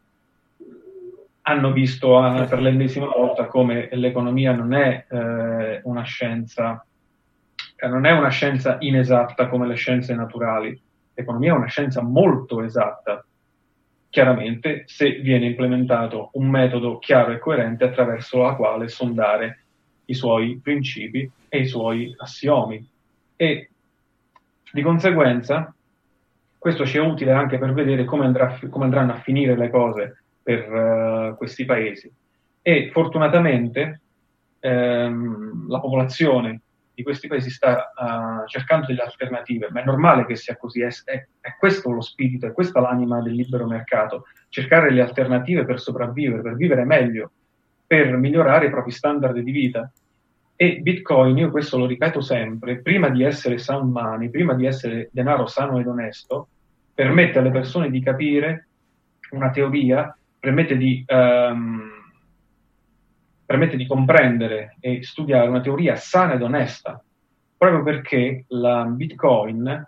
hanno 1.50 1.72
visto 1.72 2.24
eh, 2.24 2.46
per 2.46 2.62
l'ennesima 2.62 3.08
volta 3.08 3.48
come 3.48 3.90
l'economia 3.92 4.54
non 4.54 4.74
è 4.74 5.06
eh, 5.10 5.82
una 5.84 6.04
scienza, 6.04 6.86
eh, 7.76 7.88
non 7.88 8.06
è 8.06 8.12
una 8.12 8.30
scienza 8.30 8.78
inesatta 8.80 9.48
come 9.48 9.66
le 9.66 9.74
scienze 9.74 10.14
naturali. 10.14 10.80
L'economia 11.16 11.54
è 11.54 11.58
una 11.58 11.66
scienza 11.66 12.04
molto 12.04 12.62
esatta, 12.62 13.26
chiaramente 14.10 14.84
se 14.86 15.20
viene 15.22 15.48
implementato 15.48 16.30
un 16.34 16.48
metodo 16.48 17.00
chiaro 17.00 17.32
e 17.32 17.40
coerente 17.40 17.84
attraverso 17.84 18.44
la 18.44 18.54
quale 18.54 18.88
sondare 18.88 19.64
i 20.06 20.14
suoi 20.14 20.60
principi 20.62 21.30
e 21.50 21.60
i 21.60 21.66
suoi 21.66 22.14
assiomi. 22.16 22.88
E 23.36 23.70
di 24.72 24.82
conseguenza 24.84 25.74
questo 26.60 26.86
ci 26.86 26.98
è 26.98 27.02
utile 27.02 27.32
anche 27.32 27.58
per 27.58 27.74
vedere 27.74 28.06
come, 28.06 28.26
andrà, 28.26 28.60
come 28.70 28.84
andranno 28.84 29.14
a 29.14 29.20
finire 29.20 29.58
le 29.58 29.70
cose 29.70 30.24
per 30.50 30.72
uh, 30.72 31.38
questi 31.38 31.64
paesi. 31.64 32.12
E 32.64 32.90
fortunatamente 32.92 34.02
ehm, 34.60 35.68
la 35.70 35.80
popolazione 35.80 36.62
di 36.92 37.04
questi 37.04 37.28
paesi 37.28 37.52
sta 37.52 37.92
uh, 37.96 38.48
cercando 38.48 38.88
delle 38.88 39.04
alternative, 39.04 39.70
ma 39.70 39.82
è 39.82 39.86
normale 39.86 40.26
che 40.26 40.36
sia 40.36 40.58
così, 40.58 40.82
è, 40.82 40.90
è, 41.06 41.28
è, 41.40 41.56
questo 41.58 41.92
lo 41.92 42.02
spirito, 42.02 42.48
è 42.48 42.52
questa 42.52 42.80
l'anima 42.80 43.22
del 43.22 43.36
libero 43.36 43.68
mercato, 43.68 44.26
cercare 44.50 44.90
le 44.90 45.02
alternative 45.02 45.66
per 45.66 45.80
sopravvivere, 45.80 46.42
per 46.42 46.56
vivere 46.56 46.84
meglio, 46.84 47.32
per 47.86 48.18
migliorare 48.18 48.66
i 48.66 48.72
propri 48.72 48.92
standard 48.92 49.38
di 49.38 49.52
vita. 49.52 49.92
E 50.56 50.80
Bitcoin, 50.80 51.38
io 51.38 51.52
questo 51.52 51.78
lo 51.78 51.86
ripeto 51.86 52.22
sempre, 52.22 52.82
prima 52.82 53.10
di 53.10 53.24
essere 53.24 53.60
sound 53.60 53.92
money, 53.92 54.32
prima 54.32 54.56
di 54.56 54.66
essere 54.66 55.10
denaro 55.12 55.46
sano 55.46 55.80
ed 55.80 55.86
onesto, 55.86 56.48
permette 56.92 57.38
alle 57.38 57.52
persone 57.52 57.92
di 57.92 58.02
capire 58.02 58.68
una 59.32 59.52
teoria, 59.52 60.12
permette 60.40 60.78
di, 60.78 61.04
um, 61.08 61.90
permette 63.46 63.78
di 63.78 63.86
comprendere 63.86 64.78
e 64.80 65.04
studiare 65.04 65.48
una 65.48 65.62
teoria 65.62 65.96
sana 65.96 66.34
ed 66.34 66.42
onesta, 66.42 67.04
proprio 67.58 67.84
perché 67.84 68.46
la 68.50 68.84
Bitcoin 68.86 69.88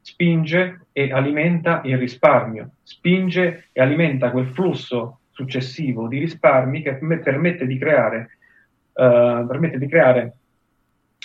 spinge 0.00 0.86
e 0.92 1.12
alimenta 1.12 1.80
il 1.84 1.96
risparmio, 1.96 2.72
spinge 2.82 3.68
e 3.72 3.80
alimenta 3.80 4.30
quel 4.30 4.48
flusso 4.48 5.20
successivo 5.30 6.08
di 6.08 6.18
risparmi 6.18 6.82
che 6.82 6.96
permette 6.96 7.66
di 7.66 7.78
creare 7.78 8.28
uh, 8.94 9.46
permette 9.46 9.78
di 9.78 9.88
creare 9.88 10.36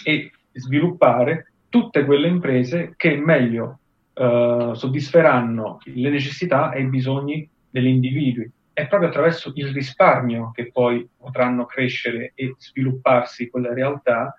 e 0.04 0.32
sviluppare 0.54 1.52
tutte 1.70 2.04
quelle 2.06 2.28
imprese 2.28 2.94
che 2.96 3.16
meglio 3.16 3.80
uh, 4.14 4.74
soddisferanno 4.74 5.80
le 5.86 6.10
necessità 6.10 6.72
e 6.72 6.82
i 6.82 6.88
bisogni 6.88 7.48
degli 7.70 7.88
individui. 7.88 8.52
È 8.80 8.88
proprio 8.88 9.10
attraverso 9.10 9.52
il 9.56 9.74
risparmio 9.74 10.52
che 10.52 10.72
poi 10.72 11.06
potranno 11.18 11.66
crescere 11.66 12.32
e 12.34 12.56
svilupparsi 12.58 13.50
quelle 13.50 13.74
realtà 13.74 14.34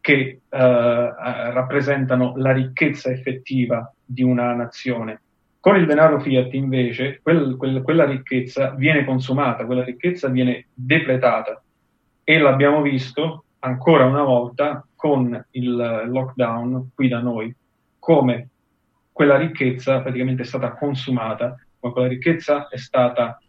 che 0.00 0.38
uh, 0.48 0.56
rappresentano 0.56 2.34
la 2.36 2.52
ricchezza 2.52 3.10
effettiva 3.10 3.92
di 4.04 4.22
una 4.22 4.54
nazione. 4.54 5.20
Con 5.58 5.74
il 5.74 5.84
denaro 5.84 6.20
fiat 6.20 6.54
invece 6.54 7.18
quel, 7.20 7.56
quel, 7.56 7.82
quella 7.82 8.04
ricchezza 8.04 8.70
viene 8.70 9.04
consumata, 9.04 9.66
quella 9.66 9.82
ricchezza 9.82 10.28
viene 10.28 10.68
depletata 10.72 11.60
e 12.22 12.38
l'abbiamo 12.38 12.82
visto 12.82 13.46
ancora 13.58 14.04
una 14.04 14.22
volta 14.22 14.86
con 14.94 15.44
il 15.50 16.04
lockdown 16.06 16.90
qui 16.94 17.08
da 17.08 17.18
noi, 17.18 17.52
come 17.98 18.48
quella 19.10 19.36
ricchezza 19.36 20.02
praticamente 20.02 20.42
è 20.42 20.46
stata 20.46 20.70
consumata, 20.74 21.56
come 21.80 21.92
quella 21.92 22.06
ricchezza 22.06 22.68
è 22.68 22.76
stata 22.76 23.40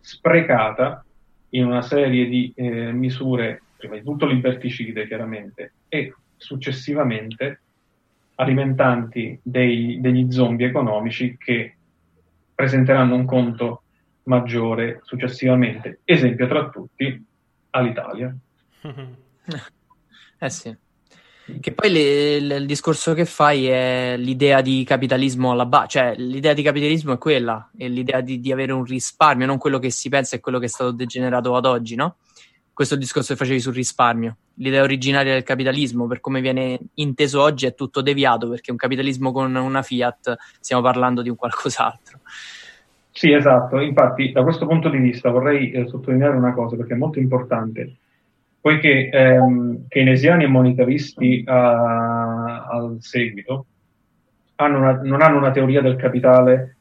sprecata 0.00 1.04
in 1.50 1.66
una 1.66 1.82
serie 1.82 2.26
di 2.26 2.52
eh, 2.54 2.92
misure, 2.92 3.62
prima 3.76 3.96
di 3.96 4.02
tutto 4.02 4.26
liberticide 4.26 5.06
chiaramente, 5.06 5.72
e 5.88 6.14
successivamente 6.36 7.60
alimentanti 8.36 9.38
dei, 9.42 9.98
degli 10.00 10.30
zombie 10.30 10.66
economici 10.66 11.36
che 11.38 11.76
presenteranno 12.54 13.14
un 13.14 13.24
conto 13.24 13.82
maggiore 14.24 15.00
successivamente. 15.04 16.00
Esempio 16.04 16.46
tra 16.46 16.68
tutti, 16.68 17.24
all'Italia. 17.70 18.34
eh 20.38 20.50
sì. 20.50 20.76
Che 21.60 21.72
poi 21.72 21.90
le, 21.92 22.40
le, 22.40 22.56
il 22.56 22.66
discorso 22.66 23.14
che 23.14 23.24
fai 23.24 23.66
è 23.68 24.16
l'idea 24.18 24.60
di 24.60 24.82
capitalismo 24.84 25.52
alla 25.52 25.64
base, 25.64 25.88
cioè 25.88 26.14
l'idea 26.16 26.52
di 26.52 26.62
capitalismo 26.62 27.12
è 27.12 27.18
quella, 27.18 27.70
è 27.76 27.86
l'idea 27.86 28.20
di, 28.20 28.40
di, 28.40 28.50
avere 28.50 28.72
un 28.72 28.82
risparmio, 28.82 29.46
non 29.46 29.56
quello 29.56 29.78
che 29.78 29.90
si 29.90 30.08
pensa 30.08 30.34
è 30.34 30.40
quello 30.40 30.58
che 30.58 30.64
è 30.64 30.68
stato 30.68 30.90
degenerato 30.90 31.54
ad 31.54 31.64
oggi, 31.64 31.94
no? 31.94 32.16
Questo 32.72 32.96
discorso 32.96 33.32
che 33.32 33.38
facevi 33.38 33.60
sul 33.60 33.74
risparmio. 33.74 34.36
L'idea 34.54 34.82
originaria 34.82 35.32
del 35.32 35.44
capitalismo, 35.44 36.06
per 36.06 36.20
come 36.20 36.40
viene 36.40 36.78
inteso 36.94 37.40
oggi, 37.40 37.66
è 37.66 37.74
tutto 37.74 38.02
deviato, 38.02 38.48
perché 38.48 38.72
un 38.72 38.76
capitalismo 38.76 39.30
con 39.30 39.54
una 39.54 39.82
Fiat 39.82 40.36
stiamo 40.60 40.82
parlando 40.82 41.22
di 41.22 41.28
un 41.28 41.36
qualcos'altro. 41.36 42.20
Sì, 43.12 43.32
esatto. 43.32 43.78
Infatti, 43.78 44.32
da 44.32 44.42
questo 44.42 44.66
punto 44.66 44.90
di 44.90 44.98
vista 44.98 45.30
vorrei 45.30 45.70
eh, 45.70 45.86
sottolineare 45.86 46.36
una 46.36 46.52
cosa 46.52 46.76
perché 46.76 46.92
è 46.92 46.98
molto 46.98 47.18
importante, 47.18 47.96
poiché 48.66 49.10
ehm, 49.10 49.84
keynesiani 49.86 50.42
e 50.42 50.48
monetaristi 50.48 51.44
uh, 51.46 51.50
al 51.52 52.96
seguito 52.98 53.66
hanno 54.56 54.78
una, 54.78 55.00
non 55.04 55.22
hanno 55.22 55.36
una 55.36 55.52
teoria 55.52 55.80
del 55.80 55.94
capitale 55.94 56.78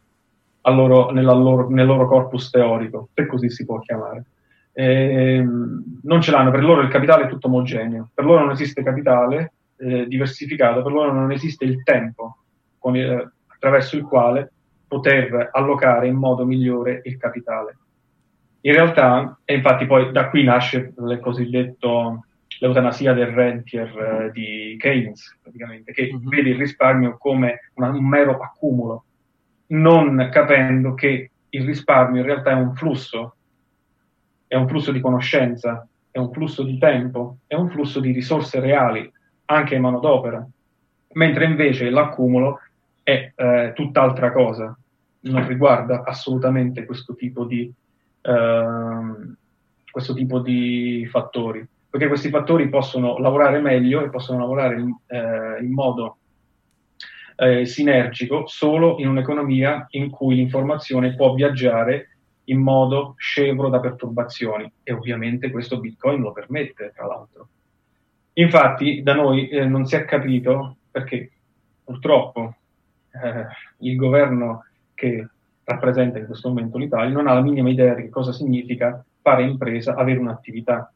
loro, 0.64 1.12
loro, 1.12 1.70
nel 1.70 1.86
loro 1.86 2.08
corpus 2.08 2.50
teorico, 2.50 3.10
se 3.14 3.28
così 3.28 3.52
si 3.52 3.66
può 3.66 3.78
chiamare. 3.82 4.26
Ehm, 4.74 6.00
non 6.02 6.22
ce 6.22 6.32
l'hanno, 6.32 6.50
per 6.50 6.64
loro 6.64 6.82
il 6.82 6.88
capitale 6.88 7.26
è 7.26 7.28
tutto 7.28 7.46
omogeneo, 7.46 8.10
per 8.16 8.26
loro 8.26 8.40
non 8.40 8.54
esiste 8.54 8.82
capitale 8.82 9.54
eh, 9.78 10.08
diversificato, 10.08 10.82
per 10.82 10.92
loro 10.92 11.14
non 11.14 11.32
esiste 11.32 11.66
il 11.66 11.84
tempo 11.84 12.38
con, 12.80 12.96
eh, 12.96 13.32
attraverso 13.46 13.96
il 13.96 14.06
quale 14.06 14.52
poter 14.88 15.50
allocare 15.52 16.08
in 16.08 16.16
modo 16.16 16.46
migliore 16.46 17.02
il 17.04 17.18
capitale. 17.18 17.78
In 18.66 18.74
realtà, 18.74 19.39
e 19.45 19.53
infatti 19.53 19.86
poi 19.86 20.11
da 20.11 20.28
qui 20.30 20.43
nasce 20.43 20.91
il 20.97 21.20
cosiddetto 21.22 22.26
l'eutanasia 22.59 23.13
del 23.13 23.28
rentier 23.28 23.88
eh, 23.97 24.32
di 24.32 24.76
Keynes, 24.80 25.38
praticamente, 25.41 25.91
che 25.91 26.09
uh-huh. 26.11 26.28
vede 26.28 26.49
il 26.49 26.57
risparmio 26.57 27.16
come 27.18 27.70
una, 27.76 27.89
un 27.89 28.07
mero 28.07 28.39
accumulo, 28.39 29.03
non 29.68 30.30
capendo 30.32 30.95
che 30.95 31.30
il 31.47 31.63
risparmio 31.63 32.22
in 32.22 32.26
realtà 32.26 32.51
è 32.51 32.55
un 32.55 32.74
flusso, 32.74 33.36
è 34.47 34.55
un 34.55 34.68
flusso 34.68 34.91
di 34.91 34.99
conoscenza, 34.99 35.88
è 36.09 36.18
un 36.18 36.32
flusso 36.32 36.63
di 36.63 36.80
tempo, 36.80 37.38
è 37.45 37.53
un 37.53 37.70
flusso 37.70 37.99
di 37.99 38.11
risorse 38.11 38.59
reali, 38.59 39.11
anche 39.45 39.76
in 39.76 39.82
manodopera. 39.82 40.45
mentre 41.13 41.45
invece 41.45 41.89
l'accumulo 41.89 42.59
è 43.03 43.32
eh, 43.36 43.72
tutt'altra 43.76 44.32
cosa, 44.32 44.76
non 45.22 45.47
riguarda 45.47 46.03
assolutamente 46.03 46.84
questo 46.86 47.16
tipo 47.16 47.45
di, 47.45 47.72
ehm, 48.26 49.36
questo 49.91 50.13
tipo 50.13 50.39
di 50.39 51.07
fattori, 51.09 51.65
perché 51.89 52.07
questi 52.07 52.30
fattori 52.30 52.67
possono 52.69 53.17
lavorare 53.19 53.59
meglio 53.59 54.03
e 54.03 54.09
possono 54.09 54.39
lavorare 54.39 54.80
in, 54.80 54.93
eh, 55.07 55.63
in 55.63 55.71
modo 55.71 56.17
eh, 57.38 57.65
sinergico 57.65 58.47
solo 58.47 58.97
in 58.99 59.07
un'economia 59.07 59.88
in 59.91 60.09
cui 60.09 60.36
l'informazione 60.36 61.15
può 61.15 61.34
viaggiare 61.34 62.09
in 62.45 62.59
modo 62.59 63.15
scevro 63.17 63.69
da 63.69 63.80
perturbazioni 63.80 64.71
e 64.84 64.93
ovviamente 64.93 65.49
questo 65.51 65.80
Bitcoin 65.80 66.21
lo 66.21 66.32
permette, 66.32 66.91
tra 66.95 67.05
l'altro. 67.05 67.47
Infatti 68.34 69.01
da 69.01 69.15
noi 69.15 69.47
eh, 69.47 69.65
non 69.65 69.86
si 69.86 69.95
è 69.95 70.05
capito 70.05 70.78
perché 70.91 71.32
purtroppo 71.84 72.55
eh, 73.11 73.45
il 73.80 73.95
governo 73.95 74.65
che 74.93 75.28
rappresenta 75.66 76.20
in 76.20 76.26
questo 76.26 76.49
momento 76.49 76.78
l'Italia 76.78 77.13
non 77.13 77.28
ha 77.28 77.34
la 77.34 77.41
minima 77.41 77.70
idea 77.70 77.93
di 77.95 78.03
che 78.03 78.09
cosa 78.09 78.32
significa 78.32 79.03
fare 79.22 79.43
impresa, 79.43 79.95
avere 79.95 80.20
un'attività. 80.20 80.91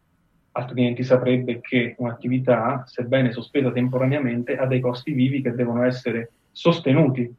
Altrimenti 0.51 1.03
saprebbe 1.03 1.59
che 1.61 1.95
un'attività, 1.97 2.83
sebbene 2.85 3.31
sospesa 3.31 3.71
temporaneamente, 3.71 4.55
ha 4.57 4.65
dei 4.65 4.79
costi 4.79 5.11
vivi 5.11 5.41
che 5.41 5.53
devono 5.53 5.83
essere 5.83 6.31
sostenuti 6.51 7.31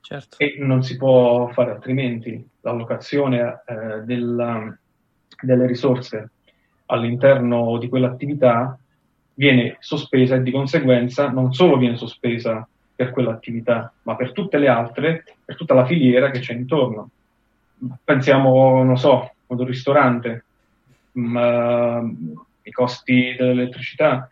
Certo. 0.00 0.36
e 0.38 0.56
non 0.58 0.82
si 0.82 0.96
può 0.96 1.48
fare 1.48 1.70
altrimenti. 1.70 2.44
L'allocazione 2.62 3.62
eh, 3.64 4.00
della, 4.04 4.76
delle 5.40 5.66
risorse 5.66 6.30
all'interno 6.86 7.78
di 7.78 7.88
quell'attività 7.88 8.78
viene 9.34 9.76
sospesa 9.80 10.36
e 10.36 10.42
di 10.42 10.50
conseguenza 10.50 11.30
non 11.30 11.52
solo 11.52 11.76
viene 11.76 11.96
sospesa 11.96 12.66
per 12.94 13.10
quell'attività, 13.10 13.92
ma 14.02 14.16
per 14.16 14.32
tutte 14.32 14.58
le 14.58 14.68
altre, 14.68 15.24
per 15.44 15.56
tutta 15.56 15.74
la 15.74 15.86
filiera 15.86 16.30
che 16.30 16.40
c'è 16.40 16.52
intorno. 16.52 17.10
Pensiamo, 18.04 18.82
non 18.82 18.96
so, 18.96 19.32
ad 19.46 19.58
un 19.58 19.66
ristorante, 19.66 20.44
ma, 21.12 22.02
i 22.62 22.70
costi 22.70 23.34
dell'elettricità, 23.36 24.30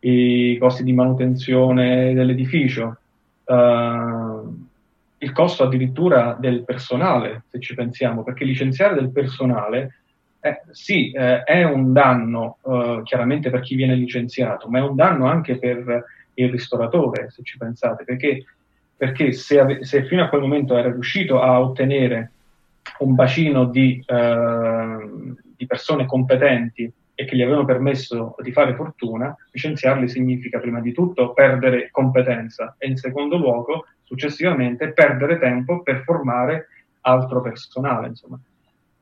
i 0.00 0.56
costi 0.58 0.82
di 0.82 0.92
manutenzione 0.92 2.12
dell'edificio, 2.14 2.98
uh, 3.44 4.66
il 5.20 5.32
costo 5.32 5.64
addirittura 5.64 6.36
del 6.38 6.64
personale, 6.64 7.44
se 7.48 7.60
ci 7.60 7.74
pensiamo, 7.74 8.22
perché 8.22 8.44
licenziare 8.44 8.94
del 8.94 9.10
personale 9.10 9.94
eh, 10.40 10.62
sì, 10.70 11.10
eh, 11.10 11.42
è 11.42 11.64
un 11.64 11.92
danno 11.92 12.58
eh, 12.64 13.00
chiaramente 13.02 13.50
per 13.50 13.60
chi 13.60 13.74
viene 13.74 13.94
licenziato, 13.94 14.68
ma 14.68 14.78
è 14.78 14.82
un 14.82 14.94
danno 14.94 15.26
anche 15.26 15.58
per 15.58 16.04
il 16.42 16.50
ristoratore, 16.50 17.30
se 17.30 17.42
ci 17.42 17.56
pensate, 17.56 18.04
perché, 18.04 18.44
perché 18.96 19.32
se, 19.32 19.58
ave- 19.58 19.84
se, 19.84 20.04
fino 20.04 20.22
a 20.22 20.28
quel 20.28 20.42
momento 20.42 20.76
era 20.76 20.90
riuscito 20.90 21.40
a 21.40 21.60
ottenere 21.60 22.32
un 23.00 23.14
bacino 23.14 23.66
di, 23.66 24.02
ehm, 24.06 25.36
di 25.56 25.66
persone 25.66 26.06
competenti 26.06 26.90
e 27.14 27.24
che 27.24 27.34
gli 27.34 27.42
avevano 27.42 27.64
permesso 27.64 28.36
di 28.40 28.52
fare 28.52 28.74
fortuna, 28.74 29.34
licenziarli 29.50 30.08
significa 30.08 30.60
prima 30.60 30.80
di 30.80 30.92
tutto 30.92 31.32
perdere 31.32 31.90
competenza 31.90 32.76
e 32.78 32.86
in 32.86 32.96
secondo 32.96 33.36
luogo, 33.36 33.86
successivamente, 34.04 34.92
perdere 34.92 35.38
tempo 35.38 35.82
per 35.82 36.02
formare 36.04 36.68
altro 37.00 37.40
personale. 37.40 38.08
Insomma. 38.08 38.38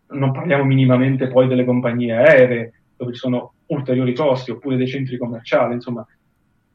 Non 0.08 0.32
parliamo 0.32 0.64
minimamente 0.64 1.28
poi 1.28 1.46
delle 1.46 1.64
compagnie 1.64 2.14
aeree, 2.14 2.72
dove 2.96 3.12
ci 3.12 3.18
sono 3.18 3.52
ulteriori 3.66 4.14
costi, 4.14 4.50
oppure 4.50 4.76
dei 4.76 4.88
centri 4.88 5.18
commerciali. 5.18 5.74
Insomma, 5.74 6.06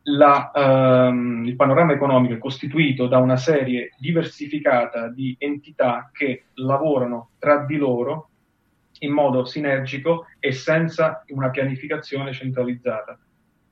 la, 0.03 0.51
ehm, 0.53 1.45
il 1.45 1.55
panorama 1.55 1.93
economico 1.93 2.33
è 2.33 2.37
costituito 2.37 3.07
da 3.07 3.17
una 3.17 3.37
serie 3.37 3.91
diversificata 3.97 5.09
di 5.09 5.35
entità 5.37 6.09
che 6.11 6.45
lavorano 6.55 7.31
tra 7.37 7.65
di 7.65 7.77
loro 7.77 8.29
in 8.99 9.11
modo 9.11 9.45
sinergico 9.45 10.25
e 10.39 10.51
senza 10.51 11.23
una 11.29 11.49
pianificazione 11.49 12.33
centralizzata. 12.33 13.17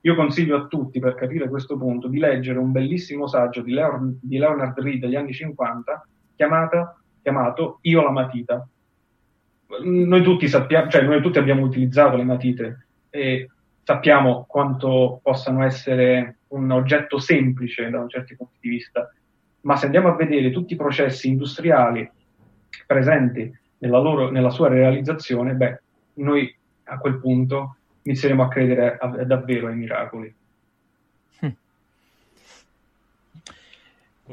Io 0.01 0.15
consiglio 0.15 0.55
a 0.55 0.65
tutti, 0.67 0.99
per 0.99 1.13
capire 1.15 1.49
questo 1.49 1.77
punto, 1.77 2.07
di 2.07 2.19
leggere 2.19 2.57
un 2.57 2.71
bellissimo 2.71 3.27
saggio 3.27 3.61
di, 3.61 3.73
Leon, 3.73 4.17
di 4.21 4.37
Leonard 4.37 4.79
Reed 4.79 5.01
degli 5.01 5.15
anni 5.15 5.33
50 5.33 6.07
chiamata, 6.35 6.97
chiamato 7.21 7.79
Io 7.81 8.01
la 8.01 8.11
matita. 8.11 8.67
Noi 9.83 10.23
tutti, 10.23 10.47
sappiamo, 10.47 10.89
cioè 10.89 11.03
noi 11.03 11.21
tutti 11.21 11.37
abbiamo 11.37 11.63
utilizzato 11.63 12.15
le 12.15 12.23
matite 12.23 12.87
e 13.09 13.49
sappiamo 13.89 14.45
quanto 14.47 15.19
possano 15.23 15.65
essere 15.65 16.41
un 16.49 16.69
oggetto 16.69 17.17
semplice 17.17 17.89
da 17.89 17.99
un 17.99 18.07
certo 18.07 18.35
punto 18.37 18.53
di 18.59 18.69
vista, 18.69 19.11
ma 19.61 19.75
se 19.77 19.85
andiamo 19.85 20.09
a 20.09 20.15
vedere 20.15 20.51
tutti 20.51 20.73
i 20.73 20.77
processi 20.77 21.27
industriali 21.27 22.07
presenti 22.85 23.51
nella, 23.79 23.97
loro, 23.97 24.29
nella 24.29 24.51
sua 24.51 24.67
realizzazione, 24.67 25.53
beh, 25.53 25.81
noi 26.17 26.55
a 26.83 26.99
quel 26.99 27.19
punto 27.19 27.77
inizieremo 28.03 28.43
a 28.43 28.47
credere 28.47 28.95
a, 28.99 29.07
a, 29.07 29.23
davvero 29.25 29.69
ai 29.69 29.75
miracoli. 29.75 30.35
Okay. 31.39 31.55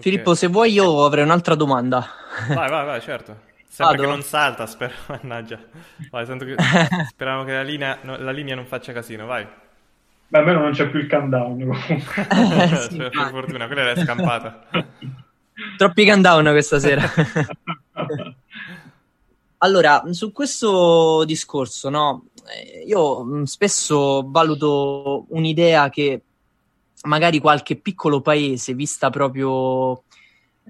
Filippo, 0.02 0.34
se 0.34 0.48
vuoi 0.48 0.72
io 0.72 1.02
avrei 1.02 1.24
un'altra 1.24 1.54
domanda. 1.54 2.04
Vai, 2.48 2.68
vai, 2.68 2.84
vai, 2.84 3.00
certo. 3.00 3.34
Sempre 3.76 3.96
Vado. 3.96 4.08
che 4.08 4.16
non 4.16 4.22
salta, 4.22 4.66
spero, 4.66 4.94
mannaggia. 5.20 5.58
Vai, 6.08 6.24
sento 6.24 6.46
che... 6.46 6.54
Speriamo 7.08 7.44
che 7.44 7.52
la 7.52 7.62
linea, 7.62 7.98
no, 8.04 8.16
la 8.16 8.30
linea 8.30 8.54
non 8.54 8.64
faccia 8.64 8.94
casino, 8.94 9.26
vai. 9.26 9.46
Beh, 10.28 10.38
almeno 10.38 10.60
non 10.60 10.72
c'è 10.72 10.88
più 10.88 10.98
il 10.98 11.06
countdown. 11.06 11.74
sì, 12.88 12.96
per 12.96 13.10
fortuna, 13.30 13.66
quella 13.66 13.82
era 13.82 14.02
scampata. 14.02 14.64
Troppi 15.76 16.06
countdown 16.06 16.44
questa 16.52 16.78
sera. 16.78 17.06
allora, 19.58 20.04
su 20.10 20.32
questo 20.32 21.24
discorso, 21.26 21.90
no? 21.90 22.28
Io 22.86 23.44
spesso 23.44 24.24
valuto 24.26 25.26
un'idea 25.28 25.90
che 25.90 26.22
magari 27.02 27.40
qualche 27.40 27.76
piccolo 27.76 28.22
paese, 28.22 28.72
vista 28.72 29.10
proprio 29.10 30.02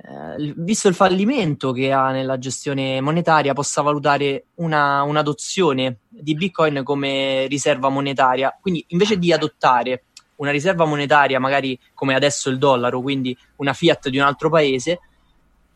eh, 0.03 0.53
visto 0.57 0.89
il 0.89 0.95
fallimento 0.95 1.73
che 1.73 1.91
ha 1.91 2.11
nella 2.11 2.39
gestione 2.39 3.01
monetaria, 3.01 3.55
possa 3.55 3.81
valutare 3.81 4.47
una, 4.57 5.03
un'adozione 5.03 6.01
di 6.09 6.35
Bitcoin 6.35 6.83
come 6.85 7.47
riserva 7.47 7.89
monetaria. 7.89 8.57
Quindi 8.61 8.85
invece 8.89 9.19
di 9.19 9.33
adottare 9.33 10.05
una 10.37 10.51
riserva 10.51 10.85
monetaria, 10.85 11.41
magari 11.41 11.79
come 11.95 12.15
adesso 12.15 12.51
il 12.51 12.59
dollaro, 12.59 13.01
quindi 13.01 13.37
una 13.57 13.73
fiat 13.73 14.11
di 14.11 14.19
un 14.19 14.25
altro 14.25 14.51
paese, 14.51 15.01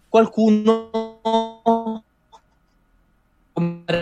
qualcuno 0.09 0.91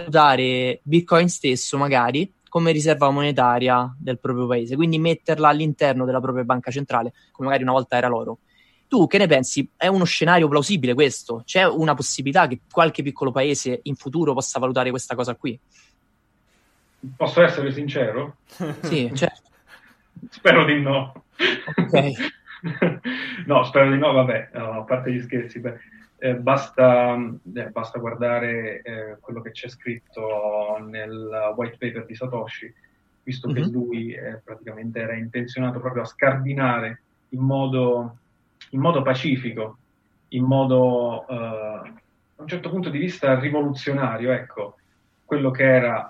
usare 0.07 0.81
Bitcoin 0.83 1.29
stesso 1.29 1.77
magari 1.79 2.33
come 2.49 2.73
riserva 2.73 3.11
monetaria 3.11 3.95
del 3.99 4.19
proprio 4.19 4.47
paese, 4.47 4.75
quindi 4.75 4.99
metterla 4.99 5.49
all'interno 5.49 6.05
della 6.05 6.21
propria 6.21 6.45
banca 6.45 6.71
centrale, 6.71 7.13
come 7.31 7.49
magari 7.49 7.63
una 7.63 7.73
volta 7.73 7.97
era 7.97 8.09
l'oro. 8.09 8.39
Tu 8.89 9.07
che 9.07 9.19
ne 9.19 9.27
pensi? 9.27 9.69
È 9.77 9.87
uno 9.87 10.05
scenario 10.05 10.49
plausibile 10.49 10.95
questo? 10.95 11.43
C'è 11.45 11.65
una 11.65 11.95
possibilità 11.95 12.47
che 12.47 12.61
qualche 12.71 13.03
piccolo 13.03 13.31
paese 13.31 13.81
in 13.83 13.95
futuro 13.95 14.33
possa 14.33 14.59
valutare 14.59 14.91
questa 14.91 15.15
cosa 15.15 15.35
qui? 15.35 15.59
Posso 17.17 17.43
essere 17.43 17.71
sincero? 17.71 18.39
Sì, 18.83 19.11
certo. 19.15 19.51
spero 20.31 20.65
di 20.65 20.81
no. 20.81 21.25
Ok. 21.77 22.33
no, 23.47 23.63
spero 23.65 23.91
di 23.91 23.99
no, 23.99 24.13
vabbè, 24.13 24.51
a 24.53 24.83
parte 24.83 25.13
gli 25.13 25.21
scherzi, 25.21 25.61
beh, 25.61 25.79
eh, 26.19 26.35
basta, 26.35 27.17
eh, 27.55 27.69
basta, 27.69 27.99
guardare 27.99 28.83
eh, 28.83 29.17
quello 29.21 29.41
che 29.41 29.53
c'è 29.53 29.69
scritto 29.69 30.79
nel 30.85 31.53
white 31.55 31.77
paper 31.79 32.07
di 32.07 32.15
Satoshi, 32.15 32.73
visto 33.23 33.49
mm-hmm. 33.49 33.63
che 33.63 33.69
mhm. 33.69 33.73
lui 33.73 34.13
eh, 34.13 34.41
praticamente 34.43 35.01
era 35.01 35.15
intenzionato 35.15 35.79
proprio 35.79 36.03
a 36.03 36.07
scardinare 36.07 37.03
in 37.31 37.41
modo 37.41 38.17
in 38.71 38.81
modo 38.81 39.03
pacifico, 39.03 39.79
in 40.29 40.45
modo, 40.45 41.25
uh, 41.29 41.33
a 41.33 41.93
un 42.37 42.47
certo 42.47 42.71
punto 42.71 42.91
di 42.91 42.99
vista, 42.99 43.39
rivoluzionario, 43.39 44.33
ecco, 44.33 44.77
quello 45.25 45.51
che 45.51 45.65
era 45.65 46.07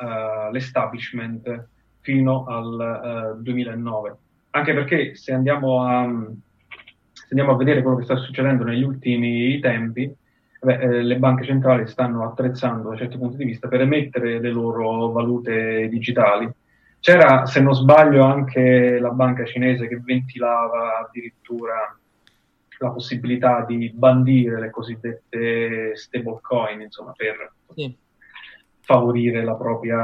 uh, 0.48 0.52
l'establishment 0.52 1.68
fino 2.00 2.44
al 2.46 3.34
uh, 3.36 3.42
2009. 3.42 4.16
Anche 4.50 4.74
perché 4.74 5.14
se 5.14 5.32
andiamo, 5.32 5.82
a, 5.82 6.08
se 7.12 7.26
andiamo, 7.30 7.52
a, 7.52 7.56
vedere 7.56 7.82
quello 7.82 7.98
che 7.98 8.04
sta 8.04 8.16
succedendo 8.16 8.64
negli 8.64 8.82
ultimi 8.82 9.58
tempi, 9.60 10.12
beh, 10.60 10.78
eh, 10.78 11.02
le 11.02 11.16
banche 11.18 11.44
centrali 11.44 11.86
stanno 11.86 12.24
attrezzando 12.24 12.84
da 12.84 12.88
un 12.90 12.96
certo 12.96 13.18
punto 13.18 13.36
di 13.36 13.44
vista 13.44 13.68
per 13.68 13.82
emettere 13.82 14.40
le 14.40 14.50
loro 14.50 15.10
valute 15.10 15.88
digitali. 15.88 16.50
C'era, 17.00 17.46
se 17.46 17.60
non 17.60 17.74
sbaglio, 17.74 18.24
anche 18.24 18.98
la 18.98 19.10
banca 19.10 19.44
cinese 19.44 19.86
che 19.86 20.00
ventilava 20.02 20.98
addirittura 21.06 21.96
la 22.78 22.90
possibilità 22.90 23.64
di 23.66 23.90
bandire 23.94 24.60
le 24.60 24.70
cosiddette 24.70 25.96
stablecoin, 25.96 26.80
insomma, 26.80 27.12
per 27.16 27.52
sì. 27.74 27.96
favorire 28.80 29.44
la 29.44 29.54
propria 29.54 29.98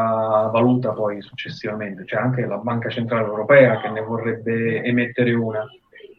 valuta 0.48 0.92
poi 0.92 1.20
successivamente. 1.22 2.04
C'è 2.04 2.16
anche 2.16 2.46
la 2.46 2.56
Banca 2.56 2.88
Centrale 2.88 3.26
Europea 3.26 3.80
che 3.80 3.88
ne 3.88 4.00
vorrebbe 4.00 4.82
emettere 4.82 5.32
una. 5.34 5.64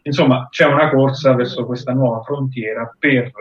insomma, 0.04 0.48
c'è 0.50 0.66
una 0.66 0.90
corsa 0.90 1.34
verso 1.34 1.66
questa 1.66 1.94
nuova 1.94 2.22
frontiera 2.22 2.90
per 2.98 3.32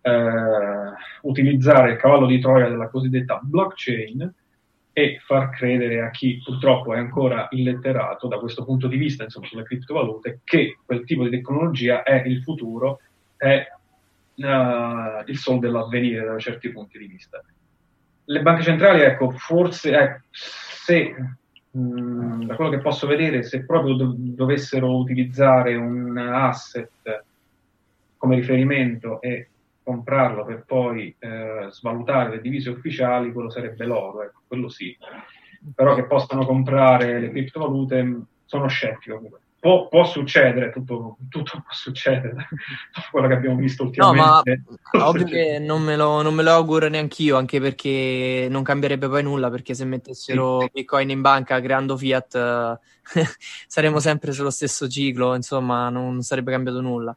eh, 0.00 0.92
utilizzare 1.22 1.92
il 1.92 1.96
cavallo 1.98 2.26
di 2.26 2.40
Troia 2.40 2.68
della 2.68 2.88
cosiddetta 2.88 3.40
blockchain 3.42 4.34
e 4.98 5.20
far 5.24 5.50
credere 5.50 6.02
a 6.02 6.10
chi 6.10 6.42
purtroppo 6.44 6.92
è 6.92 6.98
ancora 6.98 7.46
illetterato 7.52 8.26
da 8.26 8.38
questo 8.38 8.64
punto 8.64 8.88
di 8.88 8.96
vista, 8.96 9.22
insomma, 9.22 9.46
sulle 9.46 9.62
criptovalute, 9.62 10.40
che 10.42 10.78
quel 10.84 11.04
tipo 11.04 11.22
di 11.22 11.30
tecnologia 11.30 12.02
è 12.02 12.24
il 12.26 12.42
futuro, 12.42 12.98
è 13.36 13.64
uh, 14.34 15.22
il 15.24 15.38
sol 15.38 15.60
dell'avvenire 15.60 16.24
da 16.24 16.36
certi 16.38 16.70
punti 16.70 16.98
di 16.98 17.06
vista. 17.06 17.40
Le 18.24 18.42
banche 18.42 18.64
centrali, 18.64 19.02
ecco, 19.02 19.30
forse, 19.30 19.96
eh, 19.96 20.20
se 20.32 21.14
mh, 21.70 21.80
mm, 21.80 22.42
da 22.46 22.56
quello 22.56 22.70
che 22.70 22.80
posso 22.80 23.06
vedere, 23.06 23.44
se 23.44 23.64
proprio 23.64 23.94
do- 23.94 24.14
dovessero 24.16 24.96
utilizzare 24.96 25.76
un 25.76 26.18
asset 26.18 27.22
come 28.16 28.34
riferimento 28.34 29.20
e 29.20 29.46
comprarlo 29.88 30.44
per 30.44 30.64
poi 30.66 31.14
eh, 31.18 31.68
svalutare 31.70 32.28
le 32.28 32.40
divise 32.42 32.68
ufficiali, 32.68 33.32
quello 33.32 33.48
sarebbe 33.48 33.86
l'oro, 33.86 34.22
ecco, 34.22 34.42
quello 34.46 34.68
sì. 34.68 34.94
Però 35.74 35.94
che 35.94 36.04
possano 36.04 36.44
comprare 36.44 37.18
le 37.18 37.30
criptovalute, 37.30 38.20
sono 38.44 38.68
scettico. 38.68 39.20
Può, 39.58 39.88
può 39.88 40.04
succedere, 40.04 40.70
tutto, 40.70 41.16
tutto, 41.30 41.52
può 41.52 41.72
succedere, 41.72 42.34
dopo 42.94 43.08
quello 43.10 43.28
che 43.28 43.34
abbiamo 43.34 43.56
visto 43.56 43.84
ultimamente. 43.84 44.62
No, 44.66 44.98
ma 44.98 45.08
ovvio 45.08 45.24
che 45.24 45.58
non 45.58 45.82
me, 45.82 45.96
lo, 45.96 46.20
non 46.20 46.34
me 46.34 46.42
lo 46.42 46.50
auguro 46.50 46.88
neanch'io, 46.88 47.36
anche 47.38 47.58
perché 47.58 48.46
non 48.50 48.62
cambierebbe 48.62 49.08
poi 49.08 49.22
nulla, 49.22 49.50
perché 49.50 49.72
se 49.72 49.86
mettessero 49.86 50.60
sì. 50.60 50.70
Bitcoin 50.72 51.10
in 51.10 51.22
banca 51.22 51.60
creando 51.62 51.96
fiat 51.96 52.78
saremmo 53.66 54.00
sempre 54.00 54.32
sullo 54.32 54.50
stesso 54.50 54.86
ciclo, 54.86 55.34
insomma 55.34 55.88
non 55.88 56.20
sarebbe 56.20 56.52
cambiato 56.52 56.82
nulla. 56.82 57.16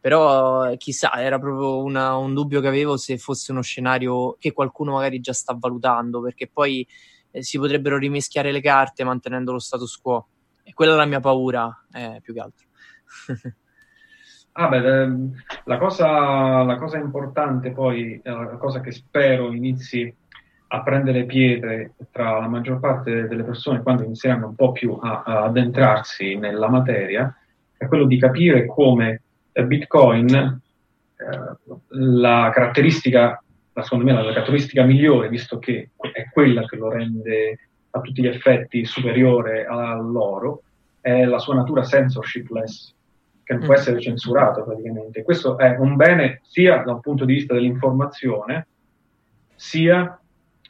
Però 0.00 0.74
chissà, 0.76 1.12
era 1.20 1.38
proprio 1.38 1.82
una, 1.82 2.16
un 2.16 2.32
dubbio 2.32 2.60
che 2.60 2.68
avevo 2.68 2.96
se 2.96 3.18
fosse 3.18 3.50
uno 3.52 3.62
scenario 3.62 4.36
che 4.38 4.52
qualcuno 4.52 4.92
magari 4.92 5.20
già 5.20 5.32
sta 5.32 5.56
valutando, 5.58 6.20
perché 6.20 6.48
poi 6.48 6.86
eh, 7.30 7.42
si 7.42 7.58
potrebbero 7.58 7.98
rimischiare 7.98 8.52
le 8.52 8.60
carte 8.60 9.04
mantenendo 9.04 9.52
lo 9.52 9.58
status 9.58 9.96
quo. 9.96 10.28
E 10.62 10.72
quella 10.72 10.94
è 10.94 10.96
la 10.96 11.06
mia 11.06 11.20
paura, 11.20 11.84
eh, 11.92 12.20
più 12.22 12.34
che 12.34 12.40
altro. 12.40 12.66
ah, 14.52 14.68
beh, 14.68 15.08
la 15.64 15.78
cosa, 15.78 16.62
la 16.62 16.76
cosa 16.76 16.98
importante 16.98 17.72
poi, 17.72 18.20
eh, 18.22 18.30
la 18.30 18.56
cosa 18.58 18.80
che 18.80 18.92
spero 18.92 19.52
inizi 19.52 20.14
a 20.70 20.82
prendere 20.82 21.24
pietre 21.24 21.94
tra 22.10 22.38
la 22.38 22.48
maggior 22.48 22.78
parte 22.78 23.26
delle 23.26 23.42
persone 23.42 23.82
quando 23.82 24.04
inizieranno 24.04 24.48
un 24.48 24.54
po' 24.54 24.72
più 24.72 24.98
a, 25.00 25.22
a 25.24 25.44
addentrarsi 25.44 26.36
nella 26.36 26.68
materia, 26.68 27.34
è 27.76 27.86
quello 27.86 28.04
di 28.04 28.18
capire 28.18 28.66
come 28.66 29.22
Bitcoin, 29.64 30.60
eh, 31.16 31.56
la 31.88 32.50
caratteristica, 32.52 33.42
secondo 33.74 34.04
me, 34.04 34.12
la 34.12 34.32
caratteristica 34.32 34.84
migliore, 34.84 35.28
visto 35.28 35.58
che 35.58 35.90
è 36.12 36.28
quella 36.30 36.64
che 36.64 36.76
lo 36.76 36.90
rende 36.90 37.58
a 37.90 38.00
tutti 38.00 38.22
gli 38.22 38.26
effetti 38.26 38.84
superiore 38.84 39.64
all'oro, 39.66 40.62
è 41.00 41.24
la 41.24 41.38
sua 41.38 41.54
natura 41.54 41.84
censorshipless, 41.84 42.94
che 43.42 43.54
non 43.54 43.64
può 43.64 43.72
mm. 43.72 43.76
essere 43.76 44.00
censurato 44.00 44.62
praticamente. 44.62 45.22
Questo 45.22 45.56
è 45.56 45.76
un 45.78 45.96
bene 45.96 46.40
sia 46.44 46.82
dal 46.82 47.00
punto 47.00 47.24
di 47.24 47.34
vista 47.34 47.54
dell'informazione, 47.54 48.66
sia 49.54 50.20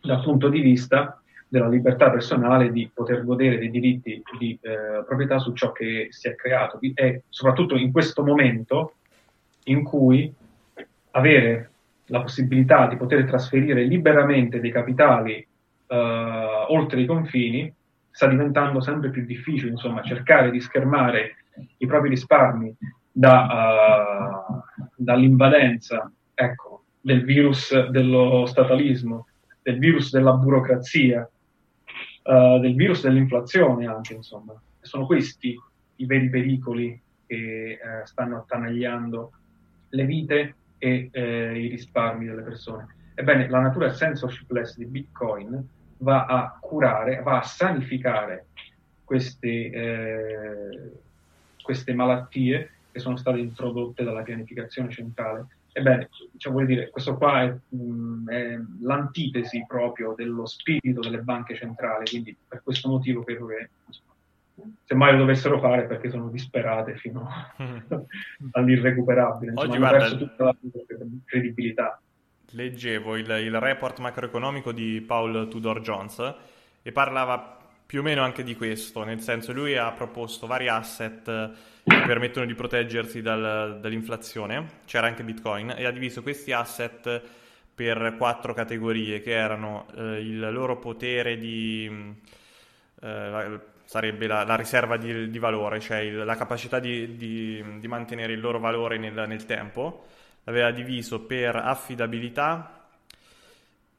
dal 0.01 0.22
punto 0.22 0.49
di 0.49 0.61
vista 0.61 1.17
della 1.49 1.68
libertà 1.68 2.11
personale 2.11 2.70
di 2.70 2.90
poter 2.92 3.24
godere 3.24 3.59
dei 3.59 3.70
diritti 3.70 4.22
di 4.38 4.59
eh, 4.61 5.03
proprietà 5.07 5.38
su 5.38 5.53
ciò 5.55 5.72
che 5.72 6.09
si 6.11 6.28
è 6.28 6.34
creato. 6.34 6.78
E 6.94 7.22
soprattutto 7.28 7.76
in 7.76 7.90
questo 7.90 8.22
momento 8.22 8.94
in 9.64 9.82
cui 9.82 10.32
avere 11.12 11.70
la 12.07 12.20
possibilità 12.20 12.86
di 12.86 12.96
poter 12.96 13.24
trasferire 13.24 13.82
liberamente 13.82 14.61
dei 14.61 14.70
capitali 14.70 15.46
eh, 15.86 16.64
oltre 16.68 17.01
i 17.01 17.07
confini 17.07 17.72
sta 18.11 18.26
diventando 18.26 18.80
sempre 18.80 19.11
più 19.11 19.24
difficile, 19.24 19.70
insomma, 19.70 20.03
cercare 20.03 20.51
di 20.51 20.61
schermare 20.61 21.36
i 21.78 21.86
propri 21.86 22.09
risparmi 22.09 22.74
da, 23.12 24.44
uh, 24.49 24.80
dall'invadenza 24.96 26.11
ecco, 26.34 26.84
del 27.01 27.24
virus 27.24 27.88
dello 27.90 28.44
statalismo, 28.46 29.26
del 29.62 29.78
virus 29.78 30.11
della 30.11 30.32
burocrazia, 30.32 31.28
uh, 32.28 32.60
del 32.60 32.74
virus 32.74 33.02
dell'inflazione 33.02 33.86
anche, 33.86 34.14
insomma. 34.14 34.54
Sono 34.80 35.06
questi 35.06 35.58
i 35.96 36.06
veri 36.06 36.28
pericoli 36.28 37.00
che 37.26 37.78
uh, 37.82 38.06
stanno 38.06 38.38
attanagliando 38.38 39.32
le 39.90 40.04
vite 40.04 40.54
e 40.78 41.08
eh, 41.10 41.58
i 41.58 41.68
risparmi 41.68 42.26
delle 42.26 42.42
persone. 42.42 42.94
Ebbene, 43.14 43.48
la 43.48 43.60
natura 43.60 43.92
censorshipless 43.92 44.76
di 44.76 44.86
Bitcoin 44.86 45.66
va 45.98 46.26
a 46.26 46.56
curare, 46.60 47.20
va 47.22 47.38
a 47.38 47.42
sanificare 47.42 48.46
queste, 49.02 49.70
eh, 49.70 50.92
queste 51.62 51.94
malattie 51.94 52.70
che 52.92 53.00
sono 53.00 53.16
state 53.16 53.38
introdotte 53.38 54.04
dalla 54.04 54.22
pianificazione 54.22 54.90
centrale 54.90 55.46
Ebbene, 55.78 56.08
cioè, 56.36 56.52
vuol 56.52 56.66
dire, 56.66 56.90
questo 56.90 57.16
qua 57.16 57.42
è, 57.42 57.54
mh, 57.68 57.76
mm, 57.76 58.28
è, 58.28 58.58
l'antitesi 58.80 59.64
proprio 59.66 60.14
dello 60.16 60.44
spirito 60.44 61.00
delle 61.00 61.20
banche 61.20 61.54
centrali, 61.54 62.04
quindi 62.06 62.36
per 62.46 62.62
questo 62.64 62.88
motivo 62.88 63.22
credo 63.22 63.46
che 63.46 63.68
se 64.84 64.94
mai 64.96 65.12
lo 65.12 65.18
dovessero 65.18 65.60
fare 65.60 65.86
perché 65.86 66.10
sono 66.10 66.28
disperate 66.30 66.96
fino 66.96 67.28
all'irrecuperabile, 68.52 69.52
insomma, 69.52 69.70
Oggi, 69.70 69.78
guarda, 69.78 69.98
perso 69.98 70.18
tutta 70.18 70.44
la 70.44 70.56
credibilità. 71.24 72.00
Leggevo 72.50 73.16
il, 73.16 73.30
il 73.30 73.60
report 73.60 74.00
macroeconomico 74.00 74.72
di 74.72 75.00
Paul 75.06 75.46
Tudor 75.48 75.80
Jones 75.80 76.34
e 76.82 76.90
parlava 76.90 77.56
più 77.89 78.01
o 78.01 78.03
meno 78.03 78.22
anche 78.22 78.43
di 78.43 78.55
questo, 78.55 79.03
nel 79.03 79.22
senso 79.22 79.55
lui 79.55 79.74
ha 79.74 79.91
proposto 79.93 80.47
vari 80.47 80.68
asset 80.68 81.24
che 81.24 82.03
permettono 82.05 82.45
di 82.45 82.53
proteggersi 82.53 83.22
dal, 83.22 83.78
dall'inflazione, 83.80 84.80
c'era 84.84 85.07
anche 85.07 85.24
Bitcoin, 85.24 85.72
e 85.74 85.86
ha 85.86 85.91
diviso 85.91 86.20
questi 86.20 86.53
asset 86.53 87.22
per 87.74 88.16
quattro 88.18 88.53
categorie 88.53 89.22
che 89.22 89.30
erano 89.30 89.86
eh, 89.97 90.20
il 90.20 90.39
loro 90.53 90.78
potere 90.78 91.39
di... 91.39 92.14
Eh, 93.01 93.61
sarebbe 93.84 94.26
la, 94.26 94.45
la 94.45 94.55
riserva 94.55 94.99
di, 94.99 95.30
di, 95.30 95.39
valore, 95.39 95.80
cioè 95.80 95.97
il, 96.01 96.24
la 96.26 96.36
capacità 96.36 96.78
di, 96.80 97.16
di, 97.16 97.64
di, 97.78 97.89
mantenere 97.89 98.34
il 98.34 98.41
loro 98.41 98.59
valore 98.59 98.99
nel, 98.99 99.24
nel 99.26 99.47
tempo, 99.47 100.09
l'aveva 100.45 100.72
diviso 100.72 101.22
per 101.22 101.57
affidabilità, 101.57 102.77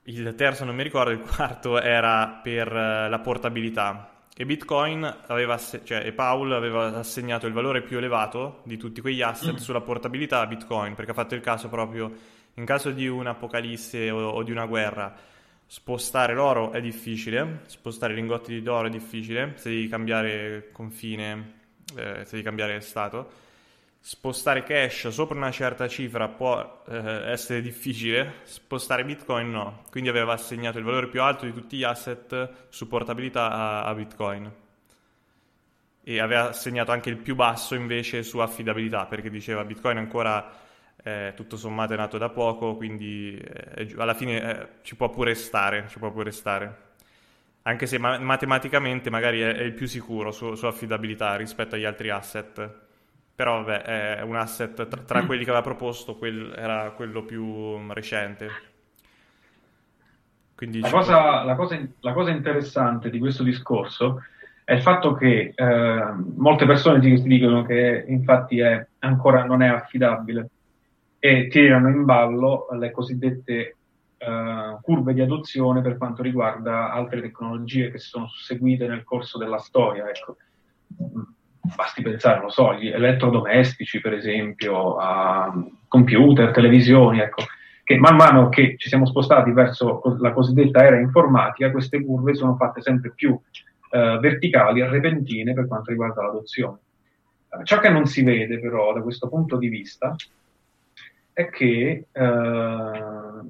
il 0.10 0.34
terzo 0.36 0.66
non 0.66 0.76
mi 0.76 0.84
ricordo, 0.84 1.12
il 1.12 1.20
quarto 1.20 1.80
era 1.80 2.40
per 2.42 2.68
eh, 2.68 3.10
la 3.10 3.20
portabilità. 3.20 4.12
E 4.36 4.46
Bitcoin 4.46 5.04
aveva, 5.28 5.58
cioè, 5.58 6.06
e 6.06 6.14
Paul 6.14 6.54
aveva 6.54 6.96
assegnato 6.96 7.46
il 7.46 7.54
valore 7.54 7.82
più 7.82 7.98
elevato 7.98 8.62
di 8.64 8.78
tutti 8.78 9.02
quegli 9.02 9.22
asset 9.22 9.54
mm. 9.54 9.58
sulla 9.58 9.82
portabilità 9.82 10.40
a 10.40 10.48
Bitcoin, 10.48 10.96
perché 10.96 11.12
ha 11.12 11.14
fatto 11.14 11.36
il 11.36 11.42
caso 11.42 11.68
proprio 11.68 12.12
in 12.54 12.66
caso 12.66 12.92
di 12.92 13.08
un'apocalisse 13.08 14.10
o, 14.10 14.30
o 14.30 14.44
di 14.44 14.52
una 14.52 14.66
guerra. 14.66 15.14
Spostare 15.66 16.34
l'oro 16.34 16.72
è 16.72 16.82
difficile, 16.82 17.62
spostare 17.68 18.14
i 18.14 18.16
lingotti 18.16 18.62
d'oro 18.62 18.88
è 18.88 18.90
difficile, 18.90 19.54
se 19.58 19.70
devi 19.70 19.88
cambiare 19.88 20.70
confine, 20.72 21.54
eh, 21.96 22.24
se 22.24 22.32
devi 22.32 22.44
cambiare 22.44 22.80
stato 22.80 23.48
spostare 24.00 24.64
cash 24.64 25.10
sopra 25.10 25.36
una 25.36 25.52
certa 25.52 25.88
cifra 25.88 26.28
può 26.30 26.84
eh, 26.88 27.32
essere 27.32 27.62
difficile, 27.62 28.36
spostare 28.44 29.06
Bitcoin 29.06 29.52
no. 29.52 29.84
Quindi 29.92 30.10
aveva 30.10 30.34
assegnato 30.34 30.78
il 30.78 30.84
valore 30.84 31.08
più 31.08 31.22
alto 31.22 31.46
di 31.46 31.54
tutti 31.54 31.78
gli 31.78 31.84
asset 31.84 32.68
su 32.70 32.88
portabilità 32.88 33.52
a, 33.52 33.84
a 33.84 33.94
Bitcoin. 33.94 34.52
E 36.02 36.20
aveva 36.20 36.50
assegnato 36.50 36.92
anche 36.92 37.10
il 37.10 37.18
più 37.18 37.36
basso 37.36 37.76
invece 37.76 38.24
su 38.24 38.40
affidabilità, 38.40 39.06
perché 39.06 39.30
diceva 39.30 39.64
Bitcoin 39.64 39.98
ancora 39.98 40.68
eh, 41.04 41.34
tutto 41.36 41.56
sommato 41.56 41.94
è 41.94 41.98
nato 41.98 42.18
da 42.18 42.30
poco, 42.30 42.76
quindi 42.76 43.38
eh, 43.38 43.94
alla 43.98 44.14
fine 44.14 44.42
eh, 44.42 44.68
ci 44.82 44.96
può 44.96 45.10
pure 45.10 45.36
stare, 45.36 45.86
ci 45.90 46.00
può 46.00 46.12
pure 46.12 46.32
stare. 46.32 46.88
Anche 47.64 47.86
se 47.86 47.98
ma- 47.98 48.18
matematicamente 48.18 49.10
magari 49.10 49.42
è, 49.42 49.54
è, 49.54 49.62
il 49.62 49.74
più 49.74 49.86
sicuro 49.88 50.32
su, 50.32 50.56
su 50.56 50.66
affidabilità 50.66 51.36
rispetto 51.36 51.76
agli 51.76 51.86
altri 51.86 52.10
asset. 52.10 52.88
Però 53.40 53.64
vabbè, 53.64 54.18
è 54.18 54.22
un 54.24 54.36
asset 54.36 54.86
tra, 54.90 55.02
tra 55.02 55.26
quelli 55.26 55.46
che 55.46 55.50
aveva 55.50 55.64
proposto, 55.64 56.18
quel, 56.18 56.54
era 56.58 56.92
quello 56.92 57.24
più 57.24 57.78
recente. 57.94 58.50
Quindi 60.56 60.82
la, 60.82 60.90
cosa, 60.90 61.44
la, 61.46 61.56
cosa, 61.56 61.80
la, 62.02 62.12
cosa, 62.12 62.32
interessante 62.32 63.10
di 63.10 63.18
questo 63.18 63.44
discorso 63.44 64.24
è 64.66 64.74
il 64.74 64.82
fatto 64.82 65.14
che 65.14 65.54
eh, 65.56 66.14
molte 66.36 66.66
persone 66.66 67.00
ti, 67.00 67.16
ti, 67.16 67.30
dicono 67.30 67.64
che 67.64 68.04
infatti 68.10 68.60
è, 68.60 68.86
ancora 69.00 69.46
non 69.46 69.62
è 69.62 69.70
affidabile 69.70 70.50
e 71.18 71.48
tirano 71.48 71.88
in 71.88 72.04
ballo 72.04 72.68
le 72.78 72.92
cosiddette 72.92 73.78
eh, 74.18 74.78
curve 74.82 75.14
di 75.14 75.22
adozione 75.22 75.80
per 75.80 75.96
quanto 75.96 76.22
riguarda 76.22 76.92
altre 76.92 77.22
tecnologie 77.22 77.90
che 77.90 78.00
si 78.00 78.10
sono 78.10 78.28
susseguite 78.28 78.86
nel 78.86 79.06
corso 79.06 79.38
della 79.38 79.60
storia. 79.60 80.10
Ecco 80.10 80.36
basti 81.76 82.02
pensare, 82.02 82.40
non 82.40 82.50
so, 82.50 82.70
agli 82.70 82.88
elettrodomestici, 82.88 84.00
per 84.02 84.14
esempio, 84.14 84.96
a 84.98 85.54
computer, 85.88 86.52
televisioni, 86.52 87.20
ecco, 87.20 87.44
che 87.84 87.98
man 87.98 88.16
mano 88.16 88.50
che 88.50 88.76
ci 88.78 88.88
siamo 88.88 89.06
spostati 89.06 89.52
verso 89.52 90.02
la 90.20 90.32
cosiddetta 90.32 90.84
era 90.84 91.00
informatica, 91.00 91.72
queste 91.72 92.04
curve 92.04 92.36
sono 92.36 92.56
fatte 92.56 92.82
sempre 92.82 93.14
più 93.16 93.40
eh, 93.92 94.18
verticali 94.22 94.82
e 94.82 94.88
repentine 94.88 95.54
per 95.54 95.68
quanto 95.68 95.90
riguarda 95.90 96.22
l'adozione. 96.22 96.78
Ciò 97.64 97.80
che 97.80 97.90
non 97.90 98.06
si 98.06 98.22
vede 98.22 98.60
però 98.60 98.94
da 98.94 99.02
questo 99.02 99.28
punto 99.28 99.58
di 99.58 99.70
vista 99.70 100.16
è 101.34 101.50
che 101.50 102.06
eh, 102.12 103.42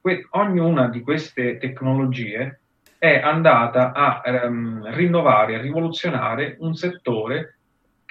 que- 0.00 0.26
ognuna 0.30 0.88
di 0.88 1.00
queste 1.00 1.58
tecnologie 1.58 2.58
è 2.98 3.20
andata 3.20 3.92
a 3.92 4.22
ehm, 4.24 4.92
rinnovare, 4.94 5.54
a 5.54 5.60
rivoluzionare 5.60 6.56
un 6.60 6.74
settore 6.74 7.58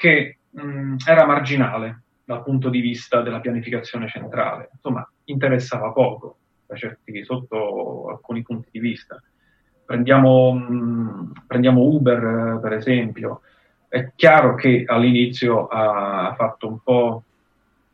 che 0.03 0.39
mh, 0.49 0.95
era 1.07 1.25
marginale 1.25 2.01
dal 2.25 2.43
punto 2.43 2.67
di 2.67 2.81
vista 2.81 3.21
della 3.21 3.39
pianificazione 3.39 4.09
centrale. 4.09 4.69
Insomma, 4.73 5.09
interessava 5.25 5.93
poco 5.93 6.39
certi, 6.73 7.23
sotto 7.23 8.09
alcuni 8.09 8.41
punti 8.41 8.67
di 8.69 8.79
vista. 8.79 9.21
Prendiamo, 9.85 10.51
mh, 10.51 11.31
prendiamo 11.47 11.83
Uber, 11.83 12.59
per 12.61 12.73
esempio. 12.73 13.41
È 13.87 14.11
chiaro 14.13 14.55
che 14.55 14.83
all'inizio 14.85 15.67
ha 15.67 16.33
fatto 16.35 16.67
un 16.67 16.79
po', 16.83 17.23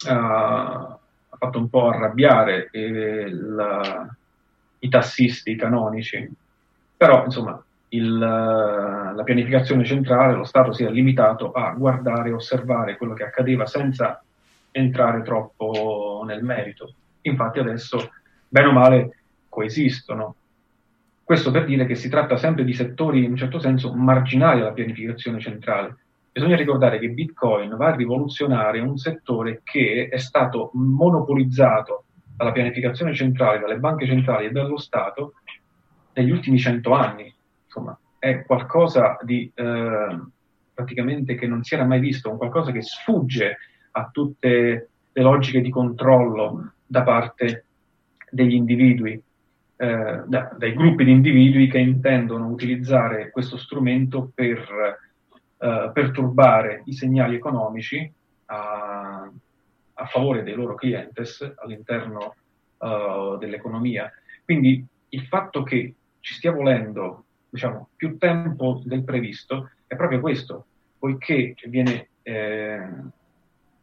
ha 0.07 0.99
fatto 1.38 1.60
un 1.60 1.70
po 1.70 1.89
arrabbiare 1.89 2.70
il, 2.72 4.10
i 4.80 4.89
tassisti 4.89 5.55
canonici, 5.55 6.28
però 6.97 7.26
insomma 7.26 7.62
il, 7.90 8.18
la 8.18 9.22
pianificazione 9.24 9.84
centrale, 9.84 10.36
lo 10.36 10.44
Stato 10.44 10.72
si 10.72 10.84
è 10.84 10.90
limitato 10.90 11.52
a 11.52 11.74
guardare 11.74 12.30
e 12.30 12.34
osservare 12.34 12.98
quello 12.98 13.14
che 13.14 13.24
accadeva 13.24 13.66
senza 13.66 14.24
entrare 14.72 15.22
troppo 15.24 16.24
nel 16.26 16.44
merito. 16.44 16.94
Infatti 17.22 17.60
adesso, 17.60 18.12
bene 18.48 18.68
o 18.68 18.72
male, 18.72 19.18
coesistono. 19.50 20.36
Questo 21.24 21.52
per 21.52 21.66
dire 21.66 21.86
che 21.86 21.96
si 21.96 22.10
tratta 22.10 22.38
sempre 22.38 22.64
di 22.64 22.74
settori 22.74 23.24
in 23.24 23.32
un 23.32 23.38
certo 23.38 23.60
senso 23.60 23.94
marginali 23.94 24.62
alla 24.62 24.72
pianificazione 24.72 25.40
centrale. 25.40 25.98
Bisogna 26.32 26.56
ricordare 26.56 27.00
che 27.00 27.10
Bitcoin 27.10 27.76
va 27.76 27.88
a 27.88 27.96
rivoluzionare 27.96 28.80
un 28.80 28.98
settore 28.98 29.62
che 29.64 30.10
è 30.12 30.18
stato 30.18 30.72
monopolizzato 30.74 32.06
dalla 32.36 32.52
pianificazione 32.52 33.14
centrale, 33.14 33.60
dalle 33.60 33.78
banche 33.78 34.06
centrali 34.06 34.46
e 34.46 34.52
dallo 34.52 34.78
Stato 34.78 35.34
negli 36.14 36.32
ultimi 36.32 36.58
cento 36.58 36.94
anni. 36.94 37.34
Insomma, 37.70 37.97
è 38.17 38.43
qualcosa 38.45 39.17
di 39.22 39.49
eh, 39.53 40.20
praticamente 40.74 41.36
che 41.36 41.45
non 41.45 41.63
si 41.63 41.76
era 41.76 41.86
mai 41.86 41.99
visto, 41.99 42.32
un 42.32 42.38
qualcosa 42.38 42.72
che 42.72 42.82
sfugge 42.82 43.57
a 43.91 44.09
tutte 44.11 44.89
le 45.11 45.22
logiche 45.22 45.61
di 45.61 45.70
controllo 45.70 46.74
da 46.86 47.03
parte 47.03 47.65
degli 48.32 48.53
individui, 48.53 49.22
eh, 49.76 50.24
da, 50.26 50.55
dai 50.57 50.74
gruppi 50.74 51.03
di 51.03 51.11
individui 51.11 51.67
che 51.67 51.78
intendono 51.78 52.47
utilizzare 52.47 53.30
questo 53.30 53.57
strumento 53.57 54.32
per 54.34 54.97
eh, 55.57 55.91
perturbare 55.93 56.82
i 56.86 56.93
segnali 56.93 57.36
economici 57.36 58.11
a, 58.45 59.32
a, 59.93 60.05
favore 60.05 60.41
dei 60.41 60.55
loro 60.55 60.74
clientes 60.74 61.53
all'interno 61.57 62.34
uh, 62.78 63.38
dell'economia. 63.38 64.11
Quindi 64.43 64.84
il 65.09 65.22
fatto 65.28 65.61
che 65.61 65.93
ci 66.20 66.34
stia 66.34 66.51
volendo 66.51 67.26
diciamo, 67.50 67.89
più 67.95 68.18
tempo 68.18 68.82
del 68.84 69.04
previsto 69.04 69.72
è 69.88 69.95
proprio 69.95 70.20
questo, 70.20 70.66
poiché 70.97 71.56
viene 71.66 72.10
eh, 72.24 72.88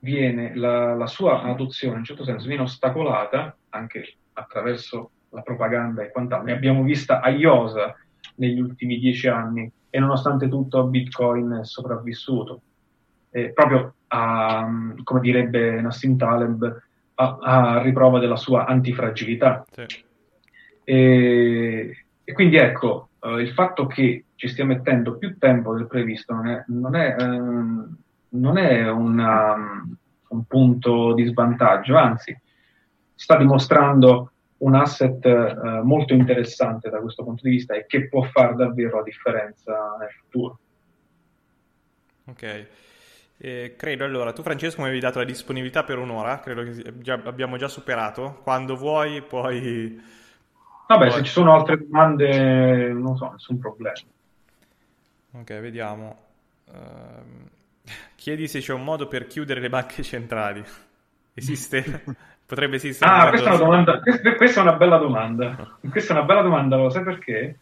viene 0.01 0.55
la, 0.55 0.95
la, 0.95 1.07
sua 1.07 1.43
adozione 1.43 1.95
in 1.95 1.99
un 2.01 2.05
certo 2.05 2.25
senso 2.25 2.47
viene 2.47 2.63
ostacolata 2.63 3.57
anche 3.71 4.15
attraverso 4.35 5.11
la 5.31 5.43
propaganda 5.43 6.03
e 6.03 6.11
quant'altro. 6.11 6.47
Ne 6.47 6.55
abbiamo 6.55 6.83
vista 6.83 7.21
a 7.21 7.31
iosa 7.31 7.97
negli 8.37 8.61
ultimi 8.61 8.99
dieci 8.99 9.27
anni 9.29 9.71
e 9.91 9.99
nonostante 9.99 10.49
tutto 10.49 10.85
Bitcoin 10.85 11.61
è 11.63 11.65
sopravvissuto. 11.65 12.61
Eh, 13.31 13.51
proprio 13.53 13.95
a, 14.09 14.69
come 15.03 15.21
direbbe 15.21 15.81
Nassim 15.81 16.17
Taleb, 16.17 16.83
a, 17.15 17.39
a 17.41 17.83
riprova 17.83 18.19
della 18.19 18.37
sua 18.37 18.67
antifragilità. 18.67 19.65
Sì. 19.71 20.05
E, 20.85 22.05
e, 22.23 22.33
quindi 22.33 22.57
ecco, 22.57 23.09
eh, 23.27 23.43
il 23.43 23.53
fatto 23.53 23.87
che 23.87 24.25
ci 24.35 24.49
stia 24.49 24.65
mettendo 24.65 25.17
più 25.17 25.39
tempo 25.39 25.75
del 25.75 25.87
previsto 25.87 26.35
non 26.35 26.49
è, 26.49 26.65
non 26.69 26.95
è 26.95 27.17
ehm, 27.19 27.97
non 28.37 28.59
è 28.59 28.89
una, 28.89 29.55
un 30.29 30.45
punto 30.45 31.15
di 31.15 31.25
svantaggio, 31.25 31.97
anzi 31.97 32.39
sta 33.15 33.37
dimostrando 33.37 34.33
un 34.59 34.75
asset 34.75 35.25
eh, 35.25 35.81
molto 35.83 36.15
interessante 36.15 36.89
da 36.89 37.01
questo 37.01 37.25
punto 37.25 37.43
di 37.45 37.51
vista 37.51 37.75
e 37.75 37.87
che 37.87 38.09
può 38.09 38.23
fare 38.23 38.55
davvero 38.55 38.99
la 38.99 39.03
differenza 39.03 39.97
nel 39.99 40.11
futuro. 40.11 40.59
Ok. 42.27 42.67
Eh, 43.39 43.75
credo 43.77 44.05
allora, 44.05 44.33
tu 44.33 44.43
Francesco 44.43 44.81
mi 44.81 44.87
avevi 44.87 45.01
dato 45.01 45.19
la 45.19 45.27
disponibilità 45.27 45.85
per 45.85 45.99
un'ora, 45.99 46.41
credo 46.41 46.63
che 46.63 46.99
già, 47.01 47.21
abbiamo 47.25 47.57
già 47.57 47.69
superato. 47.69 48.41
Quando 48.43 48.77
vuoi 48.77 49.23
puoi... 49.23 50.25
Vabbè, 50.87 51.09
puoi... 51.09 51.19
se 51.19 51.25
ci 51.25 51.33
sono 51.33 51.55
altre 51.55 51.79
domande 51.79 52.93
non 52.93 53.17
so, 53.17 53.31
nessun 53.33 53.59
problema. 53.59 53.95
Ok, 55.33 55.61
vediamo. 55.61 56.17
Uh, 56.67 57.49
Chiedi 58.15 58.49
se 58.49 58.61
c'è 58.61 58.73
un 58.73 58.85
modo 58.85 59.07
per 59.07 59.27
chiudere 59.27 59.61
le 59.61 59.69
banche 59.69 60.03
centrali. 60.03 60.65
Esiste? 61.35 62.05
Potrebbe 62.47 62.77
esistere? 62.77 63.11
Ah, 63.11 63.29
questa 63.29 63.51
è, 63.51 63.55
una 63.55 63.65
domanda, 63.65 64.01
questa 64.37 64.61
è 64.61 64.63
una 64.63 64.77
bella 64.77 64.99
domanda. 64.99 65.79
Questa 65.91 66.15
è 66.15 66.17
una 66.17 66.25
bella 66.25 66.43
domanda, 66.43 66.77
lo 66.77 66.91
sai 66.91 67.03
perché? 67.03 67.59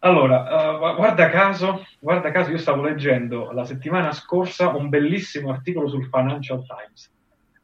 Allora, 0.00 0.74
uh, 0.74 0.94
guarda 0.94 1.30
caso, 1.30 1.86
guarda 1.98 2.30
caso, 2.30 2.50
io 2.50 2.58
stavo 2.58 2.82
leggendo 2.82 3.50
la 3.52 3.64
settimana 3.64 4.12
scorsa 4.12 4.68
un 4.68 4.90
bellissimo 4.90 5.50
articolo 5.50 5.88
sul 5.88 6.04
Financial 6.04 6.62
Times. 6.66 7.10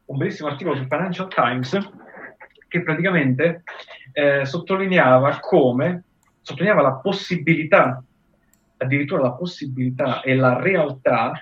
Un 0.07 0.17
bellissimo 0.17 0.49
articolo 0.49 0.77
sul 0.77 0.87
Financial 0.87 1.29
Times 1.29 1.91
che 2.69 2.83
praticamente 2.83 3.63
eh, 4.13 4.45
sottolineava 4.45 5.39
come, 5.41 6.05
sottolineava 6.41 6.83
la 6.83 6.95
possibilità, 6.95 8.03
addirittura 8.77 9.23
la 9.23 9.33
possibilità 9.33 10.21
e 10.21 10.35
la 10.35 10.61
realtà 10.61 11.33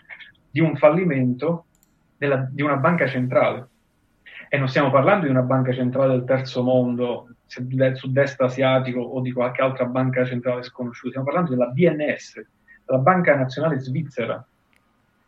di 0.51 0.61
un 0.61 0.77
fallimento 0.77 1.67
della, 2.17 2.49
di 2.51 2.63
una 2.63 2.77
banca 2.77 3.07
centrale. 3.07 3.69
E 4.49 4.59
non 4.59 4.69
stiamo 4.69 4.91
parlando 4.91 5.27
di 5.27 5.31
una 5.31 5.43
banca 5.43 5.73
centrale 5.73 6.13
del 6.13 6.25
terzo 6.25 6.63
mondo, 6.63 7.29
del 7.59 7.97
sud-est 7.97 8.41
asiatico 8.41 9.01
o 9.01 9.21
di 9.21 9.33
qualche 9.33 9.63
altra 9.63 9.85
banca 9.87 10.25
centrale 10.25 10.63
sconosciuta, 10.63 11.11
stiamo 11.11 11.27
parlando 11.27 11.51
della 11.51 11.71
BNS, 11.71 12.43
la 12.87 12.99
Banca 12.99 13.37
Nazionale 13.37 13.79
Svizzera. 13.79 14.45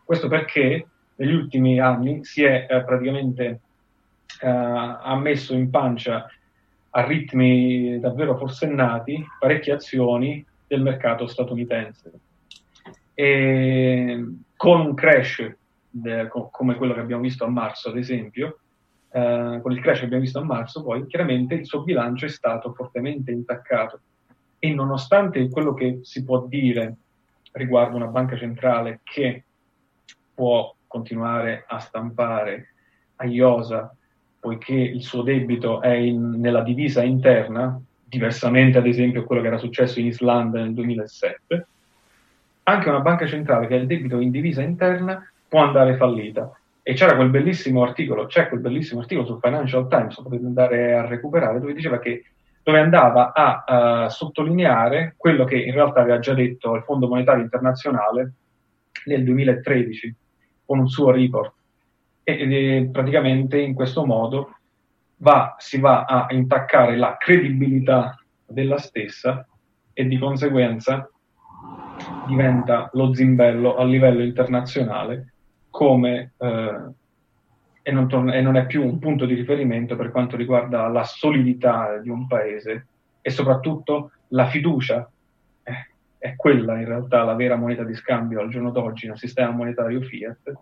Questo 0.05 0.29
perché 0.29 0.87
negli 1.17 1.33
ultimi 1.33 1.81
anni 1.81 2.25
si 2.25 2.43
è 2.43 2.67
eh, 2.69 2.83
praticamente 2.83 3.61
eh, 4.41 4.49
ammesso 4.49 5.55
in 5.55 5.71
pancia 5.71 6.27
a 6.95 7.05
ritmi 7.05 7.99
davvero 8.01 8.37
forsennati 8.37 9.25
parecchie 9.39 9.75
azioni 9.75 10.45
del 10.67 10.83
mercato 10.83 11.27
statunitense. 11.27 12.13
E 13.15 14.27
con 14.57 14.81
un 14.81 14.95
crash 14.95 15.55
de, 15.89 16.29
come 16.29 16.77
quello 16.77 16.95
che 16.95 17.01
abbiamo 17.01 17.23
visto 17.23 17.45
a 17.45 17.49
marzo, 17.49 17.91
ad 17.91 17.97
esempio, 17.97 18.59
eh, 19.11 19.59
con 19.63 19.73
il 19.73 19.81
crash 19.81 20.01
che 20.01 20.05
abbiamo 20.05 20.23
visto 20.23 20.39
a 20.39 20.45
marzo, 20.45 20.83
poi 20.83 21.07
chiaramente 21.07 21.55
il 21.55 21.67
suo 21.67 21.83
bilancio 21.83 22.27
è 22.27 22.31
stato 22.31 22.73
fortemente 22.73 23.31
intaccato. 23.31 24.01
E 24.59 24.73
nonostante 24.73 25.49
quello 25.49 25.75
che 25.75 26.01
si 26.03 26.25
può 26.25 26.47
dire 26.47 26.97
riguardo 27.53 27.97
una 27.97 28.07
banca 28.07 28.37
centrale 28.37 29.01
che 29.03 29.45
può 30.35 30.75
continuare 30.87 31.65
a 31.67 31.79
stampare 31.79 32.69
a 33.17 33.27
IOSA 33.27 33.95
poiché 34.43 34.75
il 34.75 35.03
suo 35.03 35.23
debito 35.23 35.81
è 35.81 35.95
in, 35.95 36.41
nella 36.41 36.63
divisa 36.63 37.01
interna, 37.05 37.81
diversamente 38.03 38.79
ad 38.79 38.89
esempio 38.89 39.21
a 39.21 39.25
quello 39.25 39.41
che 39.41 39.47
era 39.47 39.57
successo 39.57 40.01
in 40.01 40.07
Islanda 40.07 40.59
nel 40.59 40.75
2007, 40.75 41.67
anche 42.65 42.89
una 42.89 42.99
banca 42.99 43.25
centrale 43.29 43.69
che 43.69 43.75
ha 43.75 43.79
il 43.79 43.87
debito 43.87 44.19
in 44.19 44.33
divisa 44.33 44.61
interna 44.61 45.25
può 45.47 45.61
andare 45.61 45.95
fallita. 45.95 46.53
E 46.83 46.95
c'era 46.95 47.15
quel 47.15 47.31
bellissimo 47.31 47.85
articolo, 47.85 48.27
c'è 48.27 48.49
quel 48.49 48.61
bellissimo 48.61 48.99
articolo 48.99 49.29
sul 49.29 49.39
Financial 49.41 49.87
Times, 49.87 50.17
lo 50.17 50.25
potete 50.25 50.45
andare 50.45 50.95
a 50.95 51.07
recuperare, 51.07 51.61
dove 51.61 51.73
diceva 51.73 52.01
che 52.01 52.25
dove 52.65 52.81
andava 52.81 53.33
a 53.33 54.07
uh, 54.07 54.09
sottolineare 54.09 55.15
quello 55.17 55.45
che 55.45 55.57
in 55.57 55.73
realtà 55.73 56.01
aveva 56.01 56.19
già 56.19 56.35
detto 56.35 56.75
il 56.75 56.83
Fondo 56.83 57.07
Monetario 57.07 57.45
Internazionale 57.45 58.33
nel 59.05 59.23
2013 59.23 60.15
con 60.67 60.81
un 60.81 60.89
suo 60.89 61.13
report. 61.13 61.53
E, 62.25 62.89
praticamente 62.93 63.59
in 63.59 63.75
questo 63.75 64.05
modo 64.07 64.57
va, 65.19 65.57
si 65.59 65.79
va 65.79 66.05
a 66.05 66.27
intaccare 66.31 66.97
la 66.97 67.17
credibilità 67.17 68.17
della 68.47 68.79
stessa 68.79 69.47
e 69.93 70.07
di 70.07 70.19
conseguenza 70.19 71.09
diventa 72.27 72.91
lo 72.93 73.15
zimbello 73.15 73.77
a 73.77 73.85
livello 73.85 74.23
internazionale 74.23 75.33
come, 75.71 76.33
eh, 76.37 76.81
e, 77.83 77.93
non 77.93 78.09
torna, 78.09 78.35
e 78.35 78.41
non 78.41 78.57
è 78.57 78.67
più 78.67 78.85
un 78.85 78.99
punto 78.99 79.25
di 79.25 79.35
riferimento 79.35 79.97
per 79.97 80.11
quanto 80.11 80.37
riguarda 80.37 80.87
la 80.89 81.05
solidità 81.05 81.99
di 81.99 82.09
un 82.09 82.27
paese 82.27 82.87
e 83.21 83.31
soprattutto 83.31 84.13
la 84.29 84.47
fiducia. 84.47 85.09
Eh, 85.63 85.91
è 86.19 86.37
quella 86.37 86.79
in 86.79 86.85
realtà 86.85 87.25
la 87.25 87.35
vera 87.35 87.57
moneta 87.57 87.85
di 87.85 87.95
scambio 87.95 88.41
al 88.41 88.51
giorno 88.51 88.71
d'oggi 88.71 89.07
nel 89.07 89.19
sistema 89.19 89.51
monetario 89.51 90.01
fiat 90.03 90.53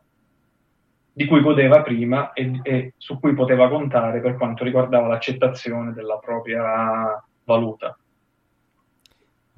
di 1.12 1.26
cui 1.26 1.40
godeva 1.40 1.82
prima 1.82 2.32
e, 2.32 2.60
e, 2.62 2.92
su 2.96 3.18
cui 3.18 3.34
poteva 3.34 3.68
contare 3.68 4.20
per 4.20 4.36
quanto 4.36 4.64
riguardava 4.64 5.08
l'accettazione 5.08 5.92
della 5.92 6.18
propria 6.18 7.22
valuta. 7.44 7.96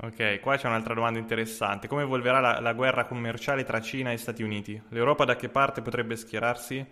Ok, 0.05 0.40
qua 0.40 0.57
c'è 0.57 0.66
un'altra 0.66 0.94
domanda 0.94 1.20
interessante. 1.20 1.86
Come 1.86 2.03
evolverà 2.03 2.40
la, 2.40 2.59
la, 2.59 2.72
guerra 2.72 3.05
commerciale 3.05 3.62
tra 3.62 3.80
Cina 3.80 4.11
e 4.11 4.16
Stati 4.16 4.42
Uniti? 4.42 4.80
L'Europa 4.88 5.24
da 5.24 5.36
che 5.36 5.48
parte 5.48 5.80
potrebbe 5.80 6.16
schierarsi? 6.16 6.84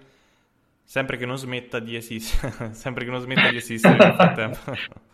Sempre 0.85 1.17
che 1.17 1.27
non 1.27 1.37
smetta 1.37 1.81
di 1.81 1.97
esistere, 1.97 2.73
sempre 2.75 3.05
che 3.05 3.11
non 3.11 3.21
smetta 3.21 3.49
di 3.51 3.57
esistere 3.57 3.97
nel 3.97 4.15
frattempo. 4.15 4.59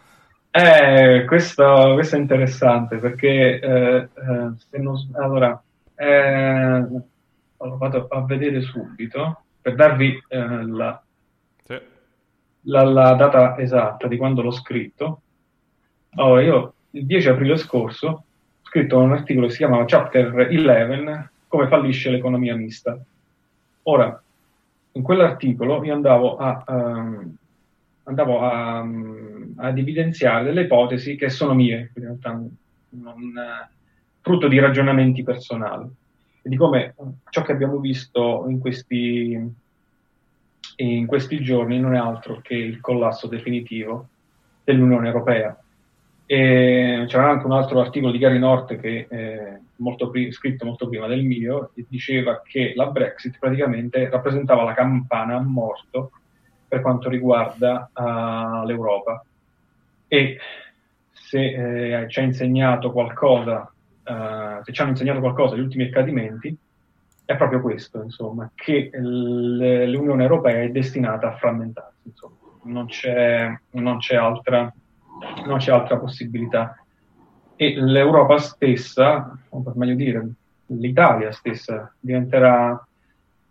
eh, 0.51 1.25
questo, 1.27 1.93
questo, 1.95 2.17
è 2.17 2.19
interessante 2.19 2.99
perché 2.99 3.61
eh, 3.61 4.09
eh, 4.71 4.79
non, 4.79 4.97
allora, 5.15 5.63
eh, 7.59 7.77
vado 7.77 8.07
a 8.09 8.25
vedere 8.25 8.61
subito 8.61 9.43
per 9.61 9.75
darvi 9.75 10.23
eh, 10.29 10.67
la, 10.67 11.03
sì. 11.65 11.79
la, 12.63 12.85
la, 12.85 13.15
data 13.15 13.59
esatta 13.59 14.07
di 14.07 14.17
quando 14.17 14.43
l'ho 14.43 14.53
scritto. 14.53 15.23
Allora, 16.11 16.43
io 16.43 16.75
il 16.91 17.05
10 17.05 17.29
aprile 17.29 17.57
scorso 17.57 18.07
ho 18.07 18.25
scritto 18.63 18.99
un 18.99 19.13
articolo 19.13 19.47
che 19.47 19.53
si 19.53 19.59
chiamava 19.59 19.85
Chapter 19.85 20.33
11, 20.49 21.29
come 21.49 21.67
fallisce 21.67 22.11
l'economia 22.11 22.55
mista. 22.55 22.99
Ora, 23.83 24.23
in 24.93 25.03
quell'articolo 25.03 25.85
io 25.85 25.95
andavo 25.95 26.37
a, 26.37 26.65
um, 26.67 27.37
andavo 28.05 28.41
a, 28.41 28.81
um, 28.81 29.53
ad 29.57 29.79
evidenziare 29.79 30.45
delle 30.45 30.63
ipotesi 30.63 31.17
che 31.17 31.29
sono 31.29 31.55
mie, 31.55 31.91
in 31.95 32.03
realtà 32.03 32.41
non, 32.91 33.35
frutto 34.21 34.49
di 34.49 34.59
ragionamenti 34.59 35.23
personali 35.23 35.89
di 36.49 36.57
come 36.57 36.95
ciò 37.31 37.43
che 37.43 37.53
abbiamo 37.53 37.79
visto 37.79 38.45
in 38.49 38.61
questi, 38.61 39.53
in 40.77 41.07
questi 41.07 41.41
giorni 41.43 41.81
non 41.81 41.95
è 41.95 41.99
altro 41.99 42.41
che 42.41 42.55
il 42.55 42.81
collasso 42.81 43.27
definitivo 43.27 44.09
dell'Unione 44.63 45.09
Europea. 45.09 45.59
E 46.29 47.05
c'era 47.07 47.31
anche 47.31 47.47
un 47.47 47.53
altro 47.53 47.81
articolo 47.81 48.13
di 48.13 48.19
Gary 48.19 48.39
North 48.39 48.79
che 48.81 49.07
è 49.09 49.59
molto 49.77 50.11
pri- 50.11 50.33
scritto 50.33 50.65
molto 50.65 50.89
prima 50.89 51.07
del 51.07 51.23
mio 51.23 51.71
e 51.75 51.85
diceva 51.89 52.43
che 52.45 52.73
la 52.75 52.87
Brexit 52.87 53.39
praticamente 53.39 54.09
rappresentava 54.09 54.65
la 54.65 54.75
campana 54.75 55.37
a 55.37 55.41
morto 55.41 56.11
per 56.67 56.81
quanto 56.81 57.09
riguarda 57.09 57.91
uh, 57.93 58.67
l'Europa 58.67 59.25
e 60.09 60.39
se 61.13 62.03
eh, 62.03 62.09
ci 62.09 62.21
ha 62.21 62.23
insegnato 62.23 62.91
qualcosa 62.91 63.71
uh, 64.07 64.63
se 64.63 64.73
ci 64.73 64.81
hanno 64.81 64.91
insegnato 64.91 65.21
qualcosa 65.21 65.57
gli 65.57 65.61
ultimi 65.61 65.85
accadimenti, 65.85 66.57
è 67.25 67.37
proprio 67.37 67.61
questo, 67.61 68.03
insomma, 68.03 68.51
che 68.55 68.91
l- 68.93 69.91
l'Unione 69.91 70.23
Europea 70.23 70.63
è 70.63 70.71
destinata 70.71 71.29
a 71.29 71.37
frammentarsi. 71.37 72.13
Non 72.63 72.87
c'è, 72.87 73.53
non 73.71 73.99
c'è, 73.99 74.17
altra, 74.17 74.73
non 75.45 75.59
c'è 75.59 75.73
altra 75.73 75.99
possibilità. 75.99 76.77
E 77.57 77.75
l'Europa 77.77 78.39
stessa, 78.39 79.37
o 79.49 79.63
per 79.63 79.77
meglio 79.77 79.95
dire, 79.95 80.29
l'Italia 80.67 81.33
stessa, 81.33 81.93
diventerà 81.99 82.87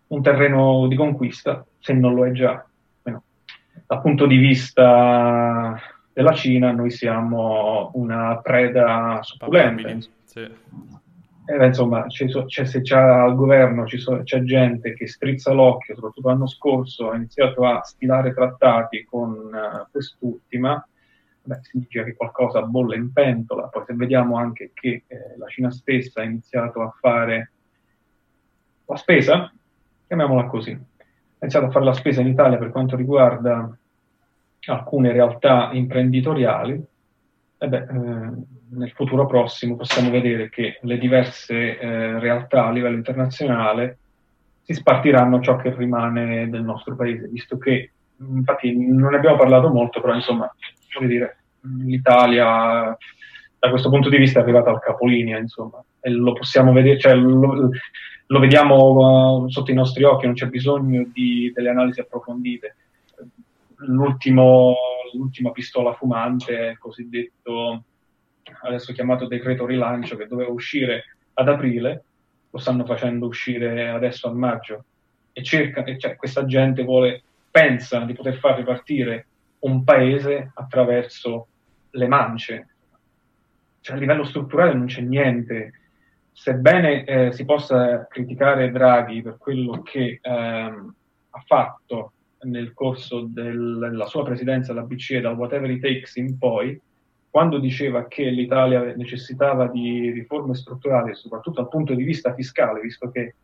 un 0.08 0.22
terreno 0.22 0.86
di 0.86 0.96
conquista, 0.96 1.64
se 1.78 1.92
non 1.92 2.14
lo 2.14 2.26
è 2.26 2.32
già. 2.32 2.64
Bueno, 3.02 3.22
dal 3.86 4.00
punto 4.00 4.26
di 4.26 4.36
vista 4.36 5.78
della 6.12 6.32
Cina, 6.32 6.72
noi 6.72 6.90
siamo 6.90 7.90
una 7.94 8.38
preda 8.42 9.18
succulenta. 9.22 10.14
Sì. 10.36 10.46
Eh, 11.46 11.64
insomma, 11.64 12.04
c'è, 12.08 12.26
c'è, 12.26 12.66
se 12.66 12.82
c'è 12.82 12.98
al 12.98 13.34
governo 13.34 13.84
c'è 13.84 14.42
gente 14.42 14.92
che 14.92 15.06
strizza 15.06 15.52
l'occhio, 15.52 15.94
soprattutto 15.94 16.28
l'anno 16.28 16.46
scorso 16.46 17.08
ha 17.10 17.16
iniziato 17.16 17.64
a 17.64 17.82
stilare 17.82 18.34
trattati 18.34 19.04
con 19.04 19.30
uh, 19.30 19.90
quest'ultima, 19.90 20.86
beh, 21.42 21.60
significa 21.62 22.04
che 22.04 22.16
qualcosa 22.16 22.60
bolle 22.60 22.96
in 22.96 23.14
pentola. 23.14 23.68
Poi 23.68 23.84
se 23.86 23.94
vediamo 23.94 24.36
anche 24.36 24.72
che 24.74 25.04
eh, 25.06 25.38
la 25.38 25.46
Cina 25.46 25.70
stessa 25.70 26.20
ha 26.20 26.24
iniziato 26.24 26.82
a 26.82 26.94
fare 27.00 27.52
la 28.84 28.96
spesa, 28.96 29.50
chiamiamola 30.06 30.48
così, 30.48 30.72
ha 30.72 31.38
iniziato 31.40 31.66
a 31.66 31.70
fare 31.70 31.84
la 31.86 31.94
spesa 31.94 32.20
in 32.20 32.26
Italia 32.26 32.58
per 32.58 32.70
quanto 32.70 32.94
riguarda 32.94 33.74
alcune 34.66 35.12
realtà 35.12 35.70
imprenditoriali, 35.72 36.84
e 37.58 37.68
beh, 37.68 37.76
eh, 37.76 38.30
nel 38.70 38.90
futuro 38.92 39.26
prossimo 39.26 39.76
possiamo 39.76 40.10
vedere 40.10 40.50
che 40.50 40.78
le 40.82 40.98
diverse 40.98 41.78
eh, 41.78 42.18
realtà 42.18 42.66
a 42.66 42.70
livello 42.70 42.96
internazionale 42.96 43.98
si 44.62 44.74
spartiranno 44.74 45.40
ciò 45.40 45.56
che 45.56 45.74
rimane 45.74 46.48
del 46.50 46.62
nostro 46.62 46.96
paese, 46.96 47.28
visto 47.28 47.56
che 47.56 47.90
infatti 48.18 48.74
non 48.76 49.10
ne 49.10 49.16
abbiamo 49.16 49.36
parlato 49.36 49.68
molto, 49.68 50.00
però 50.00 50.14
insomma, 50.14 50.52
voglio 50.94 51.08
dire, 51.08 51.38
l'Italia 51.84 52.96
da 53.58 53.70
questo 53.70 53.88
punto 53.88 54.08
di 54.08 54.16
vista 54.16 54.40
è 54.40 54.42
arrivata 54.42 54.70
al 54.70 54.80
capolinea, 54.80 55.38
insomma, 55.38 55.82
e 56.00 56.10
lo 56.10 56.32
possiamo 56.32 56.72
vedere, 56.72 56.98
cioè 56.98 57.14
lo, 57.14 57.70
lo 58.26 58.38
vediamo 58.38 59.44
uh, 59.44 59.48
sotto 59.48 59.70
i 59.70 59.74
nostri 59.74 60.02
occhi, 60.02 60.26
non 60.26 60.34
c'è 60.34 60.46
bisogno 60.46 61.06
di 61.12 61.52
delle 61.54 61.70
analisi 61.70 62.00
approfondite. 62.00 62.76
L'ultima 63.78 65.50
pistola 65.52 65.92
fumante 65.94 66.76
cosiddetto 66.78 67.84
adesso 68.62 68.92
chiamato 68.92 69.26
decreto 69.26 69.66
rilancio, 69.66 70.16
che 70.16 70.26
doveva 70.26 70.50
uscire 70.50 71.16
ad 71.34 71.48
aprile, 71.48 72.04
lo 72.50 72.58
stanno 72.58 72.84
facendo 72.84 73.26
uscire 73.26 73.88
adesso 73.88 74.28
a 74.28 74.32
maggio. 74.32 74.84
E 75.32 75.42
cerca, 75.42 75.84
cioè, 75.96 76.16
questa 76.16 76.46
gente 76.46 76.82
vuole, 76.82 77.22
pensa 77.50 78.00
di 78.00 78.14
poter 78.14 78.36
far 78.38 78.56
ripartire 78.56 79.26
un 79.60 79.84
paese 79.84 80.52
attraverso 80.54 81.46
le 81.90 82.08
mance. 82.08 82.68
Cioè, 83.80 83.96
a 83.96 83.98
livello 83.98 84.24
strutturale 84.24 84.74
non 84.74 84.86
c'è 84.86 85.02
niente. 85.02 85.72
Sebbene 86.32 87.04
eh, 87.04 87.32
si 87.32 87.44
possa 87.44 88.06
criticare 88.06 88.70
Draghi 88.70 89.22
per 89.22 89.36
quello 89.38 89.82
che 89.82 90.18
ehm, 90.20 90.94
ha 91.30 91.42
fatto 91.46 92.12
nel 92.46 92.72
corso 92.72 93.22
del, 93.22 93.78
della 93.78 94.06
sua 94.06 94.24
presidenza 94.24 94.72
alla 94.72 94.82
BCE, 94.82 95.20
dal 95.20 95.36
whatever 95.36 95.70
it 95.70 95.80
takes 95.80 96.16
in 96.16 96.38
poi, 96.38 96.80
quando 97.28 97.58
diceva 97.58 98.06
che 98.06 98.30
l'Italia 98.30 98.94
necessitava 98.96 99.66
di 99.66 100.10
riforme 100.10 100.54
strutturali, 100.54 101.14
soprattutto 101.14 101.60
dal 101.60 101.68
punto 101.68 101.94
di 101.94 102.02
vista 102.02 102.32
fiscale, 102.32 102.80
visto 102.80 103.10
che 103.10 103.34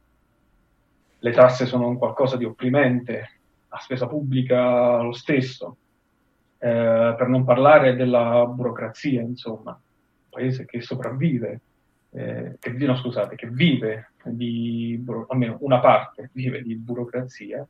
le 1.19 1.31
tasse 1.33 1.67
sono 1.67 1.89
un 1.89 1.99
qualcosa 1.99 2.37
di 2.37 2.45
opprimente, 2.45 3.41
la 3.69 3.79
spesa 3.79 4.07
pubblica 4.07 5.03
lo 5.03 5.13
stesso, 5.13 5.77
eh, 6.59 7.15
per 7.17 7.29
non 7.29 7.45
parlare 7.45 7.95
della 7.95 8.47
burocrazia, 8.47 9.21
insomma, 9.21 9.73
un 9.73 10.29
paese 10.31 10.65
che 10.65 10.81
sopravvive, 10.81 11.61
eh, 12.13 12.57
che, 12.59 12.71
no, 12.71 12.97
scusate, 12.97 13.35
che 13.35 13.49
vive 13.49 14.13
di, 14.25 15.05
almeno 15.29 15.59
una 15.61 15.81
parte 15.81 16.31
vive 16.33 16.63
di 16.63 16.77
burocrazia, 16.77 17.67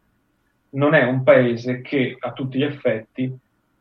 non 0.75 0.95
è 0.95 1.03
un 1.05 1.23
paese 1.23 1.81
che 1.81 2.17
a 2.19 2.33
tutti 2.33 2.59
gli 2.59 2.65
effetti 2.65 3.35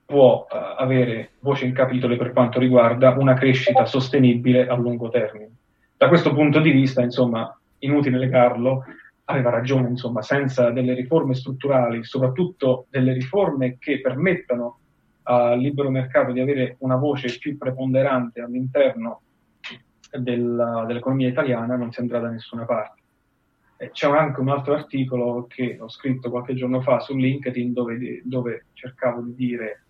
può 0.06 0.46
uh, 0.50 0.56
avere 0.78 1.32
voce 1.40 1.66
in 1.66 1.74
capitolo 1.74 2.18
per 2.18 2.34
quanto 2.34 2.60
riguarda 2.60 3.16
una 3.18 3.34
crescita 3.34 3.86
sostenibile 3.86 4.68
a 4.68 4.76
lungo 4.76 5.10
termine. 5.10 5.50
Da 5.96 6.08
questo 6.08 6.34
punto 6.34 6.60
di 6.60 6.72
vista, 6.72 7.02
insomma, 7.02 7.58
inutile 7.80 8.18
legarlo, 8.18 8.84
aveva 9.26 9.52
ragione, 9.52 9.88
insomma, 9.88 10.22
senza 10.22 10.72
delle 10.72 10.94
riforme 10.94 11.34
strutturali, 11.34 12.04
soprattutto 12.04 12.88
delle 12.90 13.14
riforme 13.14 13.78
che 13.78 14.02
permettano 14.02 14.80
al 15.24 15.60
libero 15.60 15.90
mercato 15.90 16.32
di 16.32 16.40
avere 16.40 16.76
una 16.80 16.96
voce 16.96 17.38
più 17.38 17.58
preponderante 17.58 18.42
all'interno 18.42 19.22
della, 20.12 20.84
dell'economia 20.86 21.30
italiana, 21.30 21.78
non 21.78 21.92
si 21.92 22.02
andrà 22.02 22.20
da 22.20 22.30
nessuna 22.30 22.66
parte. 22.66 23.01
C'è 23.90 24.08
anche 24.08 24.40
un 24.40 24.50
altro 24.50 24.76
articolo 24.76 25.48
che 25.50 25.78
ho 25.80 25.90
scritto 25.90 26.30
qualche 26.30 26.54
giorno 26.54 26.82
fa 26.82 27.00
su 27.00 27.16
LinkedIn 27.16 27.74
dove, 27.74 28.22
dove 28.24 28.66
cercavo 28.74 29.22
di 29.22 29.34
dire 29.34 29.84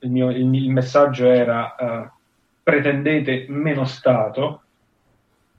il, 0.00 0.10
mio, 0.10 0.30
il, 0.30 0.54
il 0.54 0.70
messaggio 0.70 1.30
era 1.30 1.74
uh, 1.78 2.16
pretendete 2.62 3.46
meno 3.48 3.84
Stato 3.84 4.62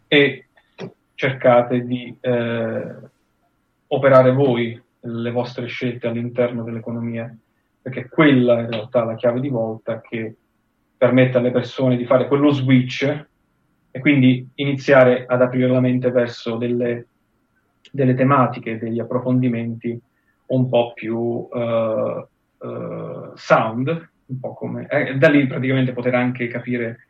e 0.08 0.48
cercate 1.14 1.86
di 1.86 2.16
eh, 2.20 2.96
operare 3.88 4.32
voi 4.32 4.82
le 5.00 5.32
vostre 5.32 5.68
scelte 5.68 6.08
all'interno 6.08 6.64
dell'economia, 6.64 7.34
perché 7.82 8.08
quella 8.08 8.60
è 8.60 8.64
in 8.64 8.70
realtà 8.70 9.04
la 9.04 9.16
chiave 9.16 9.40
di 9.40 9.50
volta 9.50 10.02
che 10.02 10.36
permette 10.98 11.38
alle 11.38 11.52
persone 11.52 11.96
di 11.96 12.06
fare 12.06 12.28
quello 12.28 12.52
switch 12.52 13.26
e 13.90 14.00
quindi 14.00 14.48
iniziare 14.56 15.26
ad 15.26 15.42
aprire 15.42 15.70
la 15.70 15.80
mente 15.80 16.12
verso 16.12 16.58
delle, 16.58 17.08
delle 17.92 18.14
tematiche, 18.14 18.78
degli 18.78 19.00
approfondimenti 19.00 20.00
un 20.48 20.70
po' 20.70 20.94
più 20.94 21.18
uh, 21.18 22.28
uh, 22.58 23.32
sound, 23.36 24.10
un 24.28 24.40
po' 24.40 24.54
come, 24.54 24.88
eh, 24.90 25.16
da 25.16 25.30
lì 25.30 25.48
praticamente 25.48 25.94
poter 25.94 26.16
anche 26.16 26.48
capire 26.48 27.08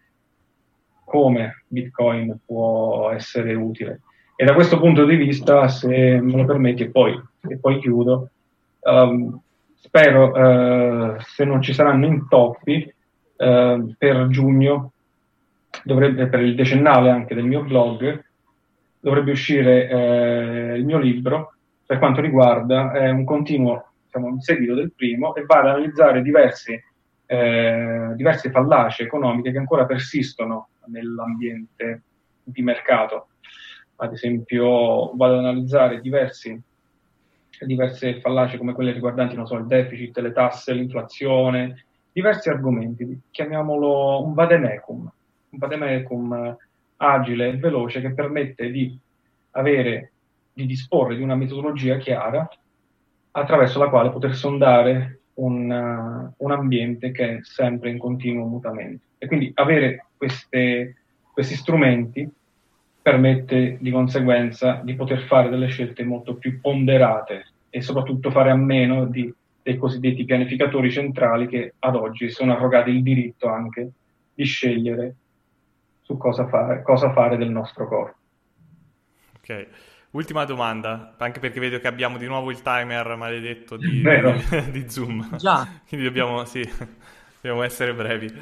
come 1.04 1.64
Bitcoin 1.68 2.40
può 2.45 3.12
essere 3.12 3.54
utile. 3.54 4.02
E 4.36 4.45
da 4.45 4.54
questo 4.54 4.80
punto 4.80 5.06
di 5.06 5.16
vista, 5.16 5.68
se 5.68 6.20
me 6.20 6.36
lo 6.36 6.45
permetti, 6.45 6.84
e 6.84 6.90
poi, 6.90 7.20
e 7.48 7.58
poi 7.58 7.80
chiudo, 7.80 8.30
um, 8.82 9.40
spero, 9.76 10.32
uh, 10.32 11.16
se 11.20 11.44
non 11.44 11.62
ci 11.62 11.74
saranno 11.74 12.06
intoppi, 12.06 12.94
uh, 13.38 13.95
per 13.98 14.28
giugno, 14.28 14.91
dovrebbe, 15.84 16.28
per 16.28 16.41
il 16.41 16.56
decennale 16.56 17.10
anche 17.10 17.34
del 17.34 17.45
mio 17.45 17.64
blog, 17.64 18.26
dovrebbe 19.08 19.32
uscire 19.32 19.88
uh, 19.92 20.76
il 20.76 20.84
mio 20.84 20.98
libro 20.98 21.54
per 21.86 21.98
quanto 21.98 22.20
riguarda 22.20 22.92
è 22.92 23.10
un 23.10 23.24
continuo, 23.24 23.92
diciamo, 24.04 24.28
un 24.28 24.42
seguito 24.42 24.74
del 24.74 24.92
primo, 24.94 25.34
e 25.36 25.46
va 25.46 25.60
ad 25.60 25.68
analizzare 25.68 26.22
diversi, 26.22 26.84
diverse 27.26 28.52
fallacie 28.52 29.04
economiche 29.04 29.52
che 29.52 29.58
ancora 29.58 29.86
persistono 29.86 30.68
nell'ambiente 30.88 32.02
di 32.44 32.62
mercato. 32.62 33.28
Ad 33.98 34.12
esempio, 34.12 35.16
vado 35.16 35.34
ad 35.34 35.46
analizzare 35.46 36.02
diversi, 36.02 36.62
diverse 37.62 38.20
fallacie 38.20 38.58
come 38.58 38.74
quelle 38.74 38.92
riguardanti 38.92 39.40
so, 39.46 39.56
il 39.56 39.66
deficit, 39.66 40.18
le 40.20 40.34
tasse, 40.34 40.74
l'inflazione, 40.74 41.86
diversi 42.12 42.50
argomenti. 42.50 43.22
Chiamiamolo 43.32 44.26
un 44.26 44.34
vademecum, 44.34 45.12
un 45.50 45.58
vademecum 45.58 46.58
agile 46.98 47.49
e 47.49 47.57
veloce 47.57 48.02
che 48.02 48.14
permette 48.14 48.69
di 48.72 48.98
avere, 49.52 50.11
di 50.53 50.65
disporre 50.65 51.15
di 51.15 51.22
una 51.22 51.36
metodologia 51.36 51.98
chiara 51.98 52.48
attraverso 53.32 53.80
la 53.80 53.90
quale 53.90 54.10
poter 54.10 54.36
sondare 54.36 55.19
un, 55.36 55.69
uh, 55.69 56.44
un 56.44 56.52
ambiente 56.52 57.11
che 57.11 57.38
è 57.38 57.40
sempre 57.41 57.90
in 57.90 57.98
continuo 57.98 58.48
mutamento. 58.48 59.06
E 59.18 59.28
quindi 59.28 59.52
avere 59.56 60.07
queste, 60.18 60.95
questi 61.32 61.56
strumenti 61.56 62.30
permette 63.02 63.78
di 63.80 63.91
conseguenza 63.91 64.82
di 64.84 64.95
poter 64.95 65.22
fare 65.22 65.49
delle 65.49 65.68
scelte 65.68 66.03
molto 66.03 66.36
più 66.36 66.60
ponderate 66.60 67.45
e 67.69 67.82
soprattutto 67.82 68.32
fare 68.32 68.49
a 68.49 68.56
meno 68.56 69.06
di, 69.06 69.32
dei 69.61 69.78
cosiddetti 69.78 70.26
pianificatori 70.26 70.91
centrali 70.91 71.48
che 71.48 71.74
ad 71.80 71.95
oggi 71.95 72.30
sono 72.30 72.53
arrogati 72.53 72.90
il 72.90 73.03
diritto 73.03 73.48
anche 73.48 73.91
di 74.34 74.44
scegliere 74.44 75.15
su 76.08 76.16
cosa 76.16 76.48
fare, 76.48 76.82
cosa 76.84 77.12
fare 77.12 77.36
del 77.36 77.50
nostro 77.50 77.86
corpo. 77.86 78.18
Ok. 79.40 79.68
Ultima 80.12 80.46
domanda, 80.46 81.16
anche 81.18 81.42
perché 81.42 81.60
vedo 81.60 81.80
che 81.80 81.88
abbiamo 81.88 82.18
di 82.18 82.26
nuovo 82.28 82.50
il 82.50 82.62
timer 82.62 83.18
maledetto 83.18 83.76
di, 83.76 84.02
di, 84.02 84.72
di 84.72 84.90
Zoom. 84.90 85.36
Già. 85.36 85.68
Quindi 85.86 86.06
dobbiamo, 86.06 86.46
sì, 86.46 86.62
dobbiamo 87.42 87.62
essere 87.62 87.94
brevi. 87.94 88.34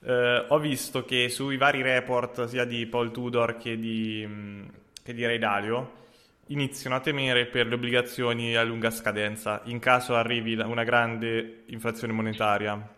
Eh, 0.00 0.46
ho 0.48 0.58
visto 0.58 1.04
che 1.04 1.28
sui 1.28 1.58
vari 1.58 1.82
report 1.82 2.46
sia 2.46 2.64
di 2.64 2.86
Paul 2.86 3.10
Tudor 3.10 3.58
che 3.58 3.76
di, 3.76 4.66
che 5.02 5.12
di 5.12 5.26
Ray 5.26 5.38
Dalio 5.38 6.02
iniziano 6.46 6.96
a 6.96 7.00
temere 7.00 7.44
per 7.46 7.66
le 7.66 7.74
obbligazioni 7.74 8.54
a 8.54 8.62
lunga 8.62 8.90
scadenza 8.90 9.60
in 9.64 9.78
caso 9.78 10.14
arrivi 10.14 10.54
una 10.54 10.84
grande 10.84 11.64
inflazione 11.66 12.14
monetaria. 12.14 12.93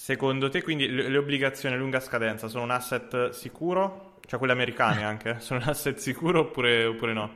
Secondo 0.00 0.48
te 0.48 0.62
quindi 0.62 0.88
le, 0.88 1.08
le 1.08 1.18
obbligazioni 1.18 1.74
a 1.74 1.78
lunga 1.78 1.98
scadenza 1.98 2.46
sono 2.46 2.62
un 2.62 2.70
asset 2.70 3.30
sicuro? 3.30 4.20
Cioè 4.24 4.38
quelle 4.38 4.54
americane 4.54 5.02
anche? 5.04 5.40
Sono 5.40 5.58
un 5.60 5.68
asset 5.68 5.96
sicuro 5.96 6.38
oppure, 6.38 6.84
oppure 6.84 7.12
no? 7.12 7.32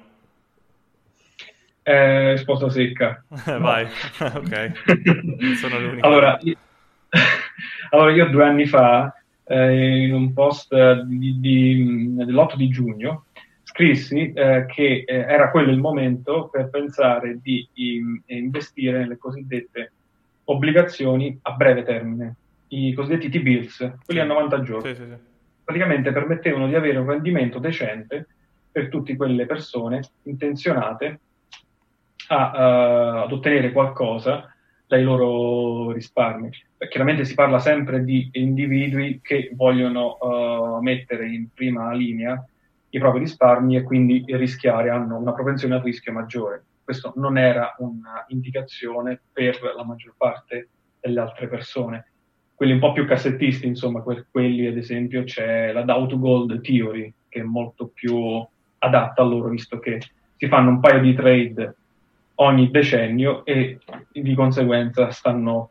Eh, 1.82 2.30
risposta 2.30 2.70
secca. 2.70 3.24
Vai, 3.58 3.84
ok. 4.16 5.56
Sono 5.56 5.80
l'unico. 5.80 6.06
Allora, 6.06 6.38
io... 6.42 6.54
allora, 7.90 8.12
io 8.12 8.30
due 8.30 8.44
anni 8.44 8.66
fa, 8.66 9.12
eh, 9.42 10.04
in 10.04 10.14
un 10.14 10.32
post 10.32 10.72
di, 11.02 11.40
di, 11.40 12.14
dell'8 12.14 12.54
di 12.54 12.68
giugno, 12.68 13.24
scrissi 13.64 14.32
eh, 14.32 14.66
che 14.68 15.02
eh, 15.04 15.14
era 15.14 15.50
quello 15.50 15.72
il 15.72 15.80
momento 15.80 16.48
per 16.48 16.70
pensare 16.70 17.40
di 17.42 17.68
in, 17.74 18.22
investire 18.26 18.98
nelle 18.98 19.18
cosiddette 19.18 19.92
obbligazioni 20.44 21.36
a 21.42 21.52
breve 21.52 21.82
termine, 21.82 22.36
i 22.72 22.92
cosiddetti 22.94 23.28
T-bills, 23.28 23.98
quelli 24.04 24.20
a 24.20 24.24
90 24.24 24.62
giorni. 24.62 24.94
Sì, 24.94 25.02
sì, 25.02 25.08
sì. 25.08 25.16
Praticamente 25.64 26.12
permettevano 26.12 26.66
di 26.66 26.74
avere 26.74 26.98
un 26.98 27.06
rendimento 27.06 27.58
decente 27.58 28.26
per 28.70 28.88
tutte 28.88 29.14
quelle 29.16 29.46
persone 29.46 30.00
intenzionate 30.22 31.20
a, 32.28 32.50
uh, 32.50 33.24
ad 33.24 33.32
ottenere 33.32 33.72
qualcosa 33.72 34.52
dai 34.86 35.02
loro 35.02 35.92
risparmi. 35.92 36.50
Chiaramente 36.88 37.24
si 37.24 37.34
parla 37.34 37.58
sempre 37.58 38.04
di 38.04 38.28
individui 38.32 39.20
che 39.22 39.50
vogliono 39.54 40.18
uh, 40.20 40.80
mettere 40.80 41.28
in 41.28 41.48
prima 41.54 41.92
linea 41.92 42.42
i 42.90 42.98
propri 42.98 43.20
risparmi 43.20 43.76
e 43.76 43.82
quindi 43.82 44.24
rischiare, 44.28 44.90
hanno 44.90 45.16
una 45.16 45.32
propensione 45.32 45.74
al 45.74 45.82
rischio 45.82 46.12
maggiore. 46.12 46.64
Questo 46.84 47.12
non 47.16 47.38
era 47.38 47.74
un'indicazione 47.78 49.20
per 49.32 49.58
la 49.74 49.84
maggior 49.84 50.14
parte 50.16 50.68
delle 51.00 51.20
altre 51.20 51.48
persone. 51.48 52.11
Quelli 52.62 52.76
un 52.76 52.80
po' 52.86 52.92
più 52.92 53.06
cassettisti, 53.06 53.66
insomma, 53.66 54.02
per 54.02 54.26
quelli 54.30 54.68
ad 54.68 54.76
esempio 54.76 55.24
c'è 55.24 55.72
la 55.72 55.82
Dow 55.82 56.06
to 56.06 56.16
Gold 56.16 56.60
Theory, 56.60 57.12
che 57.28 57.40
è 57.40 57.42
molto 57.42 57.90
più 57.92 58.40
adatta 58.78 59.20
a 59.20 59.24
loro, 59.24 59.48
visto 59.48 59.80
che 59.80 60.00
si 60.36 60.46
fanno 60.46 60.70
un 60.70 60.78
paio 60.78 61.00
di 61.00 61.12
trade 61.12 61.74
ogni 62.36 62.70
decennio 62.70 63.44
e 63.44 63.80
di 64.12 64.34
conseguenza 64.36 65.10
stanno, 65.10 65.70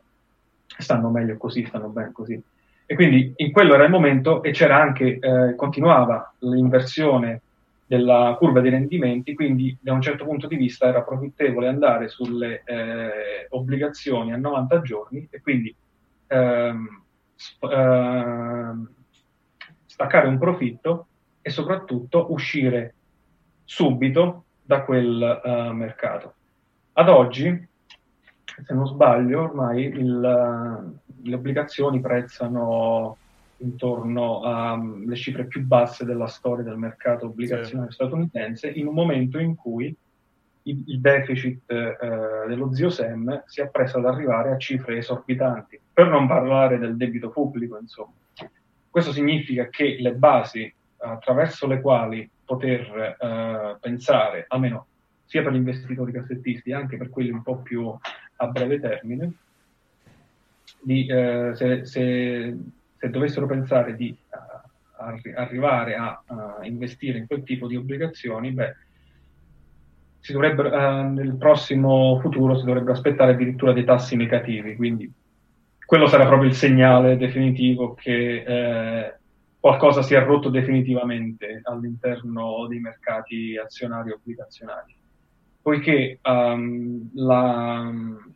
stanno 0.66 1.08
meglio 1.08 1.38
così, 1.38 1.64
stanno 1.64 1.88
bene 1.88 2.12
così. 2.12 2.38
E 2.84 2.94
quindi 2.94 3.32
in 3.36 3.52
quello 3.52 3.72
era 3.72 3.84
il 3.84 3.90
momento 3.90 4.42
e 4.42 4.50
c'era 4.50 4.78
anche, 4.78 5.18
eh, 5.18 5.54
continuava 5.56 6.34
l'inversione 6.40 7.40
della 7.86 8.36
curva 8.36 8.60
dei 8.60 8.70
rendimenti, 8.70 9.32
quindi 9.32 9.74
da 9.80 9.94
un 9.94 10.02
certo 10.02 10.26
punto 10.26 10.46
di 10.46 10.56
vista 10.56 10.88
era 10.88 11.00
profittevole 11.00 11.68
andare 11.68 12.08
sulle 12.08 12.62
eh, 12.66 13.46
obbligazioni 13.48 14.34
a 14.34 14.36
90 14.36 14.82
giorni 14.82 15.26
e 15.30 15.40
quindi 15.40 15.74
ehm, 16.32 17.02
sp- 17.34 17.70
ehm, 17.70 18.90
staccare 19.86 20.26
un 20.26 20.38
profitto 20.38 21.06
e 21.42 21.50
soprattutto 21.50 22.32
uscire 22.32 22.94
subito 23.64 24.44
da 24.62 24.82
quel 24.82 25.40
uh, 25.44 25.72
mercato. 25.72 26.34
Ad 26.94 27.08
oggi, 27.08 27.68
se 28.64 28.74
non 28.74 28.86
sbaglio, 28.86 29.42
ormai 29.42 29.84
il, 29.84 30.20
le 30.20 31.34
obbligazioni 31.34 32.00
prezzano 32.00 33.16
intorno 33.58 34.42
alle 34.42 35.14
cifre 35.14 35.46
più 35.46 35.64
basse 35.64 36.04
della 36.04 36.26
storia 36.26 36.64
del 36.64 36.76
mercato 36.76 37.26
obbligazionario 37.26 37.90
sì. 37.90 37.96
statunitense, 37.96 38.68
in 38.68 38.86
un 38.86 38.94
momento 38.94 39.38
in 39.38 39.54
cui 39.54 39.94
il, 40.64 40.84
il 40.86 41.00
deficit 41.00 41.70
eh, 41.70 41.96
dello 42.46 42.72
zio 42.72 42.90
Sam 42.90 43.42
si 43.46 43.60
appresta 43.60 43.98
ad 43.98 44.06
arrivare 44.06 44.52
a 44.52 44.58
cifre 44.58 44.98
esorbitanti, 44.98 45.78
per 45.92 46.08
non 46.08 46.26
parlare 46.26 46.78
del 46.78 46.96
debito 46.96 47.30
pubblico, 47.30 47.78
insomma. 47.78 48.12
Questo 48.90 49.12
significa 49.12 49.68
che 49.68 49.96
le 49.98 50.12
basi 50.12 50.72
attraverso 50.98 51.66
le 51.66 51.80
quali 51.80 52.28
poter 52.44 53.16
eh, 53.18 53.76
pensare, 53.80 54.44
almeno 54.48 54.86
sia 55.24 55.42
per 55.42 55.52
gli 55.52 55.56
investitori 55.56 56.12
cassettisti, 56.12 56.72
anche 56.72 56.98
per 56.98 57.08
quelli 57.08 57.30
un 57.30 57.42
po' 57.42 57.56
più 57.56 57.90
a 58.36 58.46
breve 58.48 58.78
termine, 58.78 59.32
di, 60.82 61.06
eh, 61.06 61.52
se, 61.54 61.86
se, 61.86 62.56
se, 62.98 63.10
dovessero 63.10 63.46
pensare 63.46 63.96
di 63.96 64.14
uh, 64.28 65.02
arri- 65.02 65.32
arrivare 65.34 65.94
a 65.94 66.22
uh, 66.26 66.64
investire 66.64 67.18
in 67.18 67.26
quel 67.26 67.44
tipo 67.44 67.66
di 67.66 67.76
obbligazioni, 67.76 68.50
beh, 68.50 68.76
si 70.22 70.32
dovrebbero, 70.32 70.68
uh, 70.68 71.12
nel 71.12 71.34
prossimo 71.34 72.20
futuro 72.20 72.56
si 72.56 72.64
dovrebbero 72.64 72.92
aspettare 72.92 73.32
addirittura 73.32 73.72
dei 73.72 73.84
tassi 73.84 74.14
negativi, 74.14 74.76
quindi 74.76 75.12
quello 75.84 76.06
sarà 76.06 76.26
proprio 76.26 76.48
il 76.48 76.54
segnale 76.54 77.16
definitivo 77.16 77.94
che 77.94 78.44
eh, 78.46 79.14
qualcosa 79.58 80.00
si 80.00 80.14
è 80.14 80.22
rotto 80.22 80.48
definitivamente 80.48 81.60
all'interno 81.64 82.66
dei 82.68 82.78
mercati 82.78 83.58
azionari 83.58 84.10
e 84.10 84.12
obbligazionari 84.14 84.96
poiché 85.60 86.18
um, 86.24 87.08
la, 87.14 87.90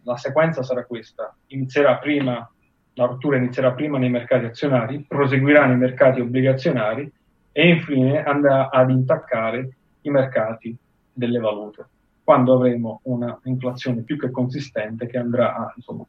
la, 0.04 0.16
sequenza 0.16 0.62
sarà 0.62 0.84
questa. 0.84 1.34
Inizierà 1.48 1.96
prima, 1.98 2.48
la 2.94 3.04
rottura 3.04 3.36
inizierà 3.36 3.72
prima 3.72 3.98
nei 3.98 4.10
mercati 4.10 4.44
azionari, 4.44 5.04
proseguirà 5.06 5.66
nei 5.66 5.76
mercati 5.76 6.20
obbligazionari 6.20 7.10
e 7.50 7.68
infine 7.68 8.22
andrà 8.22 8.70
ad 8.70 8.90
intaccare 8.90 9.76
i 10.02 10.10
mercati 10.10 10.76
delle 11.16 11.38
valute, 11.38 11.88
quando 12.22 12.54
avremo 12.54 13.00
una 13.04 13.38
inflazione 13.44 14.02
più 14.02 14.18
che 14.18 14.30
consistente 14.30 15.06
che 15.06 15.18
andrà 15.18 15.56
a, 15.56 15.72
insomma, 15.74 16.04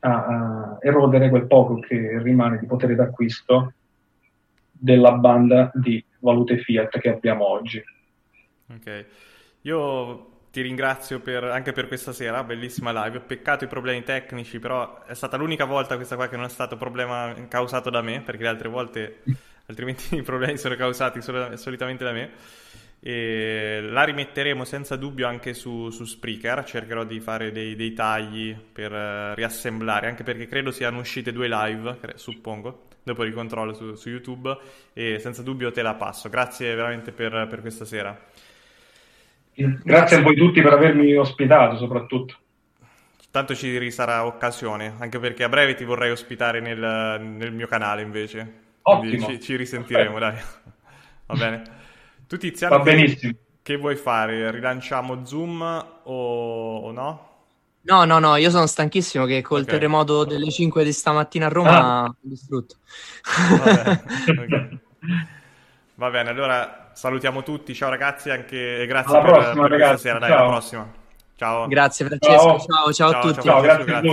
a, 0.00 0.24
a 0.24 0.78
erodere 0.80 1.28
quel 1.28 1.46
poco 1.46 1.80
che 1.80 2.20
rimane 2.22 2.58
di 2.58 2.66
potere 2.66 2.94
d'acquisto 2.94 3.72
della 4.70 5.12
banda 5.12 5.70
di 5.74 6.02
valute 6.20 6.58
fiat 6.58 6.98
che 6.98 7.10
abbiamo 7.10 7.46
oggi. 7.46 7.82
Ok, 8.74 9.06
io 9.62 10.30
ti 10.52 10.60
ringrazio 10.60 11.20
per, 11.20 11.44
anche 11.44 11.72
per 11.72 11.88
questa 11.88 12.12
sera, 12.12 12.44
bellissima 12.44 13.04
live. 13.04 13.20
Peccato 13.20 13.64
i 13.64 13.68
problemi 13.68 14.02
tecnici, 14.02 14.58
però 14.58 15.02
è 15.04 15.14
stata 15.14 15.36
l'unica 15.36 15.64
volta 15.64 15.96
questa 15.96 16.14
qua 16.14 16.28
che 16.28 16.36
non 16.36 16.44
è 16.44 16.50
stato 16.50 16.76
problema 16.76 17.34
causato 17.48 17.88
da 17.88 18.02
me, 18.02 18.20
perché 18.20 18.42
le 18.42 18.48
altre 18.48 18.68
volte 18.68 19.22
altrimenti 19.66 20.14
i 20.16 20.22
problemi 20.22 20.58
sono 20.58 20.74
causati 20.74 21.22
solo, 21.22 21.56
solitamente 21.56 22.04
da 22.04 22.12
me. 22.12 22.30
E 23.04 23.80
la 23.82 24.04
rimetteremo 24.04 24.62
senza 24.64 24.94
dubbio 24.94 25.26
anche 25.26 25.54
su, 25.54 25.90
su 25.90 26.04
Spreaker. 26.04 26.62
Cercherò 26.62 27.02
di 27.02 27.18
fare 27.18 27.50
dei, 27.50 27.74
dei 27.74 27.92
tagli 27.94 28.54
per 28.54 28.92
uh, 28.92 29.34
riassemblare, 29.34 30.06
anche 30.06 30.22
perché 30.22 30.46
credo 30.46 30.70
siano 30.70 31.00
uscite 31.00 31.32
due 31.32 31.48
live, 31.48 31.98
suppongo. 32.14 32.90
Dopo 33.02 33.24
ricontrollo 33.24 33.74
su, 33.74 33.96
su 33.96 34.08
YouTube 34.08 34.56
e 34.92 35.18
senza 35.18 35.42
dubbio 35.42 35.72
te 35.72 35.82
la 35.82 35.94
passo. 35.94 36.28
Grazie 36.28 36.76
veramente 36.76 37.10
per, 37.10 37.48
per 37.50 37.60
questa 37.60 37.84
sera. 37.84 38.16
Grazie 39.54 40.18
a 40.18 40.22
voi 40.22 40.36
tutti 40.36 40.62
per 40.62 40.72
avermi 40.72 41.12
ospitato, 41.16 41.76
soprattutto. 41.78 42.36
Tanto 43.32 43.56
ci 43.56 43.76
risarà 43.78 44.24
occasione, 44.26 44.94
anche 44.98 45.18
perché 45.18 45.42
a 45.42 45.48
breve 45.48 45.74
ti 45.74 45.84
vorrei 45.84 46.12
ospitare 46.12 46.60
nel, 46.60 46.78
nel 47.20 47.52
mio 47.52 47.66
canale 47.66 48.02
invece. 48.02 48.60
Ottimo. 48.82 49.26
Ci, 49.26 49.40
ci, 49.40 49.56
risentiremo, 49.56 50.18
Perfetto. 50.18 50.46
dai. 50.62 50.72
Va 51.26 51.34
bene. 51.34 51.80
Tu 52.32 52.38
Tiziano, 52.38 52.78
Va 52.78 52.82
benissimo. 52.82 53.32
Che, 53.32 53.38
che 53.60 53.76
vuoi 53.76 53.94
fare? 53.94 54.50
Rilanciamo 54.50 55.26
Zoom 55.26 55.60
o, 56.04 56.76
o, 56.78 56.90
no? 56.90 57.28
No, 57.82 58.04
no, 58.06 58.18
no, 58.20 58.36
io 58.36 58.48
sono 58.48 58.66
stanchissimo 58.66 59.26
che 59.26 59.42
col 59.42 59.60
okay. 59.60 59.74
terremoto 59.74 60.24
delle 60.24 60.50
5 60.50 60.82
di 60.82 60.92
stamattina 60.94 61.44
a 61.44 61.48
Roma 61.50 62.04
ah. 62.04 62.04
ho 62.04 62.14
distrutto. 62.22 62.76
Va 63.50 63.72
bene, 63.74 64.02
okay. 64.32 64.78
Va 65.96 66.08
bene, 66.08 66.30
allora 66.30 66.90
salutiamo 66.94 67.42
tutti, 67.42 67.74
ciao 67.74 67.90
ragazzi 67.90 68.30
anche, 68.30 68.80
e 68.80 68.86
grazie 68.86 69.14
alla 69.14 69.24
per, 69.24 69.32
prossima, 69.34 69.62
per 69.62 69.70
ragazzi. 69.70 69.90
questa 69.90 70.08
sera, 70.08 70.18
dai, 70.18 70.30
ciao. 70.30 70.38
alla 70.38 70.48
prossima. 70.48 70.92
Ciao. 71.36 71.66
Grazie 71.66 72.06
Francesco, 72.06 72.42
ciao, 72.42 72.60
ciao, 72.60 72.92
ciao 72.92 73.10
a 73.10 73.20
tutti. 73.20 73.42
Ciao, 73.42 73.60
grazie 73.60 73.92
a 73.92 74.00
voi. 74.00 74.10